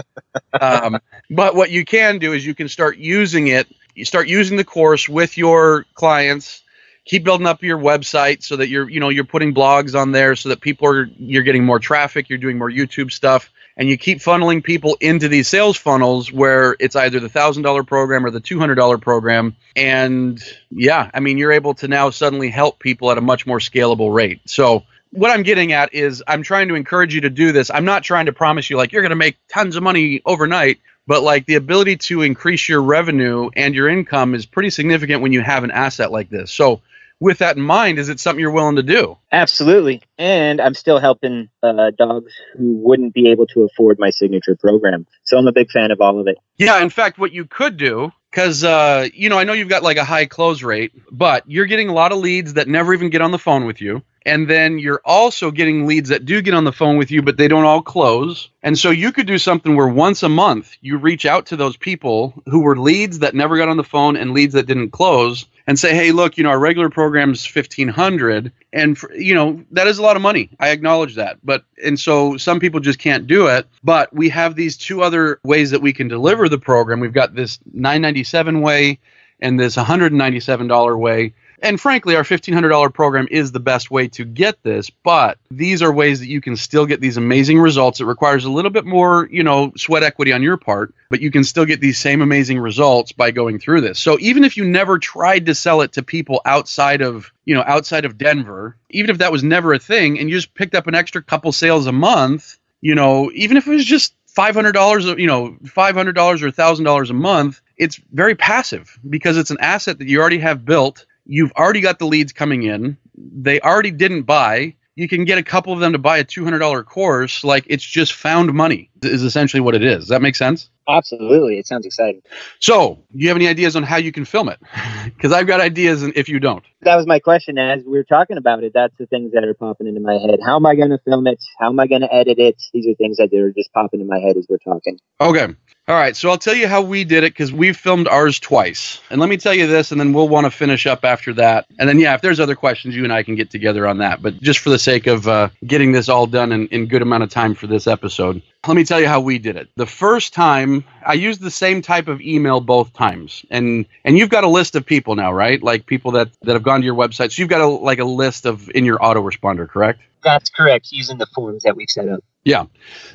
Um, 0.60 0.99
but 1.30 1.56
what 1.56 1.71
you 1.71 1.86
can 1.86 2.19
do 2.19 2.34
is 2.34 2.45
you 2.45 2.54
can 2.54 2.67
start 2.67 2.97
using 2.97 3.47
it. 3.47 3.67
You 3.95 4.04
start 4.04 4.27
using 4.27 4.58
the 4.58 4.65
course 4.65 5.08
with 5.08 5.38
your 5.38 5.86
clients. 5.93 6.63
Keep 7.06 7.23
building 7.23 7.47
up 7.47 7.63
your 7.63 7.77
website 7.77 8.43
so 8.43 8.58
that 8.58 8.67
you're 8.67 8.89
you 8.89 8.99
know 8.99 9.08
you're 9.08 9.23
putting 9.23 9.54
blogs 9.54 9.97
on 9.97 10.12
there 10.12 10.36
so 10.36 10.49
that 10.49 10.60
people 10.60 10.86
are 10.89 11.06
you're 11.17 11.43
getting 11.43 11.63
more 11.63 11.80
traffic 11.80 12.27
you're 12.30 12.38
doing 12.38 12.58
more 12.58 12.69
youtube 12.69 13.12
stuff 13.12 13.49
and 13.77 13.88
you 13.89 13.97
keep 13.97 14.19
funneling 14.19 14.62
people 14.63 14.97
into 14.99 15.27
these 15.30 15.47
sales 15.47 15.77
funnels 15.77 16.32
where 16.32 16.75
it's 16.80 16.95
either 16.95 17.19
the 17.21 17.30
thousand 17.30 17.63
dollar 17.63 17.84
program 17.84 18.25
or 18.25 18.32
the 18.32 18.41
two 18.41 18.60
hundred 18.60 18.75
dollar 18.75 18.97
program. 18.97 19.56
And 19.77 20.43
yeah 20.69 21.10
i 21.13 21.21
mean 21.21 21.38
you're 21.38 21.54
able 21.54 21.73
to 21.75 21.88
now 21.88 22.10
suddenly 22.10 22.49
help 22.49 22.80
people 22.80 23.10
at 23.12 23.17
a 23.17 23.21
much 23.21 23.47
more 23.47 23.60
scalable 23.60 24.13
rate. 24.13 24.41
So 24.45 24.84
what 25.12 25.30
I'm 25.30 25.43
getting 25.43 25.74
at 25.74 25.93
is 25.93 26.24
I'm 26.28 26.41
trying 26.41 26.69
to 26.69 26.76
encourage 26.76 27.13
you 27.13 27.21
to 27.21 27.30
do 27.30 27.52
this. 27.52 27.69
I'm 27.69 27.86
not 27.86 28.04
trying 28.04 28.26
to 28.26 28.34
promise 28.34 28.69
you 28.69 28.78
like 28.78 28.91
you're 28.91 29.02
going 29.02 29.12
to 29.12 29.15
make 29.15 29.38
tons 29.47 29.76
of 29.76 29.84
money 29.84 30.21
overnight, 30.26 30.80
but 31.06 31.21
like 31.21 31.45
the 31.45 31.56
ability 31.56 31.97
to 31.97 32.21
increase 32.21 32.67
your 32.67 32.82
revenue 32.82 33.50
and 33.56 33.76
your 33.76 33.89
income 33.89 34.34
is 34.34 34.45
pretty 34.45 34.69
significant 34.69 35.21
when 35.21 35.34
you 35.34 35.41
have 35.41 35.63
an 35.63 35.71
asset 35.71 36.12
like 36.12 36.30
this. 36.30 36.52
So, 36.52 36.82
with 37.19 37.38
that 37.38 37.56
in 37.56 37.62
mind, 37.62 38.00
is 38.00 38.10
it 38.10 38.19
something 38.19 38.39
you're 38.39 38.50
willing 38.50 38.78
to 38.78 38.84
do? 38.84 39.15
Absolutely. 39.32 40.02
And 40.17 40.60
I'm 40.60 40.74
still 40.74 41.00
helping 41.00 41.50
uh, 41.62 41.91
dogs 41.95 42.34
who 42.58 42.78
wouldn't 42.78 43.13
be 43.13 43.30
able 43.30 43.45
to 43.47 43.62
afford 43.62 44.00
my 44.00 44.10
signature 44.10 44.56
program. 44.56 45.06
So 45.24 45.38
I'm 45.38 45.45
a 45.45 45.52
big 45.52 45.69
fan 45.69 45.91
of 45.91 46.02
all 46.02 46.19
of 46.19 46.26
it. 46.26 46.39
Yeah, 46.58 46.82
in 46.82 46.89
fact, 46.89 47.19
what 47.19 47.32
you 47.32 47.45
could 47.45 47.78
do, 47.78 48.12
because 48.32 48.63
uh, 48.63 49.08
you 49.13 49.30
know, 49.30 49.38
I 49.38 49.43
know 49.43 49.54
you've 49.54 49.69
got 49.69 49.84
like 49.84 49.97
a 49.97 50.04
high 50.04 50.26
close 50.26 50.63
rate, 50.63 50.93
but 51.12 51.43
you're 51.45 51.67
getting 51.67 51.89
a 51.89 51.93
lot 51.93 52.12
of 52.12 52.17
leads 52.17 52.56
that 52.56 52.67
never 52.67 52.91
even 52.91 53.12
get 53.12 53.21
on 53.21 53.30
the 53.30 53.38
phone 53.38 53.65
with 53.65 53.82
you. 53.82 54.02
And 54.25 54.47
then 54.47 54.77
you're 54.77 55.01
also 55.03 55.49
getting 55.49 55.88
leads 55.88 56.10
that 56.10 56.25
do 56.25 56.41
get 56.41 56.53
on 56.53 56.63
the 56.63 56.71
phone 56.71 56.97
with 56.97 57.10
you, 57.10 57.21
but 57.21 57.38
they 57.38 57.47
don't 57.47 57.65
all 57.65 57.81
close. 57.81 58.49
And 58.62 58.77
so 58.77 58.91
you 58.91 59.12
could 59.12 59.25
do 59.25 59.39
something 59.39 59.75
where 59.75 59.88
once 59.88 60.21
a 60.21 60.29
month 60.29 60.77
you 60.81 60.97
reach 60.97 61.25
out 61.25 61.47
to 61.47 61.55
those 61.55 61.75
people 61.75 62.34
who 62.45 62.60
were 62.60 62.77
leads 62.77 63.19
that 63.19 63.34
never 63.34 63.57
got 63.57 63.69
on 63.69 63.77
the 63.77 63.84
phone 63.84 64.15
and 64.15 64.31
leads 64.31 64.53
that 64.53 64.67
didn't 64.67 64.91
close 64.91 65.45
and 65.65 65.79
say, 65.79 65.95
hey, 65.95 66.12
look, 66.12 66.38
you 66.38 66.43
know, 66.43 66.49
our 66.49 66.60
regular 66.60 66.89
program 66.89 67.31
is 67.31 67.43
1500 67.43 68.51
and 68.73 68.97
for, 68.97 69.13
you 69.13 69.34
know, 69.34 69.63
that 69.71 69.88
is 69.88 69.97
a 69.97 70.03
lot 70.03 70.15
of 70.15 70.21
money. 70.21 70.49
I 70.60 70.69
acknowledge 70.69 71.15
that. 71.15 71.38
But 71.43 71.65
and 71.84 71.99
so 71.99 72.38
some 72.38 72.60
people 72.60 72.79
just 72.79 72.99
can't 72.99 73.25
do 73.25 73.47
it, 73.47 73.67
but 73.84 74.13
we 74.13 74.29
have 74.29 74.55
these 74.55 74.77
two 74.77 75.01
other 75.01 75.39
ways 75.43 75.71
that 75.71 75.81
we 75.81 75.93
can 75.93 76.07
deliver 76.07 76.47
the 76.47 76.60
program. 76.60 76.99
We've 76.99 77.13
got 77.13 77.34
this 77.34 77.60
997 77.73 78.62
way 78.62 78.99
and 79.39 79.60
this 79.60 79.75
$197 79.75 80.99
way. 80.99 81.34
And 81.62 81.80
frankly, 81.80 82.15
our 82.15 82.24
$1,500 82.24 82.93
program 82.93 83.28
is 83.30 83.52
the 83.52 83.60
best 83.60 83.91
way 83.91 84.08
to 84.10 84.26
get 84.26 84.62
this, 84.63 84.89
but 84.89 85.38
these 85.52 85.84
are 85.84 85.93
ways 85.93 86.19
that 86.19 86.28
you 86.28 86.41
can 86.41 86.58
still 86.58 86.88
get 86.88 87.02
these 87.02 87.17
amazing 87.17 87.60
results. 87.60 88.02
It 88.02 88.06
requires 88.06 88.45
a 88.45 88.50
little 88.50 88.71
bit 88.71 88.86
more, 88.86 89.30
you 89.32 89.43
know, 89.43 89.71
sweat 89.78 90.02
equity 90.02 90.34
on 90.34 90.41
your 90.41 90.58
part, 90.58 90.95
but 91.10 91.21
you 91.21 91.30
can 91.30 91.43
still 91.43 91.65
get 91.65 91.80
these 91.80 92.00
same 92.00 92.21
amazing 92.21 92.60
results 92.60 93.12
by 93.12 93.30
going 93.30 93.60
through 93.60 93.82
this. 93.82 94.00
So 94.00 94.17
even 94.19 94.43
if 94.43 94.58
you 94.58 94.65
never 94.65 94.97
tried 94.97 95.45
to 95.45 95.56
sell 95.56 95.82
it 95.82 95.93
to 95.93 96.04
people 96.04 96.41
outside 96.45 97.02
of, 97.02 97.32
you 97.45 97.54
know, 97.54 97.63
outside 97.67 98.06
of 98.06 98.17
Denver, 98.17 98.76
even 98.89 99.12
if 99.12 99.19
that 99.19 99.32
was 99.32 99.43
never 99.43 99.71
a 99.74 99.80
thing 99.80 100.19
and 100.19 100.30
you 100.30 100.36
just 100.36 100.56
picked 100.56 100.74
up 100.74 100.88
an 100.88 100.95
extra 100.95 101.21
couple 101.21 101.52
sales 101.52 101.86
a 101.86 101.91
month, 101.91 102.58
you 102.82 102.95
know, 102.95 103.30
even 103.36 103.58
if 103.58 103.67
it 103.67 103.71
was 103.71 103.86
just 103.86 104.15
$500 104.36 105.19
you 105.19 105.28
know 105.28 105.58
$500 105.65 106.41
or 106.41 106.52
$1000 106.52 107.10
a 107.10 107.13
month 107.13 107.62
it's 107.76 108.00
very 108.13 108.34
passive 108.34 108.97
because 109.10 109.36
it's 109.36 109.52
an 109.52 109.58
asset 109.60 109.97
that 109.97 110.08
you 110.08 110.21
already 110.21 110.39
have 110.39 110.63
built 110.63 111.06
you've 111.25 111.51
already 111.53 111.81
got 111.81 111.99
the 111.99 112.05
leads 112.05 112.31
coming 112.34 112.63
in 112.63 112.97
they 113.15 113.60
already 113.62 113.91
didn't 113.91 114.23
buy 114.23 114.75
you 114.95 115.07
can 115.07 115.23
get 115.23 115.38
a 115.38 115.43
couple 115.43 115.71
of 115.71 115.79
them 115.79 115.93
to 115.93 115.97
buy 115.97 116.17
a 116.17 116.23
$200 116.25 116.86
course 116.86 117.43
like 117.43 117.65
it's 117.67 117.84
just 117.84 118.13
found 118.13 118.53
money 118.53 118.89
is 119.03 119.23
essentially 119.23 119.62
what 119.62 119.75
it 119.75 119.84
is 119.84 119.99
does 119.99 120.07
that 120.10 120.21
make 120.21 120.36
sense 120.36 120.69
Absolutely. 120.89 121.57
It 121.57 121.67
sounds 121.67 121.86
exciting. 121.86 122.21
so 122.60 122.95
do 123.12 123.19
you 123.19 123.27
have 123.29 123.38
any 123.38 123.47
ideas 123.47 123.75
on 123.75 123.84
how 123.84 123.97
you 123.97 124.12
can 124.12 124.25
film 124.25 124.49
it 124.49 124.60
because 125.05 125.31
i've 125.31 125.47
got 125.47 125.62
ideas 125.62 126.03
and 126.03 126.12
if 126.15 126.27
you 126.27 126.39
don't 126.39 126.63
That 126.81 126.95
was 126.95 127.05
my 127.05 127.19
question 127.19 127.57
as 127.57 127.84
we 127.86 127.91
were 127.91 128.03
talking 128.03 128.38
about 128.38 128.63
it. 128.63 128.73
That's 128.73 128.97
the 128.97 129.05
things 129.05 129.31
that 129.34 129.43
are 129.43 129.53
popping 129.53 129.88
into 129.88 130.01
my 130.01 130.13
head. 130.15 130.39
How 130.43 130.55
am 130.55 130.65
I 130.65 130.75
going 130.75 130.89
to 130.89 130.97
film 131.05 131.27
it? 131.27 131.39
How 131.60 131.69
am 131.69 131.79
I 131.79 131.86
going 131.88 132.01
to 132.01 132.12
edit 132.13 132.39
it? 132.39 132.62
These 132.73 132.88
are 132.88 132.95
things 132.95 133.17
that 133.17 133.31
are 133.34 133.51
just 133.51 133.71
popping 133.73 134.01
in 134.01 134.07
my 134.07 134.17
head 134.19 134.36
as 134.36 134.47
we're 134.49 134.57
talking. 134.57 134.99
Okay. 135.19 135.47
All 135.91 135.97
right. 135.97 136.15
So 136.15 136.30
I'll 136.30 136.38
tell 136.38 136.56
you 136.56 136.69
how 136.69 136.82
we 136.82 137.04
did 137.04 137.25
it 137.25 137.34
because 137.34 137.51
we've 137.51 137.75
filmed 137.75 138.08
ours 138.08 138.39
twice. 138.39 139.01
And 139.10 139.19
let 139.19 139.30
me 139.30 139.36
tell 139.36 139.54
you 139.54 139.67
this, 139.67 139.91
and 139.91 139.99
then 139.99 140.13
we'll 140.13 140.30
want 140.30 140.45
to 140.45 140.49
finish 140.49 140.88
up 140.88 141.04
after 141.04 141.34
that. 141.34 141.65
And 141.80 141.89
then, 141.89 141.99
yeah, 141.99 142.15
if 142.15 142.21
there's 142.21 142.39
other 142.39 142.56
questions, 142.56 142.95
you 142.95 143.04
and 143.04 143.12
I 143.12 143.23
can 143.23 143.36
get 143.36 143.49
together 143.49 143.86
on 143.86 143.97
that. 143.97 144.21
But 144.21 144.39
just 144.41 144.60
for 144.60 144.69
the 144.69 144.80
sake 144.80 145.06
of 145.08 145.27
uh, 145.27 145.49
getting 145.67 145.91
this 145.91 146.08
all 146.08 146.27
done 146.27 146.54
in, 146.54 146.69
in 146.69 146.86
good 146.86 147.01
amount 147.01 147.23
of 147.23 147.30
time 147.30 147.56
for 147.56 147.67
this 147.67 147.88
episode, 147.88 148.41
let 148.65 148.77
me 148.77 148.86
tell 148.86 149.01
you 149.01 149.08
how 149.10 149.19
we 149.19 149.38
did 149.38 149.58
it. 149.58 149.67
The 149.75 149.86
first 149.86 150.34
time, 150.34 150.86
I 151.06 151.15
used 151.15 151.41
the 151.41 151.51
same 151.51 151.82
type 151.82 152.08
of 152.08 152.21
email 152.21 152.62
both 152.62 152.93
times. 152.93 153.45
And 153.51 153.86
and 154.06 154.17
you've 154.17 154.30
got 154.30 154.45
a 154.45 154.49
list 154.49 154.77
of 154.77 154.86
people 154.86 155.15
now, 155.15 155.34
right? 155.34 155.62
Like 155.62 155.88
people 155.88 156.12
that, 156.12 156.30
that 156.43 156.54
have 156.54 156.63
gone 156.63 156.80
to 156.80 156.86
your 156.86 156.95
website. 156.95 157.34
So 157.34 157.41
you've 157.41 157.49
got 157.49 157.60
a, 157.60 157.67
like 157.67 157.99
a 157.99 158.06
list 158.06 158.45
of 158.45 158.69
in 158.69 158.86
your 158.86 158.99
autoresponder, 158.99 159.67
correct? 159.67 159.99
That's 160.23 160.49
correct. 160.49 160.91
Using 160.91 161.17
the 161.17 161.25
forms 161.27 161.63
that 161.63 161.75
we've 161.75 161.89
set 161.89 162.10
up. 162.10 162.23
Yeah. 162.43 162.65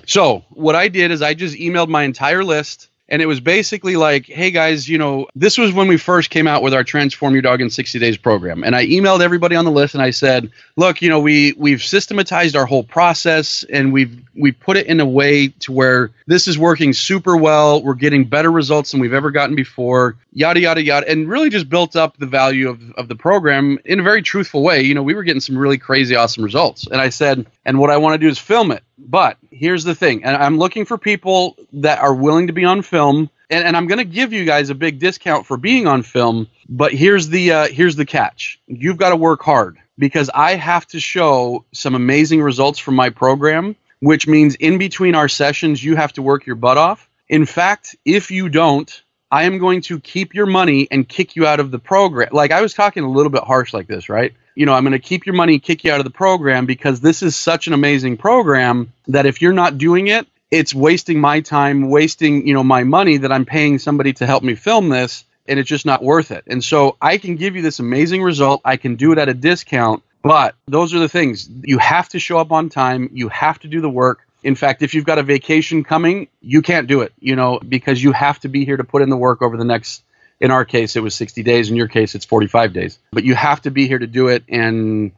So 0.07 0.45
what 0.51 0.75
I 0.75 0.89
did 0.89 1.11
is 1.11 1.23
I 1.23 1.35
just 1.35 1.57
emailed 1.57 1.89
my 1.89 2.05
entire 2.05 2.45
list. 2.45 2.89
And 3.09 3.23
it 3.23 3.27
was 3.27 3.39
basically 3.39 3.95
like, 3.95 4.27
hey 4.27 4.51
guys, 4.51 4.89
you 4.89 4.99
know, 4.99 5.29
this 5.37 5.57
was 5.59 5.73
when 5.73 5.87
we 5.87 5.97
first 5.97 6.31
came 6.31 6.49
out 6.49 6.63
with 6.63 6.75
our 6.75 6.83
Transform 6.83 7.35
Your 7.35 7.43
Dog 7.43 7.61
in 7.61 7.71
60 7.71 8.01
Days 8.01 8.17
program. 8.17 8.65
And 8.65 8.75
I 8.75 8.85
emailed 8.85 9.21
everybody 9.21 9.55
on 9.55 9.65
the 9.65 9.71
list 9.71 9.95
and 9.95 10.03
I 10.03 10.11
said, 10.11 10.51
look, 10.77 11.01
you 11.03 11.09
know, 11.09 11.21
we 11.21 11.53
we've 11.57 11.85
systematized 11.85 12.57
our 12.57 12.67
whole 12.67 12.83
process 12.83 13.63
and 13.63 13.93
we've 13.93 14.21
we 14.37 14.53
put 14.53 14.77
it 14.77 14.87
in 14.87 15.01
a 15.01 15.07
way 15.07 15.49
to 15.49 15.73
where 15.73 16.11
this 16.27 16.47
is 16.47 16.59
working 16.59 16.93
super 16.93 17.37
well. 17.37 17.83
We're 17.83 17.95
getting 17.95 18.25
better 18.25 18.51
results 18.51 18.91
than 18.91 19.01
we've 19.01 19.13
ever 19.13 19.31
gotten 19.31 19.57
before, 19.57 20.17
yada 20.33 20.61
yada 20.61 20.83
yada, 20.83 21.11
and 21.11 21.29
really 21.29 21.51
just 21.51 21.69
built 21.69 21.97
up 21.97 22.17
the 22.17 22.27
value 22.27 22.69
of, 22.69 22.91
of 22.93 23.09
the 23.09 23.17
program 23.17 23.79
in 23.85 24.01
a 24.01 24.03
very 24.03 24.23
truthful 24.23 24.63
way. 24.63 24.83
You 24.83 24.95
know, 24.95 25.03
we 25.03 25.15
were 25.15 25.23
getting 25.23 25.41
some 25.41 25.57
really 25.57 25.79
crazy 25.79 26.15
awesome 26.15 26.45
results. 26.45 26.87
And 26.87 27.01
I 27.01 27.09
said, 27.09 27.47
and 27.65 27.79
what 27.79 27.91
I 27.91 27.97
want 27.97 28.15
to 28.15 28.19
do 28.19 28.29
is 28.29 28.39
film 28.39 28.71
it. 28.71 28.83
But 28.99 29.39
here's 29.51 29.85
the 29.85 29.95
thing, 29.95 30.25
and 30.25 30.37
I'm 30.37 30.59
looking 30.59 30.85
for 30.85 30.99
people 30.99 31.57
that 31.75 32.01
are 32.01 32.15
willing 32.15 32.49
to 32.49 32.53
be 32.53 32.65
on 32.65 32.83
film. 32.83 33.31
And, 33.49 33.65
and 33.65 33.77
I'm 33.77 33.87
going 33.87 33.99
to 33.99 34.05
give 34.05 34.33
you 34.33 34.45
guys 34.45 34.71
a 34.71 34.75
big 34.75 34.99
discount 34.99 35.47
for 35.47 35.57
being 35.57 35.87
on 35.87 36.03
film, 36.03 36.49
but 36.69 36.93
here's 36.93 37.29
the 37.29 37.53
uh, 37.53 37.69
here's 37.69 37.95
the 37.95 38.05
catch: 38.05 38.59
you've 38.67 38.97
got 38.97 39.11
to 39.11 39.17
work 39.17 39.41
hard 39.43 39.79
because 39.99 40.31
I 40.35 40.55
have 40.55 40.87
to 40.89 41.01
show 41.01 41.65
some 41.73 41.95
amazing 41.95 42.43
results 42.43 42.79
from 42.79 42.95
my 42.95 43.11
program, 43.11 43.77
which 44.07 44.29
means 44.29 44.55
in 44.55 44.79
between 44.79 45.17
our 45.17 45.29
sessions 45.29 45.83
you 45.83 45.97
have 45.97 46.13
to 46.13 46.23
work 46.23 46.47
your 46.47 46.55
butt 46.55 46.79
off. 46.79 47.11
In 47.29 47.45
fact, 47.45 47.97
if 48.05 48.31
you 48.31 48.49
don't, 48.49 49.03
I 49.33 49.43
am 49.43 49.59
going 49.59 49.81
to 49.83 49.99
keep 49.99 50.33
your 50.33 50.47
money 50.47 50.87
and 50.93 51.09
kick 51.09 51.35
you 51.35 51.45
out 51.45 51.59
of 51.59 51.73
the 51.73 51.81
program. 51.81 52.29
Like 52.31 52.53
I 52.53 52.61
was 52.61 52.73
talking 52.73 53.03
a 53.03 53.11
little 53.11 53.31
bit 53.31 53.43
harsh 53.43 53.75
like 53.75 53.89
this, 53.89 54.09
right? 54.09 54.33
You 54.55 54.65
know, 54.65 54.75
I'm 54.75 54.85
going 54.85 54.93
to 54.93 55.01
keep 55.01 55.27
your 55.27 55.35
money, 55.35 55.55
and 55.55 55.63
kick 55.63 55.83
you 55.83 55.91
out 55.91 55.99
of 55.99 56.05
the 56.05 56.13
program 56.13 56.67
because 56.67 57.01
this 57.01 57.21
is 57.21 57.35
such 57.35 57.67
an 57.67 57.73
amazing 57.73 58.17
program 58.17 58.93
that 59.09 59.27
if 59.27 59.43
you're 59.43 59.53
not 59.53 59.77
doing 59.77 60.07
it, 60.07 60.29
it's 60.53 60.73
wasting 60.73 61.21
my 61.21 61.41
time, 61.41 61.91
wasting, 61.91 62.47
you 62.47 62.55
know, 62.55 62.63
my 62.63 62.85
money 62.85 63.17
that 63.17 63.33
I'm 63.33 63.45
paying 63.45 63.81
somebody 63.81 64.13
to 64.15 64.27
help 64.27 64.45
me 64.45 64.55
film 64.55 64.89
this 64.89 65.25
and 65.49 65.59
it's 65.59 65.69
just 65.69 65.85
not 65.85 66.01
worth 66.01 66.31
it. 66.31 66.45
And 66.47 66.63
so 66.63 66.97
I 67.03 67.19
can 67.19 67.35
give 67.35 67.57
you 67.57 67.63
this 67.63 67.81
amazing 67.81 68.23
result. 68.23 68.61
I 68.65 68.77
can 68.77 68.95
do 68.95 69.11
it 69.11 69.19
at 69.19 69.29
a 69.29 69.35
discount, 69.35 70.05
but 70.27 70.57
those 70.67 70.95
are 70.95 70.99
the 70.99 71.09
things. 71.09 71.49
You 71.63 71.79
have 71.79 72.09
to 72.11 72.19
show 72.19 72.39
up 72.39 72.53
on 72.53 72.69
time, 72.69 73.11
you 73.13 73.29
have 73.29 73.59
to 73.61 73.69
do 73.69 73.81
the 73.81 73.91
work. 73.91 74.27
In 74.43 74.55
fact, 74.55 74.83
if 74.83 74.95
you've 74.95 75.05
got 75.05 75.19
a 75.19 75.23
vacation 75.23 75.83
coming, 75.83 76.29
you 76.41 76.63
can't 76.63 76.87
do 76.87 77.01
it, 77.01 77.13
you 77.19 77.35
know, 77.37 77.59
because 77.59 78.03
you 78.03 78.13
have 78.13 78.39
to 78.41 78.49
be 78.49 78.65
here 78.65 78.77
to 78.77 78.85
put 78.85 79.03
in 79.03 79.09
the 79.11 79.17
work 79.17 79.43
over 79.43 79.57
the 79.57 79.65
next 79.65 80.03
in 80.41 80.51
our 80.51 80.65
case 80.65 80.97
it 80.97 81.03
was 81.03 81.15
60 81.15 81.43
days 81.43 81.71
in 81.71 81.77
your 81.77 81.89
case 81.89 82.15
it's 82.15 82.27
45 82.27 82.73
days 82.73 82.99
but 83.11 83.25
you 83.25 83.35
have 83.35 83.63
to 83.63 83.71
be 83.71 83.89
here 83.89 83.99
to 83.99 84.07
do 84.07 84.29
it 84.29 84.45
and 84.49 85.13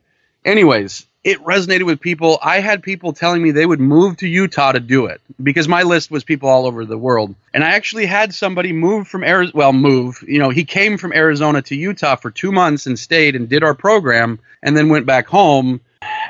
anyways 0.44 1.06
it 1.28 1.44
resonated 1.44 1.84
with 1.84 2.00
people 2.00 2.38
i 2.42 2.60
had 2.60 2.82
people 2.82 3.12
telling 3.12 3.42
me 3.42 3.50
they 3.50 3.66
would 3.66 3.80
move 3.80 4.16
to 4.16 4.26
utah 4.26 4.72
to 4.72 4.80
do 4.80 5.06
it 5.06 5.20
because 5.42 5.68
my 5.68 5.82
list 5.82 6.10
was 6.10 6.24
people 6.24 6.48
all 6.48 6.66
over 6.66 6.84
the 6.84 6.96
world 6.96 7.34
and 7.52 7.62
i 7.62 7.70
actually 7.70 8.06
had 8.06 8.34
somebody 8.34 8.72
move 8.72 9.06
from 9.06 9.22
arizona 9.22 9.56
well 9.56 9.72
move 9.72 10.24
you 10.26 10.38
know 10.38 10.50
he 10.50 10.64
came 10.64 10.96
from 10.96 11.12
arizona 11.12 11.60
to 11.60 11.76
utah 11.76 12.16
for 12.16 12.30
two 12.30 12.50
months 12.50 12.86
and 12.86 12.98
stayed 12.98 13.36
and 13.36 13.48
did 13.48 13.62
our 13.62 13.74
program 13.74 14.38
and 14.62 14.76
then 14.76 14.88
went 14.88 15.06
back 15.06 15.26
home 15.26 15.80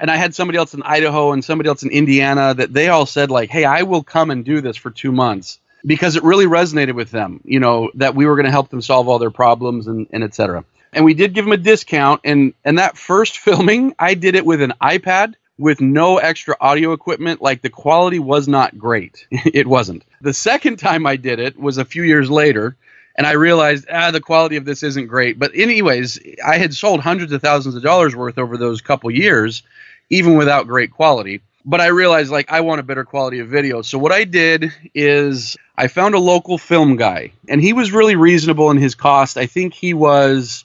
and 0.00 0.10
I 0.10 0.16
had 0.16 0.34
somebody 0.34 0.58
else 0.58 0.74
in 0.74 0.82
Idaho 0.82 1.32
and 1.32 1.44
somebody 1.44 1.68
else 1.68 1.82
in 1.82 1.90
Indiana 1.90 2.54
that 2.54 2.72
they 2.72 2.88
all 2.88 3.06
said 3.06 3.30
like, 3.30 3.50
"Hey, 3.50 3.64
I 3.64 3.82
will 3.82 4.02
come 4.02 4.30
and 4.30 4.44
do 4.44 4.60
this 4.60 4.76
for 4.76 4.90
2 4.90 5.12
months." 5.12 5.58
Because 5.86 6.16
it 6.16 6.24
really 6.24 6.46
resonated 6.46 6.94
with 6.94 7.10
them, 7.10 7.40
you 7.44 7.60
know, 7.60 7.90
that 7.94 8.14
we 8.14 8.26
were 8.26 8.34
going 8.34 8.46
to 8.46 8.50
help 8.50 8.68
them 8.68 8.82
solve 8.82 9.08
all 9.08 9.20
their 9.20 9.30
problems 9.30 9.86
and, 9.86 10.08
and 10.10 10.24
et 10.24 10.34
cetera. 10.34 10.64
And 10.92 11.04
we 11.04 11.14
did 11.14 11.34
give 11.34 11.44
them 11.44 11.52
a 11.52 11.58
discount. 11.58 12.22
And, 12.24 12.54
and 12.64 12.78
that 12.78 12.96
first 12.96 13.38
filming, 13.46 13.94
I 13.98 14.14
did 14.14 14.34
it 14.34 14.46
with 14.46 14.62
an 14.62 14.74
iPad 14.80 15.34
with 15.58 15.80
no 15.80 16.18
extra 16.18 16.56
audio 16.60 16.92
equipment. 16.92 17.42
Like 17.42 17.62
the 17.62 17.70
quality 17.70 18.18
was 18.18 18.48
not 18.48 18.78
great. 18.78 19.26
it 19.30 19.66
wasn't. 19.66 20.04
The 20.20 20.34
second 20.34 20.78
time 20.78 21.06
I 21.06 21.16
did 21.16 21.40
it 21.40 21.58
was 21.58 21.78
a 21.78 21.84
few 21.84 22.02
years 22.02 22.30
later 22.30 22.76
and 23.18 23.26
I 23.26 23.32
realized 23.32 23.86
ah 23.92 24.12
the 24.12 24.20
quality 24.20 24.56
of 24.56 24.64
this 24.64 24.82
isn't 24.82 25.08
great. 25.08 25.38
But 25.38 25.50
anyways, 25.54 26.20
I 26.46 26.56
had 26.56 26.72
sold 26.72 27.00
hundreds 27.00 27.32
of 27.32 27.42
thousands 27.42 27.74
of 27.74 27.82
dollars 27.82 28.16
worth 28.16 28.38
over 28.38 28.56
those 28.56 28.80
couple 28.80 29.10
years, 29.10 29.64
even 30.08 30.38
without 30.38 30.68
great 30.68 30.92
quality. 30.92 31.42
But 31.64 31.80
I 31.80 31.88
realized 31.88 32.30
like 32.30 32.50
I 32.50 32.60
want 32.60 32.80
a 32.80 32.84
better 32.84 33.04
quality 33.04 33.40
of 33.40 33.48
video. 33.48 33.82
So 33.82 33.98
what 33.98 34.12
I 34.12 34.22
did 34.22 34.72
is 34.94 35.56
I 35.76 35.88
found 35.88 36.14
a 36.14 36.20
local 36.20 36.56
film 36.56 36.96
guy, 36.96 37.32
and 37.48 37.60
he 37.60 37.72
was 37.72 37.92
really 37.92 38.14
reasonable 38.14 38.70
in 38.70 38.78
his 38.78 38.94
cost. 38.94 39.36
I 39.36 39.46
think 39.46 39.74
he 39.74 39.92
was 39.94 40.64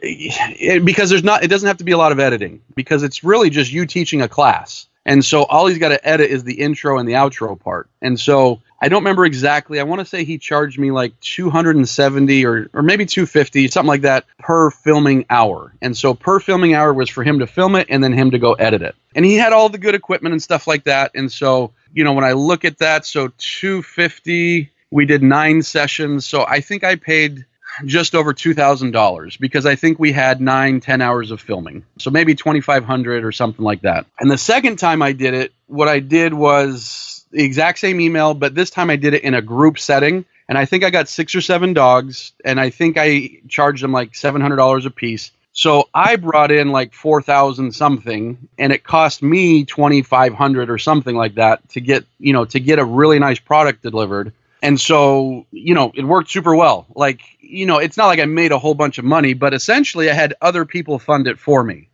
because 0.00 1.10
there's 1.10 1.24
not 1.24 1.42
it 1.42 1.48
doesn't 1.48 1.66
have 1.66 1.78
to 1.78 1.84
be 1.84 1.92
a 1.92 1.98
lot 1.98 2.12
of 2.12 2.20
editing 2.20 2.60
because 2.74 3.02
it's 3.02 3.24
really 3.24 3.50
just 3.50 3.72
you 3.72 3.86
teaching 3.86 4.22
a 4.22 4.28
class. 4.28 4.86
And 5.06 5.24
so 5.24 5.44
all 5.44 5.66
he's 5.66 5.78
got 5.78 5.88
to 5.88 6.06
edit 6.06 6.30
is 6.30 6.44
the 6.44 6.60
intro 6.60 6.98
and 6.98 7.08
the 7.08 7.14
outro 7.14 7.58
part. 7.58 7.88
And 8.02 8.20
so 8.20 8.60
I 8.82 8.88
don't 8.88 9.02
remember 9.02 9.24
exactly. 9.24 9.80
I 9.80 9.82
want 9.82 10.00
to 10.00 10.04
say 10.04 10.24
he 10.24 10.36
charged 10.36 10.78
me 10.78 10.90
like 10.90 11.18
270 11.20 12.44
or 12.44 12.68
or 12.74 12.82
maybe 12.82 13.06
250, 13.06 13.68
something 13.68 13.88
like 13.88 14.02
that 14.02 14.26
per 14.38 14.70
filming 14.70 15.24
hour. 15.30 15.72
And 15.80 15.96
so 15.96 16.14
per 16.14 16.38
filming 16.38 16.74
hour 16.74 16.92
was 16.92 17.08
for 17.08 17.24
him 17.24 17.38
to 17.38 17.46
film 17.46 17.76
it 17.76 17.86
and 17.90 18.04
then 18.04 18.12
him 18.12 18.30
to 18.32 18.38
go 18.38 18.52
edit 18.54 18.82
it. 18.82 18.94
And 19.14 19.24
he 19.24 19.36
had 19.36 19.52
all 19.52 19.68
the 19.68 19.78
good 19.78 19.94
equipment 19.94 20.32
and 20.32 20.42
stuff 20.42 20.66
like 20.66 20.84
that. 20.84 21.12
And 21.14 21.32
so, 21.32 21.72
you 21.94 22.04
know, 22.04 22.12
when 22.12 22.24
I 22.24 22.32
look 22.32 22.64
at 22.64 22.78
that, 22.78 23.06
so 23.06 23.32
250, 23.38 24.70
we 24.90 25.06
did 25.06 25.22
9 25.22 25.62
sessions. 25.62 26.26
So 26.26 26.44
I 26.46 26.60
think 26.60 26.84
I 26.84 26.96
paid 26.96 27.46
just 27.84 28.14
over 28.14 28.32
$2,000 28.32 29.38
because 29.38 29.66
I 29.66 29.76
think 29.76 29.98
we 29.98 30.12
had 30.12 30.40
nine, 30.40 30.80
10 30.80 31.00
hours 31.00 31.30
of 31.30 31.40
filming. 31.40 31.84
So 31.98 32.10
maybe 32.10 32.34
2,500 32.34 33.24
or 33.24 33.32
something 33.32 33.64
like 33.64 33.82
that. 33.82 34.06
And 34.18 34.30
the 34.30 34.38
second 34.38 34.78
time 34.78 35.02
I 35.02 35.12
did 35.12 35.34
it, 35.34 35.52
what 35.66 35.88
I 35.88 36.00
did 36.00 36.34
was 36.34 37.24
the 37.30 37.44
exact 37.44 37.78
same 37.78 38.00
email, 38.00 38.34
but 38.34 38.54
this 38.54 38.70
time 38.70 38.90
I 38.90 38.96
did 38.96 39.14
it 39.14 39.22
in 39.22 39.34
a 39.34 39.42
group 39.42 39.78
setting. 39.78 40.24
And 40.48 40.58
I 40.58 40.64
think 40.64 40.82
I 40.82 40.90
got 40.90 41.08
six 41.08 41.32
or 41.36 41.40
seven 41.40 41.74
dogs, 41.74 42.32
and 42.44 42.58
I 42.58 42.70
think 42.70 42.96
I 42.98 43.38
charged 43.48 43.84
them 43.84 43.92
like 43.92 44.16
seven 44.16 44.40
hundred 44.42 44.56
dollars 44.56 44.84
a 44.84 44.90
piece. 44.90 45.30
So 45.52 45.88
I 45.94 46.16
brought 46.16 46.50
in 46.50 46.70
like 46.72 46.92
four 46.92 47.22
thousand 47.22 47.70
something, 47.70 48.48
and 48.58 48.72
it 48.72 48.82
cost 48.82 49.22
me 49.22 49.64
twenty 49.64 50.02
five 50.02 50.34
hundred 50.34 50.68
or 50.68 50.76
something 50.76 51.14
like 51.14 51.36
that 51.36 51.68
to 51.68 51.80
get 51.80 52.04
you 52.18 52.32
know 52.32 52.44
to 52.46 52.58
get 52.58 52.80
a 52.80 52.84
really 52.84 53.20
nice 53.20 53.38
product 53.38 53.80
delivered. 53.82 54.32
And 54.62 54.80
so, 54.80 55.46
you 55.50 55.74
know, 55.74 55.90
it 55.94 56.04
worked 56.04 56.30
super 56.30 56.54
well. 56.54 56.86
Like, 56.94 57.22
you 57.40 57.66
know, 57.66 57.78
it's 57.78 57.96
not 57.96 58.06
like 58.06 58.20
I 58.20 58.26
made 58.26 58.52
a 58.52 58.58
whole 58.58 58.74
bunch 58.74 58.98
of 58.98 59.04
money, 59.04 59.34
but 59.34 59.54
essentially 59.54 60.10
I 60.10 60.14
had 60.14 60.34
other 60.40 60.64
people 60.64 60.98
fund 60.98 61.26
it 61.26 61.38
for 61.38 61.64
me. 61.64 61.88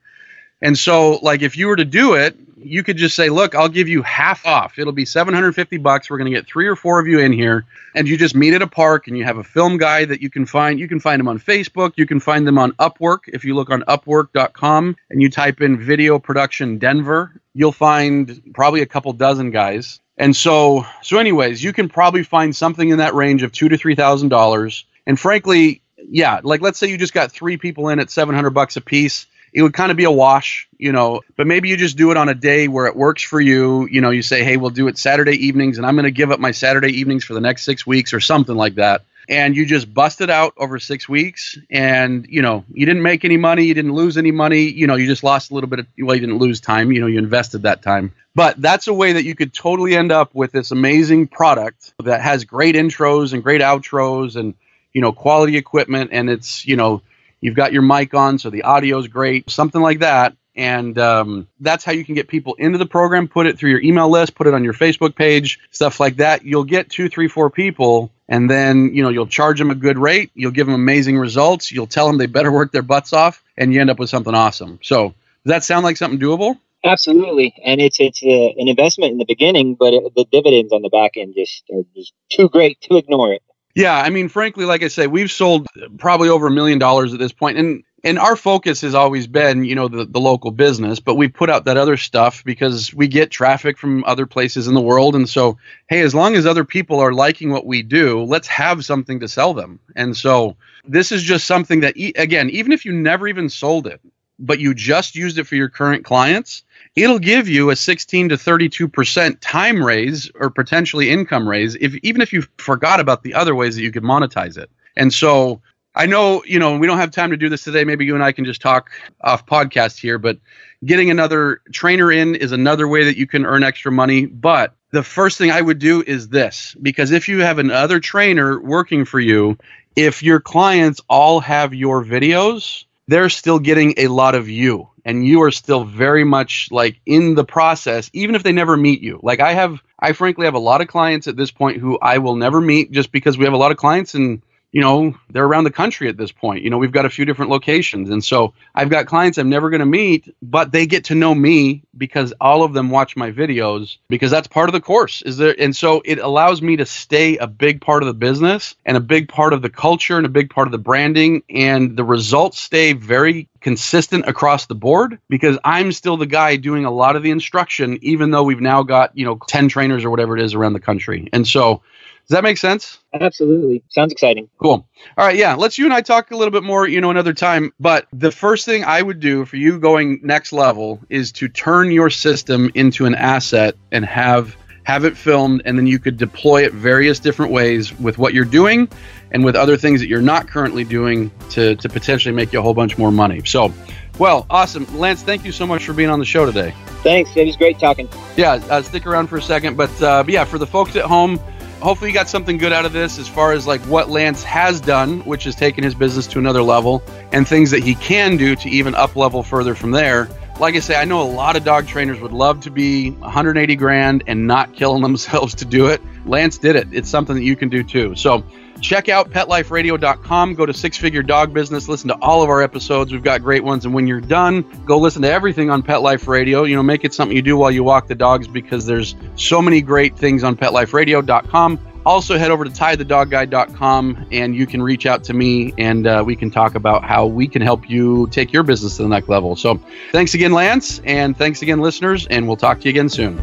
And 0.62 0.76
so, 0.76 1.16
like, 1.22 1.42
if 1.42 1.56
you 1.56 1.68
were 1.68 1.76
to 1.76 1.84
do 1.84 2.14
it, 2.14 2.36
you 2.56 2.82
could 2.82 2.96
just 2.96 3.14
say, 3.14 3.28
"Look, 3.28 3.54
I'll 3.54 3.68
give 3.68 3.88
you 3.88 4.02
half 4.02 4.46
off. 4.46 4.78
It'll 4.78 4.92
be 4.92 5.04
750 5.04 5.76
bucks. 5.76 6.08
We're 6.08 6.16
going 6.16 6.32
to 6.32 6.36
get 6.36 6.46
three 6.46 6.66
or 6.66 6.74
four 6.74 6.98
of 6.98 7.06
you 7.06 7.20
in 7.20 7.32
here, 7.32 7.66
and 7.94 8.08
you 8.08 8.16
just 8.16 8.34
meet 8.34 8.54
at 8.54 8.62
a 8.62 8.66
park, 8.66 9.06
and 9.06 9.16
you 9.16 9.24
have 9.24 9.36
a 9.36 9.44
film 9.44 9.76
guy 9.76 10.06
that 10.06 10.22
you 10.22 10.30
can 10.30 10.46
find. 10.46 10.80
You 10.80 10.88
can 10.88 10.98
find 10.98 11.20
them 11.20 11.28
on 11.28 11.38
Facebook. 11.38 11.92
You 11.96 12.06
can 12.06 12.20
find 12.20 12.46
them 12.46 12.58
on 12.58 12.72
Upwork. 12.72 13.28
If 13.28 13.44
you 13.44 13.54
look 13.54 13.70
on 13.70 13.82
Upwork.com 13.82 14.96
and 15.10 15.22
you 15.22 15.30
type 15.30 15.60
in 15.60 15.78
video 15.78 16.18
production 16.18 16.78
Denver, 16.78 17.40
you'll 17.52 17.72
find 17.72 18.42
probably 18.54 18.80
a 18.80 18.86
couple 18.86 19.12
dozen 19.12 19.50
guys. 19.50 20.00
And 20.18 20.34
so, 20.34 20.86
so 21.02 21.18
anyways, 21.18 21.62
you 21.62 21.72
can 21.72 21.88
probably 21.88 22.22
find 22.22 22.54
something 22.56 22.88
in 22.88 22.98
that 22.98 23.14
range 23.14 23.42
of 23.42 23.52
two 23.52 23.68
to 23.68 23.76
three 23.76 23.94
thousand 23.94 24.28
dollars. 24.28 24.84
And 25.06 25.18
frankly, 25.18 25.82
yeah, 26.08 26.40
like 26.42 26.60
let's 26.60 26.78
say 26.78 26.88
you 26.88 26.98
just 26.98 27.12
got 27.12 27.32
three 27.32 27.56
people 27.56 27.88
in 27.88 27.98
at 27.98 28.10
700 28.10 28.50
bucks 28.50 28.76
a 28.76 28.80
piece 28.80 29.26
it 29.56 29.62
would 29.62 29.72
kind 29.72 29.90
of 29.90 29.96
be 29.96 30.04
a 30.04 30.10
wash, 30.10 30.68
you 30.76 30.92
know, 30.92 31.22
but 31.34 31.46
maybe 31.46 31.70
you 31.70 31.78
just 31.78 31.96
do 31.96 32.10
it 32.10 32.18
on 32.18 32.28
a 32.28 32.34
day 32.34 32.68
where 32.68 32.84
it 32.84 32.94
works 32.94 33.22
for 33.22 33.40
you. 33.40 33.88
You 33.90 34.02
know, 34.02 34.10
you 34.10 34.20
say, 34.20 34.44
hey, 34.44 34.58
we'll 34.58 34.68
do 34.68 34.86
it 34.86 34.98
Saturday 34.98 35.46
evenings, 35.46 35.78
and 35.78 35.86
I'm 35.86 35.94
going 35.94 36.04
to 36.04 36.10
give 36.10 36.30
up 36.30 36.38
my 36.38 36.50
Saturday 36.50 36.90
evenings 36.90 37.24
for 37.24 37.32
the 37.32 37.40
next 37.40 37.62
six 37.62 37.86
weeks 37.86 38.12
or 38.12 38.20
something 38.20 38.54
like 38.54 38.74
that. 38.74 39.06
And 39.30 39.56
you 39.56 39.64
just 39.64 39.92
bust 39.92 40.20
it 40.20 40.28
out 40.28 40.52
over 40.58 40.78
six 40.78 41.08
weeks, 41.08 41.56
and 41.70 42.26
you 42.28 42.42
know, 42.42 42.66
you 42.70 42.84
didn't 42.84 43.02
make 43.02 43.24
any 43.24 43.38
money, 43.38 43.64
you 43.64 43.72
didn't 43.72 43.94
lose 43.94 44.18
any 44.18 44.30
money, 44.30 44.64
you 44.64 44.86
know, 44.86 44.94
you 44.94 45.06
just 45.06 45.24
lost 45.24 45.50
a 45.50 45.54
little 45.54 45.70
bit 45.70 45.78
of, 45.78 45.86
well, 46.00 46.14
you 46.14 46.20
didn't 46.20 46.38
lose 46.38 46.60
time, 46.60 46.92
you 46.92 47.00
know, 47.00 47.06
you 47.06 47.18
invested 47.18 47.62
that 47.62 47.80
time. 47.80 48.12
But 48.34 48.60
that's 48.60 48.88
a 48.88 48.94
way 48.94 49.14
that 49.14 49.24
you 49.24 49.34
could 49.34 49.54
totally 49.54 49.96
end 49.96 50.12
up 50.12 50.34
with 50.34 50.52
this 50.52 50.70
amazing 50.70 51.28
product 51.28 51.94
that 52.04 52.20
has 52.20 52.44
great 52.44 52.74
intros 52.74 53.32
and 53.32 53.42
great 53.42 53.62
outros 53.62 54.36
and, 54.36 54.52
you 54.92 55.00
know, 55.00 55.12
quality 55.12 55.56
equipment, 55.56 56.10
and 56.12 56.28
it's, 56.28 56.66
you 56.66 56.76
know, 56.76 57.00
You've 57.46 57.54
got 57.54 57.72
your 57.72 57.82
mic 57.82 58.12
on, 58.12 58.40
so 58.40 58.50
the 58.50 58.64
audio 58.64 58.98
is 58.98 59.06
great, 59.06 59.48
something 59.48 59.80
like 59.80 60.00
that. 60.00 60.36
And 60.56 60.98
um, 60.98 61.46
that's 61.60 61.84
how 61.84 61.92
you 61.92 62.04
can 62.04 62.16
get 62.16 62.26
people 62.26 62.54
into 62.54 62.76
the 62.76 62.86
program. 62.86 63.28
Put 63.28 63.46
it 63.46 63.56
through 63.56 63.70
your 63.70 63.80
email 63.80 64.10
list, 64.10 64.34
put 64.34 64.48
it 64.48 64.54
on 64.54 64.64
your 64.64 64.72
Facebook 64.72 65.14
page, 65.14 65.60
stuff 65.70 66.00
like 66.00 66.16
that. 66.16 66.44
You'll 66.44 66.64
get 66.64 66.90
two, 66.90 67.08
three, 67.08 67.28
four 67.28 67.48
people, 67.48 68.10
and 68.28 68.50
then 68.50 68.92
you 68.92 69.00
know 69.00 69.10
you'll 69.10 69.28
charge 69.28 69.60
them 69.60 69.70
a 69.70 69.76
good 69.76 69.96
rate. 69.96 70.32
You'll 70.34 70.50
give 70.50 70.66
them 70.66 70.74
amazing 70.74 71.18
results. 71.18 71.70
You'll 71.70 71.86
tell 71.86 72.08
them 72.08 72.18
they 72.18 72.26
better 72.26 72.50
work 72.58 72.72
their 72.72 72.82
butts 72.82 73.12
off, 73.12 73.44
and 73.56 73.72
you 73.72 73.80
end 73.80 73.90
up 73.90 74.00
with 74.00 74.10
something 74.10 74.34
awesome. 74.34 74.80
So, 74.82 75.10
does 75.10 75.14
that 75.44 75.62
sound 75.62 75.84
like 75.84 75.96
something 75.98 76.18
doable? 76.18 76.58
Absolutely, 76.82 77.54
and 77.64 77.80
it's 77.80 78.00
it's 78.00 78.24
a, 78.24 78.56
an 78.58 78.66
investment 78.66 79.12
in 79.12 79.18
the 79.18 79.24
beginning, 79.24 79.76
but 79.76 79.94
it, 79.94 80.02
the 80.16 80.26
dividends 80.32 80.72
on 80.72 80.82
the 80.82 80.90
back 80.90 81.12
end 81.16 81.34
just 81.36 81.62
are 81.72 81.84
just 81.94 82.12
too 82.28 82.48
great 82.48 82.80
to 82.80 82.96
ignore 82.96 83.32
it. 83.32 83.42
Yeah, 83.76 83.94
I 83.94 84.08
mean, 84.08 84.30
frankly, 84.30 84.64
like 84.64 84.82
I 84.82 84.88
say, 84.88 85.06
we've 85.06 85.30
sold 85.30 85.66
probably 85.98 86.30
over 86.30 86.46
a 86.46 86.50
million 86.50 86.78
dollars 86.78 87.12
at 87.12 87.18
this 87.18 87.32
point, 87.32 87.58
and 87.58 87.84
and 88.04 88.18
our 88.18 88.34
focus 88.34 88.80
has 88.80 88.94
always 88.94 89.26
been, 89.26 89.64
you 89.64 89.74
know, 89.74 89.88
the, 89.88 90.06
the 90.06 90.20
local 90.20 90.50
business, 90.50 90.98
but 90.98 91.16
we 91.16 91.28
put 91.28 91.50
out 91.50 91.66
that 91.66 91.76
other 91.76 91.98
stuff 91.98 92.42
because 92.44 92.94
we 92.94 93.06
get 93.06 93.30
traffic 93.30 93.76
from 93.76 94.02
other 94.04 94.24
places 94.24 94.66
in 94.66 94.74
the 94.74 94.80
world. 94.80 95.14
And 95.14 95.28
so, 95.28 95.58
hey, 95.88 96.00
as 96.02 96.14
long 96.14 96.36
as 96.36 96.46
other 96.46 96.64
people 96.64 97.00
are 97.00 97.12
liking 97.12 97.50
what 97.50 97.66
we 97.66 97.82
do, 97.82 98.22
let's 98.22 98.46
have 98.48 98.84
something 98.84 99.20
to 99.20 99.28
sell 99.28 99.52
them. 99.52 99.78
And 99.94 100.16
so, 100.16 100.56
this 100.86 101.12
is 101.12 101.22
just 101.22 101.46
something 101.46 101.80
that, 101.80 101.96
again, 102.16 102.48
even 102.48 102.72
if 102.72 102.86
you 102.86 102.92
never 102.92 103.28
even 103.28 103.50
sold 103.50 103.86
it, 103.86 104.00
but 104.38 104.58
you 104.58 104.72
just 104.72 105.16
used 105.16 105.36
it 105.36 105.44
for 105.44 105.56
your 105.56 105.68
current 105.68 106.02
clients, 106.02 106.62
it'll 106.96 107.18
give 107.18 107.48
you 107.48 107.70
a 107.70 107.76
16 107.76 108.30
to 108.30 108.36
32% 108.36 109.36
time 109.40 109.84
raise 109.84 110.30
or 110.34 110.50
potentially 110.50 111.10
income 111.10 111.48
raise 111.48 111.76
if 111.76 111.94
even 111.96 112.22
if 112.22 112.32
you 112.32 112.42
forgot 112.56 112.98
about 112.98 113.22
the 113.22 113.34
other 113.34 113.54
ways 113.54 113.76
that 113.76 113.82
you 113.82 113.92
could 113.92 114.02
monetize 114.02 114.56
it. 114.56 114.70
And 114.96 115.12
so 115.12 115.60
I 115.94 116.06
know, 116.06 116.42
you 116.44 116.58
know, 116.58 116.76
we 116.76 116.86
don't 116.86 116.98
have 116.98 117.10
time 117.10 117.30
to 117.30 117.36
do 117.36 117.48
this 117.48 117.64
today. 117.64 117.84
Maybe 117.84 118.04
you 118.04 118.14
and 118.14 118.24
I 118.24 118.32
can 118.32 118.44
just 118.44 118.60
talk 118.60 118.90
off 119.22 119.46
podcast 119.46 119.98
here, 119.98 120.18
but 120.18 120.38
getting 120.84 121.10
another 121.10 121.60
trainer 121.72 122.10
in 122.10 122.34
is 122.34 122.52
another 122.52 122.88
way 122.88 123.04
that 123.04 123.16
you 123.16 123.26
can 123.26 123.46
earn 123.46 123.62
extra 123.62 123.92
money. 123.92 124.26
But 124.26 124.74
the 124.90 125.02
first 125.02 125.38
thing 125.38 125.50
I 125.50 125.60
would 125.60 125.78
do 125.78 126.02
is 126.06 126.28
this 126.28 126.74
because 126.80 127.12
if 127.12 127.28
you 127.28 127.42
have 127.42 127.58
another 127.58 128.00
trainer 128.00 128.60
working 128.60 129.04
for 129.04 129.20
you, 129.20 129.58
if 129.96 130.22
your 130.22 130.40
clients 130.40 131.00
all 131.08 131.40
have 131.40 131.74
your 131.74 132.04
videos, 132.04 132.84
they're 133.08 133.30
still 133.30 133.58
getting 133.58 133.94
a 133.98 134.08
lot 134.08 134.34
of 134.34 134.48
you 134.48 134.88
and 135.04 135.26
you 135.26 135.42
are 135.42 135.50
still 135.50 135.84
very 135.84 136.24
much 136.24 136.68
like 136.70 137.00
in 137.06 137.34
the 137.34 137.44
process 137.44 138.10
even 138.12 138.34
if 138.34 138.42
they 138.42 138.52
never 138.52 138.76
meet 138.76 139.00
you. 139.00 139.20
Like 139.22 139.40
i 139.40 139.52
have 139.52 139.82
i 139.98 140.12
frankly 140.12 140.46
have 140.46 140.54
a 140.54 140.58
lot 140.58 140.80
of 140.80 140.88
clients 140.88 141.26
at 141.26 141.36
this 141.36 141.50
point 141.50 141.78
who 141.78 141.98
i 142.00 142.18
will 142.18 142.36
never 142.36 142.60
meet 142.60 142.90
just 142.90 143.12
because 143.12 143.38
we 143.38 143.44
have 143.44 143.54
a 143.54 143.58
lot 143.58 143.70
of 143.70 143.76
clients 143.76 144.14
and 144.14 144.42
you 144.76 144.82
know, 144.82 145.14
they're 145.30 145.46
around 145.46 145.64
the 145.64 145.70
country 145.70 146.06
at 146.06 146.18
this 146.18 146.30
point. 146.30 146.62
You 146.62 146.68
know, 146.68 146.76
we've 146.76 146.92
got 146.92 147.06
a 147.06 147.08
few 147.08 147.24
different 147.24 147.50
locations. 147.50 148.10
And 148.10 148.22
so 148.22 148.52
I've 148.74 148.90
got 148.90 149.06
clients 149.06 149.38
I'm 149.38 149.48
never 149.48 149.70
going 149.70 149.80
to 149.80 149.86
meet, 149.86 150.36
but 150.42 150.70
they 150.70 150.84
get 150.84 151.04
to 151.04 151.14
know 151.14 151.34
me 151.34 151.82
because 151.96 152.34
all 152.42 152.62
of 152.62 152.74
them 152.74 152.90
watch 152.90 153.16
my 153.16 153.32
videos 153.32 153.96
because 154.10 154.30
that's 154.30 154.46
part 154.46 154.68
of 154.68 154.74
the 154.74 154.82
course. 154.82 155.22
Is 155.22 155.38
there 155.38 155.54
and 155.58 155.74
so 155.74 156.02
it 156.04 156.18
allows 156.18 156.60
me 156.60 156.76
to 156.76 156.84
stay 156.84 157.38
a 157.38 157.46
big 157.46 157.80
part 157.80 158.02
of 158.02 158.06
the 158.06 158.12
business 158.12 158.74
and 158.84 158.98
a 158.98 159.00
big 159.00 159.30
part 159.30 159.54
of 159.54 159.62
the 159.62 159.70
culture 159.70 160.18
and 160.18 160.26
a 160.26 160.28
big 160.28 160.50
part 160.50 160.68
of 160.68 160.72
the 160.72 160.78
branding 160.78 161.42
and 161.48 161.96
the 161.96 162.04
results 162.04 162.60
stay 162.60 162.92
very 162.92 163.48
consistent 163.62 164.28
across 164.28 164.66
the 164.66 164.74
board 164.74 165.18
because 165.30 165.56
I'm 165.64 165.90
still 165.90 166.18
the 166.18 166.26
guy 166.26 166.56
doing 166.56 166.84
a 166.84 166.90
lot 166.90 167.16
of 167.16 167.22
the 167.22 167.30
instruction 167.30 167.98
even 168.02 168.30
though 168.30 168.42
we've 168.42 168.60
now 168.60 168.82
got, 168.82 169.16
you 169.16 169.24
know, 169.24 169.38
10 169.48 169.70
trainers 169.70 170.04
or 170.04 170.10
whatever 170.10 170.36
it 170.36 170.44
is 170.44 170.52
around 170.52 170.74
the 170.74 170.80
country. 170.80 171.30
And 171.32 171.48
so 171.48 171.80
does 172.28 172.34
that 172.34 172.42
make 172.42 172.58
sense? 172.58 172.98
Absolutely. 173.14 173.84
Sounds 173.88 174.10
exciting. 174.10 174.48
Cool. 174.60 174.84
All 175.16 175.26
right. 175.26 175.36
Yeah. 175.36 175.54
Let's 175.54 175.78
you 175.78 175.84
and 175.84 175.94
I 175.94 176.00
talk 176.00 176.32
a 176.32 176.36
little 176.36 176.50
bit 176.50 176.64
more, 176.64 176.88
you 176.88 177.00
know, 177.00 177.10
another 177.10 177.32
time. 177.32 177.72
But 177.78 178.08
the 178.12 178.32
first 178.32 178.64
thing 178.64 178.82
I 178.82 179.00
would 179.00 179.20
do 179.20 179.44
for 179.44 179.56
you 179.56 179.78
going 179.78 180.18
next 180.24 180.52
level 180.52 181.00
is 181.08 181.30
to 181.32 181.48
turn 181.48 181.92
your 181.92 182.10
system 182.10 182.72
into 182.74 183.06
an 183.06 183.14
asset 183.14 183.76
and 183.92 184.04
have 184.04 184.56
have 184.82 185.04
it 185.04 185.16
filmed 185.16 185.62
and 185.64 185.76
then 185.76 185.86
you 185.86 185.98
could 185.98 186.16
deploy 186.16 186.64
it 186.64 186.72
various 186.72 187.18
different 187.18 187.50
ways 187.50 187.92
with 187.98 188.18
what 188.18 188.32
you're 188.32 188.44
doing 188.44 188.88
and 189.32 189.44
with 189.44 189.56
other 189.56 189.76
things 189.76 190.00
that 190.00 190.06
you're 190.06 190.22
not 190.22 190.48
currently 190.48 190.84
doing 190.84 191.28
to, 191.50 191.74
to 191.76 191.88
potentially 191.88 192.32
make 192.32 192.52
you 192.52 192.60
a 192.60 192.62
whole 192.62 192.74
bunch 192.74 192.96
more 192.96 193.10
money. 193.10 193.42
So 193.44 193.72
Well, 194.18 194.46
awesome. 194.48 194.86
Lance, 194.96 195.22
thank 195.22 195.44
you 195.44 195.50
so 195.50 195.66
much 195.66 195.84
for 195.84 195.92
being 195.92 196.08
on 196.08 196.20
the 196.20 196.24
show 196.24 196.46
today. 196.46 196.72
Thanks. 197.02 197.30
It 197.36 197.46
was 197.46 197.56
great 197.56 197.78
talking. 197.78 198.08
Yeah, 198.36 198.54
uh, 198.70 198.82
stick 198.82 199.06
around 199.06 199.26
for 199.26 199.36
a 199.36 199.42
second. 199.42 199.76
But 199.76 200.02
uh, 200.02 200.24
yeah, 200.26 200.44
for 200.44 200.58
the 200.58 200.66
folks 200.66 200.94
at 200.94 201.04
home, 201.04 201.40
hopefully 201.80 202.10
you 202.10 202.14
got 202.14 202.28
something 202.28 202.58
good 202.58 202.72
out 202.72 202.84
of 202.84 202.92
this 202.92 203.18
as 203.18 203.28
far 203.28 203.52
as 203.52 203.66
like 203.66 203.80
what 203.82 204.10
Lance 204.10 204.42
has 204.42 204.80
done, 204.80 205.20
which 205.20 205.44
has 205.44 205.54
taken 205.54 205.84
his 205.84 205.94
business 205.94 206.26
to 206.28 206.38
another 206.38 206.62
level, 206.62 207.02
and 207.32 207.46
things 207.46 207.70
that 207.70 207.82
he 207.82 207.94
can 207.96 208.36
do 208.36 208.56
to 208.56 208.68
even 208.68 208.94
up 208.94 209.16
level 209.16 209.42
further 209.42 209.74
from 209.74 209.90
there. 209.90 210.28
Like 210.58 210.74
I 210.74 210.78
say, 210.78 210.96
I 210.96 211.04
know 211.04 211.20
a 211.20 211.30
lot 211.30 211.54
of 211.56 211.64
dog 211.64 211.86
trainers 211.86 212.18
would 212.20 212.32
love 212.32 212.60
to 212.62 212.70
be 212.70 213.10
180 213.10 213.76
grand 213.76 214.24
and 214.26 214.46
not 214.46 214.74
killing 214.74 215.02
themselves 215.02 215.54
to 215.56 215.64
do 215.64 215.86
it. 215.88 216.00
Lance 216.24 216.58
did 216.58 216.76
it. 216.76 216.88
It's 216.92 217.08
something 217.08 217.36
that 217.36 217.44
you 217.44 217.56
can 217.56 217.68
do 217.68 217.82
too. 217.82 218.14
So 218.16 218.44
check 218.80 219.08
out 219.08 219.30
petliferadio.com. 219.30 220.54
Go 220.54 220.66
to 220.66 220.74
Six 220.74 220.96
Figure 220.96 221.22
Dog 221.22 221.52
Business. 221.52 221.88
Listen 221.88 222.08
to 222.08 222.18
all 222.20 222.42
of 222.42 222.48
our 222.48 222.62
episodes. 222.62 223.12
We've 223.12 223.22
got 223.22 223.42
great 223.42 223.64
ones. 223.64 223.84
And 223.84 223.94
when 223.94 224.06
you're 224.06 224.20
done, 224.20 224.62
go 224.84 224.98
listen 224.98 225.22
to 225.22 225.30
everything 225.30 225.70
on 225.70 225.82
Pet 225.82 226.02
Life 226.02 226.28
Radio. 226.28 226.64
You 226.64 226.76
know, 226.76 226.82
make 226.82 227.04
it 227.04 227.14
something 227.14 227.36
you 227.36 227.42
do 227.42 227.56
while 227.56 227.70
you 227.70 227.84
walk 227.84 228.08
the 228.08 228.14
dogs 228.14 228.48
because 228.48 228.86
there's 228.86 229.14
so 229.36 229.60
many 229.60 229.80
great 229.80 230.16
things 230.16 230.44
on 230.44 230.56
petliferadio.com. 230.56 231.78
Also, 232.06 232.38
head 232.38 232.52
over 232.52 232.64
to 232.64 232.70
tithedogguy.com 232.70 234.28
and 234.30 234.54
you 234.54 234.64
can 234.64 234.80
reach 234.80 235.06
out 235.06 235.24
to 235.24 235.32
me 235.32 235.74
and 235.76 236.06
uh, 236.06 236.22
we 236.24 236.36
can 236.36 236.52
talk 236.52 236.76
about 236.76 237.02
how 237.04 237.26
we 237.26 237.48
can 237.48 237.60
help 237.60 237.90
you 237.90 238.28
take 238.28 238.52
your 238.52 238.62
business 238.62 238.96
to 238.96 239.02
the 239.02 239.08
next 239.08 239.28
level. 239.28 239.56
So, 239.56 239.80
thanks 240.12 240.32
again, 240.34 240.52
Lance, 240.52 241.00
and 241.04 241.36
thanks 241.36 241.62
again, 241.62 241.80
listeners, 241.80 242.28
and 242.28 242.46
we'll 242.46 242.56
talk 242.56 242.78
to 242.78 242.84
you 242.84 242.90
again 242.90 243.08
soon. 243.08 243.42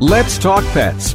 Let's 0.00 0.38
Talk 0.38 0.64
Pets 0.72 1.14